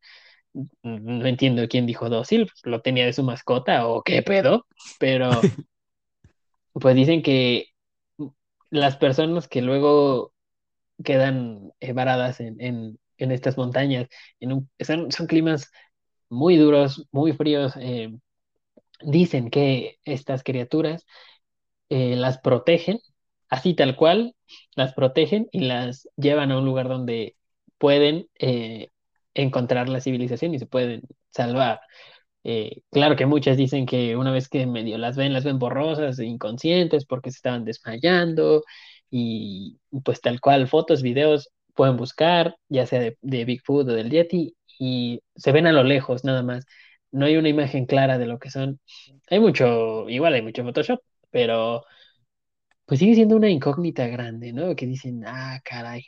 No 0.83 1.27
entiendo 1.27 1.67
quién 1.69 1.87
dijo 1.87 2.11
dócil, 2.11 2.51
lo 2.65 2.83
tenía 2.83 3.07
de 3.07 3.13
su 3.13 3.23
mascota 3.23 3.87
o 3.87 4.03
qué 4.03 4.23
pedo, 4.23 4.67
pero 4.99 5.31
pues 6.73 6.95
dicen 6.95 7.23
que 7.23 7.69
las 8.71 8.97
personas 8.97 9.49
que 9.49 9.63
luego 9.63 10.33
quedan 11.05 11.73
varadas 11.95 12.41
en, 12.41 12.61
en, 12.61 12.99
en 13.19 13.33
estas 13.33 13.57
montañas, 13.57 14.09
en 14.41 14.53
un, 14.53 14.71
son, 14.81 15.13
son 15.13 15.27
climas 15.27 15.71
muy 16.29 16.57
duros, 16.57 17.07
muy 17.13 17.33
fríos, 17.33 17.75
eh, 17.79 18.11
dicen 19.03 19.51
que 19.51 19.99
estas 20.05 20.43
criaturas 20.43 21.07
eh, 21.89 22.17
las 22.17 22.39
protegen, 22.39 23.01
así 23.49 23.75
tal 23.75 23.97
cual, 23.97 24.35
las 24.77 24.95
protegen 24.95 25.49
y 25.53 25.61
las 25.61 26.09
llevan 26.17 26.53
a 26.53 26.59
un 26.59 26.65
lugar 26.65 26.89
donde 26.89 27.37
pueden 27.79 28.29
eh, 28.39 28.91
encontrar 29.35 29.89
la 29.89 30.01
civilización 30.01 30.55
y 30.55 30.59
se 30.59 30.67
pueden 30.67 31.03
salvar. 31.31 31.81
Eh, 32.45 32.83
claro 32.91 33.17
que 33.17 33.27
muchas 33.27 33.57
dicen 33.57 33.87
que 33.87 34.17
una 34.17 34.33
vez 34.33 34.49
que 34.49 34.67
medio 34.67 34.99
las 34.99 35.17
ven, 35.17 35.33
las 35.33 35.45
ven 35.45 35.59
borrosas 35.59 36.19
e 36.19 36.27
inconscientes 36.27 37.07
porque 37.07 37.31
se 37.31 37.37
estaban 37.37 37.65
desmayando 37.65 38.65
y 39.11 39.79
pues 40.05 40.21
tal 40.21 40.41
cual 40.41 40.69
fotos, 40.69 41.03
videos 41.03 41.51
pueden 41.75 41.97
buscar, 41.97 42.57
ya 42.69 42.87
sea 42.87 43.01
de, 43.01 43.19
de 43.23 43.45
Bigfoot 43.45 43.89
o 43.89 43.93
del 43.93 44.11
Yeti 44.11 44.55
y 44.79 45.21
se 45.37 45.53
ven 45.53 45.67
a 45.67 45.73
lo 45.73 45.85
lejos 45.85 46.25
nada 46.25 46.43
más. 46.43 46.65
No 47.11 47.27
hay 47.27 47.37
una 47.37 47.49
imagen 47.49 47.87
clara 47.87 48.19
de 48.19 48.27
lo 48.27 48.39
que 48.39 48.51
son. 48.51 48.81
Hay 49.29 49.41
mucho, 49.41 50.09
igual 50.09 50.35
hay 50.35 50.43
mucho 50.43 50.65
Photoshop, 50.65 51.01
pero 51.33 51.85
pues 52.87 53.01
sigue 53.01 53.15
siendo 53.15 53.37
una 53.37 53.51
incógnita 53.51 54.07
grande, 54.09 54.53
¿no? 54.53 54.75
Que 54.77 54.87
dicen, 54.87 55.25
ah, 55.27 55.61
caray, 55.65 56.07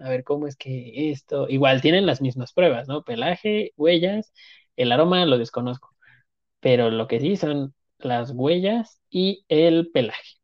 a 0.00 0.08
ver 0.10 0.24
cómo 0.24 0.46
es 0.46 0.56
que 0.56 1.10
esto, 1.12 1.48
igual 1.50 1.82
tienen 1.82 2.06
las 2.06 2.22
mismas 2.22 2.52
pruebas, 2.54 2.88
¿no? 2.88 3.04
Pelaje, 3.04 3.72
huellas, 3.76 4.32
el 4.76 4.92
aroma 4.92 5.26
lo 5.26 5.38
desconozco 5.38 5.90
pero 6.60 6.90
lo 6.90 7.08
que 7.08 7.20
sí 7.20 7.36
son 7.36 7.74
las 7.98 8.32
huellas 8.32 9.00
y 9.10 9.44
el 9.48 9.90
pelaje, 9.92 10.38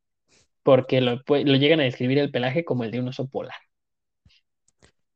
porque 0.64 1.00
lo, 1.02 1.16
lo 1.28 1.56
llegan 1.56 1.80
a 1.80 1.84
describir 1.84 2.18
el 2.18 2.30
pelaje 2.32 2.64
como 2.64 2.84
el 2.84 2.90
de 2.92 3.00
un 3.00 3.08
oso 3.08 3.28
polar. 3.28 3.56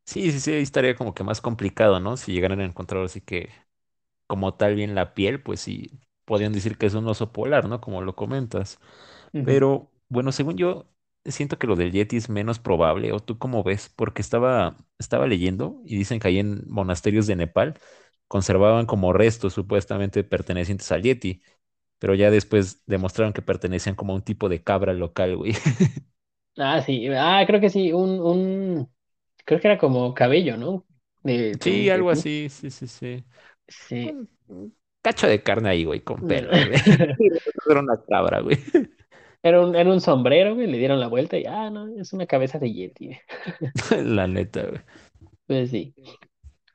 Sí, 0.04 0.32
sí, 0.32 0.40
sí, 0.40 0.52
ahí 0.52 0.62
estaría 0.62 0.96
como 0.96 1.14
que 1.14 1.22
más 1.24 1.40
complicado, 1.40 2.00
¿no? 2.00 2.16
Si 2.16 2.32
llegaran 2.32 2.60
a 2.60 2.64
encontrar 2.64 3.04
así 3.04 3.20
que 3.20 3.50
como 4.26 4.54
tal 4.56 4.74
bien 4.76 4.94
la 4.94 5.14
piel, 5.14 5.42
pues 5.42 5.60
sí, 5.60 5.90
podrían 6.30 6.54
decir 6.54 6.78
que 6.78 6.86
es 6.86 6.94
un 6.94 7.08
oso 7.08 7.32
polar, 7.32 7.68
¿no? 7.68 7.82
Como 7.82 8.02
lo 8.02 8.16
comentas. 8.16 8.80
Pero 9.42 9.90
bueno, 10.08 10.32
según 10.32 10.56
yo, 10.56 10.86
siento 11.24 11.58
que 11.58 11.66
lo 11.66 11.76
del 11.76 11.92
Yeti 11.92 12.16
es 12.16 12.28
menos 12.30 12.58
probable, 12.58 13.12
¿o 13.12 13.20
tú 13.20 13.38
cómo 13.38 13.62
ves? 13.64 13.90
Porque 13.96 14.22
estaba, 14.22 14.76
estaba 14.98 15.26
leyendo 15.26 15.83
y 15.85 15.96
dicen 15.96 16.20
que 16.20 16.28
ahí 16.28 16.38
en 16.38 16.64
monasterios 16.68 17.26
de 17.26 17.37
Nepal 17.37 17.78
conservaban 18.28 18.87
como 18.87 19.12
restos 19.12 19.54
supuestamente 19.54 20.24
pertenecientes 20.24 20.90
al 20.92 21.02
Yeti, 21.02 21.42
pero 21.98 22.14
ya 22.14 22.31
después 22.31 22.85
demostraron 22.87 23.33
que 23.35 23.42
pertenecían 23.42 23.96
como 23.96 24.12
a 24.14 24.16
un 24.16 24.22
tipo 24.24 24.48
de 24.50 24.62
cabra 24.64 24.92
local, 24.94 25.37
güey. 25.38 25.54
Ah, 26.58 26.83
sí, 26.83 27.06
ah, 27.16 27.42
creo 27.46 27.60
que 27.60 27.70
sí, 27.70 27.92
un, 27.92 28.20
un, 28.20 28.92
creo 29.44 29.60
que 29.60 29.68
era 29.68 29.78
como 29.78 30.14
cabello, 30.14 30.56
¿no? 30.56 30.87
De, 31.22 31.60
Sí, 31.60 31.90
algo 31.90 32.10
así, 32.10 32.48
sí, 32.48 32.70
sí, 32.70 32.87
sí. 32.88 33.24
Sí. 33.68 34.20
Cacho 35.03 35.27
de 35.27 35.42
carne 35.42 35.71
ahí, 35.71 35.85
güey, 35.85 36.01
con 36.01 36.21
güey. 36.21 36.38
Era 37.71 37.81
una 37.81 38.01
cabra, 38.09 38.40
güey. 38.40 38.59
Era 39.42 39.61
un, 39.63 39.75
era 39.75 39.90
un 39.90 40.01
sombrero, 40.01 40.55
güey, 40.55 40.67
le 40.67 40.77
dieron 40.77 41.01
la 41.01 41.09
vuelta 41.09 41.38
y, 41.38 41.46
ah, 41.46 41.71
no, 41.71 41.88
es 41.98 42.13
una 42.13 42.27
cabeza 42.27 42.59
de 42.59 42.73
yeti. 42.73 43.19
La 43.96 44.27
neta, 44.27 44.67
güey. 44.67 44.81
Pues 45.46 45.71
sí, 45.71 45.94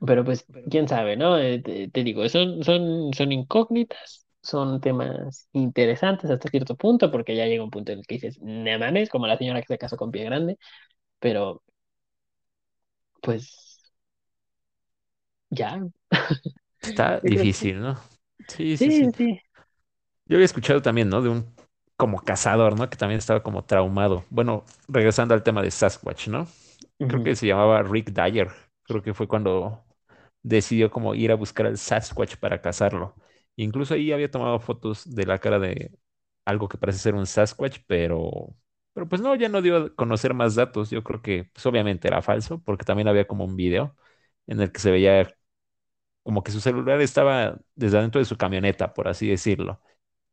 pero 0.04 0.24
pues, 0.24 0.46
quién 0.70 0.88
sabe, 0.88 1.16
¿no? 1.16 1.38
Eh, 1.38 1.60
te, 1.60 1.88
te 1.88 2.04
digo, 2.04 2.28
son, 2.28 2.64
son, 2.64 3.12
son 3.14 3.32
incógnitas, 3.32 4.26
son 4.42 4.80
temas 4.80 5.48
interesantes 5.52 6.30
hasta 6.30 6.48
cierto 6.48 6.76
punto, 6.76 7.10
porque 7.10 7.36
ya 7.36 7.46
llega 7.46 7.64
un 7.64 7.70
punto 7.70 7.92
en 7.92 8.00
el 8.00 8.06
que 8.06 8.16
dices, 8.16 8.38
no 8.42 8.78
mames, 8.78 9.10
como 9.10 9.26
la 9.26 9.38
señora 9.38 9.60
que 9.60 9.68
se 9.68 9.78
casó 9.78 9.96
con 9.96 10.10
pie 10.10 10.24
grande, 10.24 10.58
pero 11.20 11.62
pues 13.22 13.80
ya, 15.50 15.80
Está 16.80 17.20
difícil, 17.22 17.80
¿no? 17.80 17.96
Sí, 18.48 18.76
sí, 18.76 18.90
sí. 18.92 19.12
Yo 20.26 20.36
había 20.36 20.44
escuchado 20.46 20.82
también, 20.82 21.08
¿no? 21.08 21.22
De 21.22 21.28
un 21.28 21.54
como 21.96 22.20
cazador, 22.22 22.78
¿no? 22.78 22.90
Que 22.90 22.96
también 22.96 23.18
estaba 23.18 23.42
como 23.42 23.64
traumado. 23.64 24.24
Bueno, 24.30 24.64
regresando 24.88 25.34
al 25.34 25.42
tema 25.42 25.62
de 25.62 25.70
Sasquatch, 25.70 26.28
¿no? 26.28 26.48
Creo 27.06 27.22
que 27.22 27.36
se 27.36 27.46
llamaba 27.46 27.82
Rick 27.82 28.10
Dyer. 28.12 28.50
Creo 28.84 29.02
que 29.02 29.14
fue 29.14 29.28
cuando 29.28 29.84
decidió 30.42 30.90
como 30.90 31.14
ir 31.14 31.32
a 31.32 31.36
buscar 31.36 31.66
al 31.66 31.78
Sasquatch 31.78 32.36
para 32.38 32.60
cazarlo. 32.62 33.14
Incluso 33.56 33.94
ahí 33.94 34.12
había 34.12 34.30
tomado 34.30 34.58
fotos 34.60 35.14
de 35.14 35.26
la 35.26 35.38
cara 35.38 35.58
de 35.58 35.92
algo 36.44 36.68
que 36.68 36.78
parece 36.78 36.98
ser 37.00 37.14
un 37.14 37.26
Sasquatch, 37.26 37.80
pero, 37.86 38.54
pero 38.92 39.08
pues 39.08 39.20
no, 39.22 39.34
ya 39.36 39.48
no 39.48 39.62
dio 39.62 39.76
a 39.78 39.94
conocer 39.94 40.34
más 40.34 40.54
datos. 40.56 40.90
Yo 40.90 41.02
creo 41.04 41.22
que 41.22 41.44
pues 41.52 41.64
obviamente 41.66 42.08
era 42.08 42.22
falso, 42.22 42.62
porque 42.62 42.84
también 42.84 43.08
había 43.08 43.26
como 43.26 43.44
un 43.44 43.56
video 43.56 43.96
en 44.46 44.60
el 44.60 44.72
que 44.72 44.80
se 44.80 44.90
veía 44.90 45.28
como 46.26 46.44
que 46.44 46.52
su 46.52 46.60
celular 46.60 47.00
estaba 47.02 47.58
desde 47.76 47.98
adentro 47.98 48.20
de 48.20 48.26
su 48.26 48.38
camioneta, 48.38 48.94
por 48.94 49.08
así 49.08 49.28
decirlo. 49.28 49.82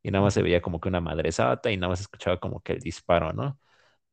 Y 0.03 0.11
nada 0.11 0.23
más 0.25 0.33
se 0.35 0.43
veía 0.43 0.61
como 0.61 0.79
que 0.81 0.89
una 0.89 1.01
madresata 1.01 1.71
y 1.71 1.77
nada 1.77 1.89
más 1.91 1.99
se 1.99 2.03
escuchaba 2.03 2.39
como 2.39 2.61
que 2.61 2.73
el 2.73 2.79
disparo, 2.81 3.33
¿no? 3.33 3.59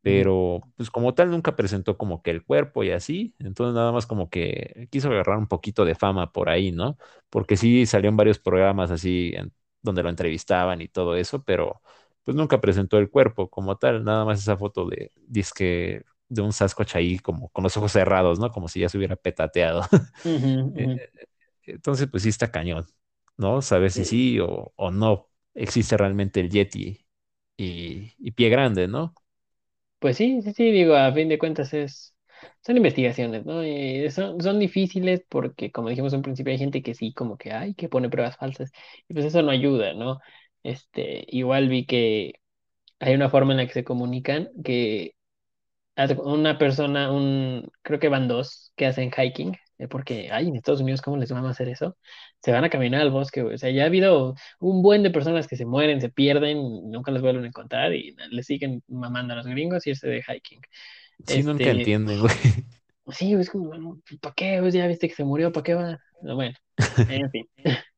pero 0.02 0.62
pues 0.76 0.90
como 0.90 1.14
tal 1.14 1.30
nunca 1.30 1.56
presentó 1.56 1.98
como 1.98 2.22
que 2.22 2.30
el 2.30 2.44
cuerpo 2.44 2.84
y 2.84 2.90
así, 2.90 3.34
entonces 3.38 3.74
nada 3.74 3.92
más 3.92 4.06
como 4.06 4.30
que 4.30 4.88
quiso 4.90 5.08
agarrar 5.10 5.36
un 5.38 5.46
poquito 5.48 5.84
de 5.84 5.94
fama 5.94 6.32
por 6.32 6.48
ahí, 6.48 6.72
¿no? 6.72 6.96
Porque 7.28 7.56
sí 7.56 7.84
salió 7.86 8.08
en 8.10 8.16
varios 8.16 8.38
programas 8.38 8.90
así 8.90 9.32
en- 9.34 9.52
donde 9.82 10.02
lo 10.02 10.08
entrevistaban 10.10 10.80
y 10.80 10.88
todo 10.88 11.16
eso, 11.16 11.42
pero 11.44 11.82
pues 12.24 12.36
nunca 12.36 12.60
presentó 12.60 12.98
el 12.98 13.10
cuerpo 13.10 13.50
como 13.50 13.76
tal, 13.78 14.04
nada 14.04 14.24
más 14.24 14.40
esa 14.40 14.56
foto 14.56 14.86
de 14.88 15.10
disque 15.26 16.04
de 16.28 16.42
un 16.42 16.52
Sasquatch 16.52 16.96
ahí 16.96 17.18
como 17.18 17.48
con 17.50 17.64
los 17.64 17.76
ojos 17.76 17.92
cerrados, 17.92 18.38
¿no? 18.38 18.50
Como 18.50 18.68
si 18.68 18.80
ya 18.80 18.88
se 18.88 18.96
hubiera 18.98 19.16
petateado. 19.16 19.82
Eh. 20.74 20.88
Entonces 21.70 22.08
pues 22.10 22.22
sí 22.24 22.28
está 22.30 22.50
cañón, 22.50 22.86
¿no? 23.36 23.62
Saber 23.62 23.90
si 23.92 24.04
Sí. 24.04 24.20
o, 24.40 24.72
o 24.76 24.90
no 24.90 25.28
existe 25.54 25.96
realmente 25.96 26.40
el 26.40 26.50
Yeti 26.50 27.06
y, 27.56 28.14
y 28.18 28.30
pie 28.32 28.48
grande, 28.50 28.88
¿no? 28.88 29.14
Pues 29.98 30.16
sí, 30.16 30.40
sí, 30.42 30.52
sí, 30.54 30.70
digo, 30.72 30.94
a 30.96 31.12
fin 31.12 31.28
de 31.28 31.38
cuentas 31.38 31.74
es, 31.74 32.16
son 32.62 32.76
investigaciones, 32.78 33.44
¿no? 33.44 33.64
Y 33.66 34.10
son, 34.10 34.40
son 34.40 34.58
difíciles 34.58 35.22
porque, 35.28 35.70
como 35.70 35.90
dijimos 35.90 36.14
en 36.14 36.22
principio, 36.22 36.52
hay 36.52 36.58
gente 36.58 36.82
que 36.82 36.94
sí, 36.94 37.12
como 37.12 37.36
que, 37.36 37.52
ay, 37.52 37.74
que 37.74 37.88
pone 37.90 38.08
pruebas 38.08 38.36
falsas, 38.38 38.70
y 39.08 39.12
pues 39.14 39.26
eso 39.26 39.42
no 39.42 39.50
ayuda, 39.50 39.92
¿no? 39.94 40.20
Este, 40.62 41.24
igual 41.28 41.68
vi 41.68 41.84
que 41.86 42.34
hay 43.00 43.14
una 43.14 43.30
forma 43.30 43.52
en 43.52 43.58
la 43.58 43.66
que 43.68 43.74
se 43.74 43.84
comunican 43.84 44.50
que 44.64 45.14
una 46.24 46.58
persona, 46.58 47.12
un, 47.12 47.70
creo 47.82 47.98
que 48.00 48.08
van 48.08 48.28
dos 48.28 48.72
que 48.76 48.86
hacen 48.86 49.10
hiking, 49.12 49.56
porque, 49.88 50.30
ay, 50.32 50.48
en 50.48 50.56
Estados 50.56 50.80
Unidos, 50.80 51.02
¿cómo 51.02 51.16
les 51.16 51.30
van 51.32 51.44
a 51.46 51.50
hacer 51.50 51.68
eso? 51.68 51.96
Se 52.42 52.52
van 52.52 52.64
a 52.64 52.70
caminar 52.70 53.00
al 53.02 53.10
bosque, 53.10 53.42
güey. 53.42 53.54
O 53.54 53.58
sea, 53.58 53.70
ya 53.70 53.84
ha 53.84 53.86
habido 53.86 54.34
un 54.60 54.82
buen 54.82 55.02
de 55.02 55.10
personas 55.10 55.46
que 55.48 55.56
se 55.56 55.66
mueren, 55.66 56.00
se 56.00 56.10
pierden, 56.10 56.58
nunca 56.90 57.10
los 57.12 57.22
vuelven 57.22 57.44
a 57.44 57.48
encontrar 57.48 57.92
y 57.94 58.14
le 58.30 58.42
siguen 58.42 58.82
mamando 58.88 59.32
a 59.34 59.36
los 59.36 59.46
gringos 59.46 59.86
irse 59.86 60.08
de 60.08 60.22
hiking. 60.22 60.60
Sí, 61.26 61.42
nunca 61.42 61.70
Este, 61.70 61.70
entienden, 61.70 62.20
güey. 62.20 62.34
sí, 63.12 63.34
es 63.34 63.50
como, 63.50 63.66
bueno, 63.68 64.00
¿para 64.20 64.34
qué? 64.34 64.58
Pues 64.60 64.74
ya 64.74 64.86
viste 64.86 65.08
que 65.08 65.14
se 65.14 65.24
murió, 65.24 65.52
¿para 65.52 65.64
qué 65.64 65.74
va? 65.74 65.98
No, 66.22 66.34
Bueno, 66.36 66.56
en 67.06 67.30
fin. 67.30 67.48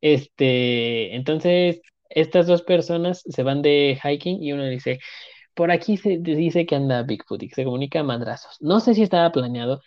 Este, 0.00 1.16
entonces, 1.16 1.80
estas 2.10 2.46
dos 2.46 2.62
personas 2.62 3.22
se 3.28 3.42
van 3.42 3.62
de 3.62 3.98
hiking 4.02 4.42
y 4.42 4.52
uno 4.52 4.64
dice, 4.66 5.00
por 5.54 5.70
aquí 5.72 5.96
se 5.98 6.18
dice 6.18 6.66
que 6.66 6.76
anda 6.76 7.02
Bigfoot 7.04 7.42
y 7.44 7.48
que 7.48 7.54
se 7.56 7.64
comunica 7.64 8.00
a 8.00 8.04
madrazos. 8.04 8.56
No 8.60 8.80
sé 8.80 8.94
si 8.94 9.02
estaba 9.02 9.32
planeado, 9.32 9.80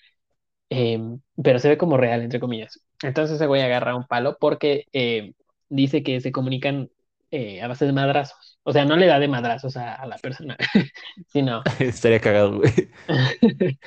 em, 0.69 1.19
pero 1.41 1.59
se 1.59 1.69
ve 1.69 1.77
como 1.77 1.97
real, 1.97 2.21
entre 2.21 2.39
comillas. 2.39 2.81
Entonces 3.01 3.35
ese 3.35 3.47
güey 3.47 3.61
agarra 3.61 3.95
un 3.95 4.05
palo 4.05 4.37
porque 4.39 4.85
em, 4.91 5.33
dice 5.69 6.03
que 6.03 6.21
se 6.21 6.31
comunican 6.31 6.89
eh, 7.31 7.61
a 7.61 7.67
base 7.67 7.85
de 7.85 7.93
madrazos. 7.93 8.59
O 8.63 8.73
sea, 8.73 8.85
no 8.85 8.95
le 8.95 9.05
da 9.07 9.19
de 9.19 9.27
madrazos 9.27 9.77
a, 9.77 9.95
a 9.95 10.05
la 10.07 10.17
persona, 10.17 10.57
sino 11.27 11.61
Estaría 11.79 12.19
cagado, 12.19 12.57
güey. 12.57 12.71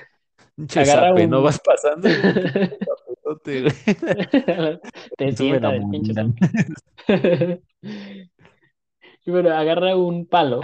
Agarra 0.77 1.09
zape, 1.09 1.27
¿no? 1.27 1.39
un... 1.39 1.45
Vas 1.45 1.61
pasando 1.61 2.09
y 2.09 2.13
un. 2.13 3.41
Te 5.17 5.33
sienta 5.33 5.71
del 5.71 5.89
pinche 5.89 6.13
bueno, 9.27 9.51
agarra 9.51 9.97
un 9.97 10.27
palo 10.27 10.61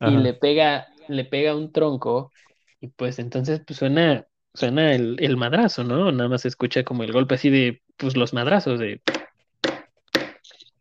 y 0.00 0.10
le 0.10 0.34
pega, 0.34 0.86
le 1.08 1.24
pega 1.24 1.56
un 1.56 1.72
tronco 1.72 2.32
y 2.80 2.88
pues 2.88 3.18
entonces 3.18 3.60
pues 3.66 3.78
suena, 3.78 4.26
suena 4.54 4.94
el, 4.94 5.16
el 5.20 5.36
madrazo, 5.36 5.84
¿no? 5.84 6.10
Nada 6.12 6.28
más 6.28 6.42
se 6.42 6.48
escucha 6.48 6.84
como 6.84 7.02
el 7.02 7.12
golpe 7.12 7.34
así 7.36 7.50
de, 7.50 7.82
pues 7.96 8.16
los 8.16 8.32
madrazos 8.32 8.78
de... 8.78 9.02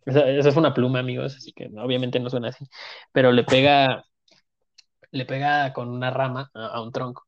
Esa, 0.05 0.51
fue 0.51 0.61
una 0.61 0.74
pluma, 0.74 0.99
amigos, 0.99 1.36
así 1.36 1.51
que 1.51 1.70
obviamente 1.78 2.20
no 2.20 2.30
suena 2.30 2.47
así, 2.49 2.65
pero 3.11 3.34
le 3.34 3.43
pega, 3.43 4.05
le 5.11 5.26
pega 5.26 5.74
con 5.74 5.89
una 5.89 6.11
rama 6.11 6.49
a, 6.53 6.68
a 6.68 6.82
un 6.82 6.91
tronco 6.93 7.28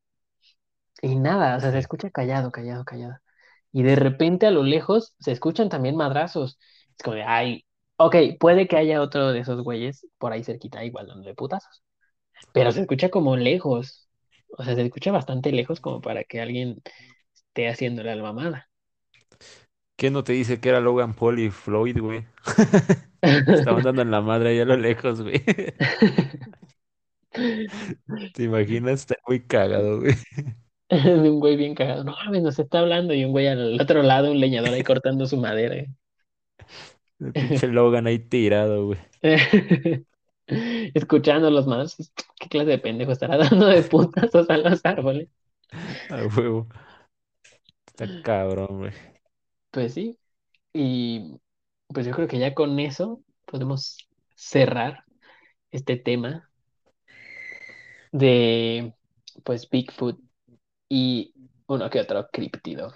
y 1.02 1.16
nada, 1.16 1.58
o 1.58 1.60
sea, 1.60 1.72
se 1.72 1.80
escucha 1.80 2.10
callado, 2.12 2.52
callado, 2.52 2.84
callado. 2.86 3.18
Y 3.72 3.84
de 3.84 3.96
repente 3.96 4.48
a 4.48 4.52
lo 4.52 4.64
lejos 4.64 5.16
se 5.20 5.32
escuchan 5.32 5.70
también 5.70 5.96
madrazos. 5.96 6.60
Es 6.98 7.04
como 7.04 7.16
de, 7.16 7.24
ay, 7.24 7.66
ok, 7.98 8.16
puede 8.40 8.68
que 8.68 8.78
haya 8.78 9.02
otro 9.02 9.32
de 9.32 9.40
esos 9.40 9.64
güeyes 9.64 10.08
por 10.18 10.34
ahí 10.34 10.44
cerquita, 10.44 10.84
igual 10.84 11.08
dándole 11.08 11.36
putazos. 11.36 11.84
Pero 12.54 12.72
se 12.72 12.82
escucha 12.82 13.10
como 13.10 13.38
lejos. 13.38 14.09
O 14.58 14.64
sea, 14.64 14.76
se 14.76 14.82
escucha 14.82 15.12
bastante 15.12 15.52
lejos 15.52 15.80
como 15.80 16.02
para 16.02 16.24
que 16.24 16.41
alguien 16.41 16.82
esté 17.34 17.70
haciéndole 17.70 18.16
la 18.16 18.24
mamada. 18.24 18.70
¿Qué 19.95 20.10
no 20.10 20.24
te 20.24 20.34
dice 20.34 20.60
que 20.60 20.70
era 20.70 20.80
Logan 20.80 21.14
Paul 21.14 21.39
y 21.39 21.50
Floyd, 21.50 22.00
güey? 22.00 22.26
Estaban 23.22 23.84
dando 23.84 24.02
en 24.02 24.12
la 24.12 24.22
madre 24.22 24.52
allá 24.52 24.64
a 24.64 24.66
lo 24.66 24.78
lejos, 24.78 25.22
güey. 25.22 25.43
¿Te 28.34 28.43
imaginas? 28.43 29.02
Está 29.02 29.16
muy 29.28 29.41
cagado, 29.41 30.00
güey. 30.00 30.16
De 30.89 31.30
un 31.30 31.39
güey 31.39 31.56
bien 31.56 31.76
cagado. 31.76 32.04
No 32.04 32.14
mames, 32.14 32.41
nos 32.41 32.58
está 32.58 32.80
hablando. 32.80 33.14
Y 33.14 33.26
un 33.26 33.32
güey 33.32 33.47
al 33.47 33.80
otro 33.80 34.02
lado, 34.02 34.32
un 34.32 34.39
leñador 34.39 34.70
ahí 34.70 34.84
cortando 34.84 35.28
su 35.28 35.38
madera. 35.38 35.86
El 37.20 37.34
pinche 37.34 37.68
Logan 37.68 38.08
ahí 38.08 38.20
tirado, 38.20 38.86
güey. 38.88 39.00
Escuchando 40.93 41.52
los 41.52 41.68
madrazos. 41.68 42.12
¿Qué 42.50 42.58
clase 42.60 42.72
de 42.72 42.80
pendejo 42.80 43.12
estará 43.12 43.38
dando 43.39 43.68
de 43.68 43.84
putazos 43.84 44.50
a 44.50 44.58
los 44.58 44.86
árboles? 44.86 45.30
A 46.10 46.26
huevo. 46.26 46.68
Está 47.88 48.08
cabrón, 48.22 48.78
güey. 48.80 48.93
Pues 49.72 49.93
sí. 49.93 50.20
Y 50.74 51.39
pues 51.88 52.06
yo 52.06 52.14
creo 52.14 52.28
que 52.28 52.39
ya 52.39 52.56
con 52.56 52.80
eso 52.80 53.24
podemos 53.45 53.97
cerrar 54.36 55.06
este 55.72 55.97
tema 55.97 56.52
de 58.12 58.93
pues 59.43 59.70
Bigfoot 59.70 60.20
y 60.89 61.34
uno 61.68 61.89
que 61.89 62.02
otro 62.02 62.30
criptido. 62.32 62.93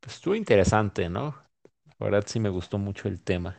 Pues 0.00 0.16
estuvo 0.16 0.34
interesante, 0.34 1.08
¿no? 1.08 1.36
La 1.98 2.06
verdad 2.06 2.24
sí 2.26 2.40
me 2.40 2.48
gustó 2.48 2.78
mucho 2.78 3.08
el 3.08 3.22
tema. 3.22 3.56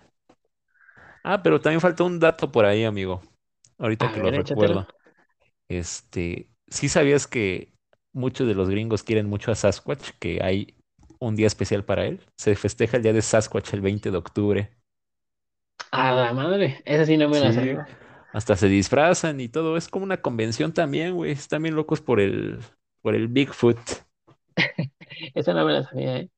Ah, 1.24 1.42
pero 1.44 1.60
también 1.62 1.82
falta 1.82 2.04
un 2.04 2.20
dato 2.20 2.52
por 2.52 2.66
ahí, 2.66 2.84
amigo. 2.84 3.22
Ahorita 3.80 4.08
A 4.08 4.12
que 4.12 4.20
lo 4.22 4.32
ver, 4.32 4.34
recuerdo. 4.34 4.88
Este, 5.68 6.50
¿sí 6.68 6.90
sabías 6.90 7.28
que 7.28 7.74
muchos 8.14 8.48
de 8.48 8.56
los 8.56 8.70
gringos 8.70 9.04
quieren 9.04 9.28
mucho 9.30 9.52
a 9.52 9.56
Sasquatch? 9.56 10.12
Que 10.20 10.42
hay 10.44 10.76
un 11.20 11.36
día 11.36 11.48
especial 11.48 11.86
para 11.86 12.06
él. 12.06 12.22
Se 12.38 12.56
festeja 12.56 12.98
el 12.98 13.04
día 13.04 13.14
de 13.14 13.22
Sasquatch 13.22 13.74
el 13.74 13.82
20 13.82 14.12
de 14.12 14.18
octubre. 14.18 14.78
A 15.92 16.12
la 16.14 16.34
madre, 16.34 16.82
esa 16.86 17.06
sí 17.06 17.16
no 17.18 17.30
me 17.30 17.40
la 17.40 17.52
Sí, 17.52 17.52
sabía. 17.54 17.86
hasta 18.32 18.56
se 18.56 18.68
disfrazan 18.68 19.40
y 19.42 19.50
todo. 19.50 19.78
Es 19.78 19.88
como 19.90 20.06
una 20.06 20.22
convención 20.22 20.74
también, 20.74 21.16
güey. 21.16 21.32
Están 21.32 21.64
bien 21.64 21.76
locos 21.76 22.02
por 22.02 22.20
el, 22.20 22.60
por 23.02 23.16
el 23.16 23.28
Bigfoot. 23.28 23.80
Esa 25.36 25.54
no 25.54 25.66
me 25.66 25.74
la 25.74 25.84
sabía, 25.84 26.18
¿eh? 26.18 26.30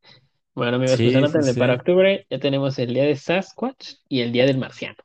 Bueno, 0.56 0.78
amigos, 0.78 1.02
pues 1.02 1.16
Sí, 1.16 1.28
sí, 1.28 1.42
anótenle 1.42 1.56
para 1.56 1.76
sí. 1.76 1.76
octubre. 1.76 2.28
Ya 2.30 2.40
tenemos 2.40 2.80
el 2.80 2.94
día 2.94 3.06
de 3.06 3.16
Sasquatch 3.18 3.96
y 4.10 4.22
el 4.22 4.32
día 4.34 4.46
del 4.46 4.58
marciano. 4.60 4.98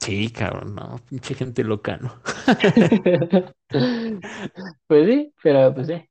Sí, 0.00 0.30
cabrón, 0.30 0.74
no, 0.74 1.00
pinche 1.08 1.34
gente 1.34 1.64
loca, 1.64 1.96
¿no? 1.96 2.20
Pues 4.86 5.06
sí, 5.06 5.34
pero 5.42 5.74
pues 5.74 5.88
sí. 5.88 6.08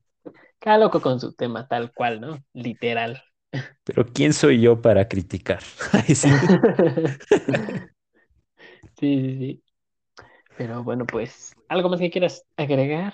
Cada 0.59 0.77
loco 0.79 1.01
con 1.01 1.19
su 1.19 1.33
tema, 1.33 1.67
tal 1.67 1.93
cual, 1.93 2.21
¿no? 2.21 2.37
Literal. 2.53 3.23
Pero 3.85 4.05
¿quién 4.05 4.33
soy 4.33 4.59
yo 4.61 4.81
para 4.81 5.07
criticar? 5.07 5.59
Ay, 5.91 6.15
sí. 6.15 6.29
Sí, 8.99 9.21
sí, 9.21 9.37
sí. 9.37 9.63
Pero 10.57 10.83
bueno, 10.83 11.05
pues, 11.05 11.53
¿algo 11.69 11.89
más 11.89 11.99
que 11.99 12.09
quieras 12.11 12.45
agregar? 12.57 13.13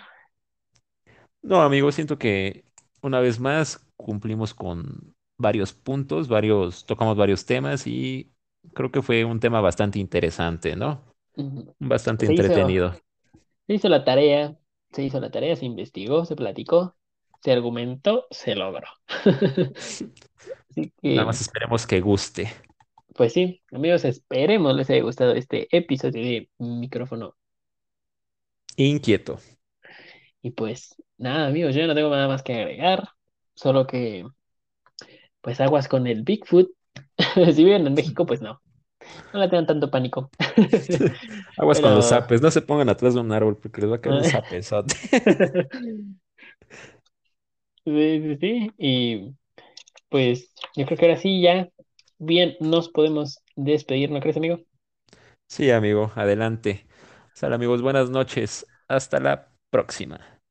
No, 1.41 1.61
amigo, 1.61 1.91
siento 1.91 2.17
que 2.17 2.63
una 3.01 3.19
vez 3.19 3.39
más 3.39 3.85
cumplimos 3.97 4.53
con 4.53 5.15
varios 5.37 5.73
puntos, 5.73 6.27
varios, 6.27 6.85
tocamos 6.85 7.17
varios 7.17 7.45
temas 7.45 7.87
y 7.87 8.31
creo 8.73 8.91
que 8.91 9.01
fue 9.01 9.25
un 9.25 9.39
tema 9.39 9.61
bastante 9.61 9.99
interesante, 9.99 10.75
¿no? 10.75 11.03
Bastante 11.79 12.25
Se 12.25 12.33
hizo, 12.33 12.51
entretenido. 12.51 12.95
se 13.67 13.73
hizo 13.75 13.89
la 13.89 14.03
tarea. 14.03 14.57
Se 14.91 15.03
hizo 15.03 15.19
la 15.19 15.31
tarea, 15.31 15.55
se 15.55 15.65
investigó, 15.65 16.25
se 16.25 16.35
platicó, 16.35 16.97
se 17.41 17.51
argumentó, 17.51 18.27
se 18.31 18.55
logró. 18.55 18.87
Así 20.69 20.93
Nada 21.13 21.25
que, 21.25 21.25
más 21.25 21.41
esperemos 21.41 21.85
que 21.87 22.01
guste. 22.01 22.49
pues 23.15 23.33
sí, 23.33 23.61
amigos, 23.71 24.05
esperemos 24.05 24.75
les 24.75 24.89
haya 24.89 25.01
gustado 25.03 25.33
este 25.33 25.67
episodio 25.75 26.21
de 26.23 26.49
micrófono. 26.59 27.35
Inquieto. 28.77 29.39
Y 30.41 30.51
pues 30.51 30.95
nada, 31.17 31.47
amigos, 31.47 31.75
yo 31.75 31.85
no 31.87 31.95
tengo 31.95 32.09
nada 32.09 32.27
más 32.27 32.43
que 32.43 32.53
agregar, 32.55 33.09
solo 33.55 33.85
que, 33.87 34.25
pues 35.41 35.59
aguas 35.61 35.87
con 35.87 36.07
el 36.07 36.23
Bigfoot. 36.23 36.69
Si 37.53 37.63
viven 37.63 37.87
en 37.87 37.93
México, 37.93 38.25
pues 38.25 38.41
no, 38.41 38.61
no 39.33 39.39
le 39.39 39.47
tengan 39.47 39.67
tanto 39.67 39.91
pánico. 39.91 40.29
Aguas 41.57 41.79
con 41.79 41.95
los 41.95 42.05
Pero... 42.07 42.21
zapes. 42.21 42.41
No 42.41 42.51
se 42.51 42.61
pongan 42.61 42.89
atrás 42.89 43.13
de 43.13 43.19
un 43.19 43.31
árbol 43.31 43.57
porque 43.57 43.81
les 43.81 43.91
va 43.91 43.95
a 43.97 44.01
caer 44.01 44.15
un 44.15 44.23
zapezote. 44.25 44.95
Sí, 47.85 48.21
sí, 48.21 48.37
sí. 48.39 48.71
Y 48.77 49.35
pues 50.09 50.53
yo 50.75 50.85
creo 50.85 50.97
que 50.97 51.05
ahora 51.05 51.17
sí 51.17 51.41
ya 51.41 51.69
bien 52.19 52.55
nos 52.59 52.89
podemos 52.89 53.43
despedir, 53.55 54.11
¿no 54.11 54.19
crees, 54.19 54.37
amigo? 54.37 54.59
Sí, 55.47 55.71
amigo, 55.71 56.11
adelante. 56.15 56.87
Sal, 57.33 57.53
amigos, 57.53 57.81
buenas 57.81 58.09
noches. 58.09 58.65
Hasta 58.87 59.19
la 59.19 59.49
próxima. 59.69 60.41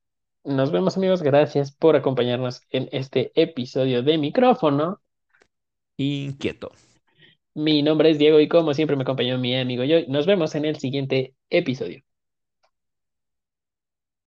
Nos 0.45 0.73
vemos, 0.73 0.97
amigos. 0.97 1.23
Gracias 1.23 1.73
por 1.73 1.97
acompañarnos 1.97 2.63
en 2.71 2.89
este 2.93 3.33
episodio 3.41 4.03
de 4.03 4.19
micrófono. 4.19 5.01
Inquieto. 6.01 6.73
Mi 7.55 7.83
nombre 7.83 8.11
es 8.11 8.19
Diego 8.19 8.41
y 8.41 8.49
como 8.49 8.75
siempre 8.75 8.97
me 8.97 9.03
acompañó 9.03 9.39
mi 9.39 9.57
amigo 9.57 9.85
yo. 9.85 9.99
Nos 10.09 10.27
vemos 10.27 10.55
en 10.57 10.65
el 10.65 10.77
siguiente 10.77 11.35
episodio. 11.51 12.03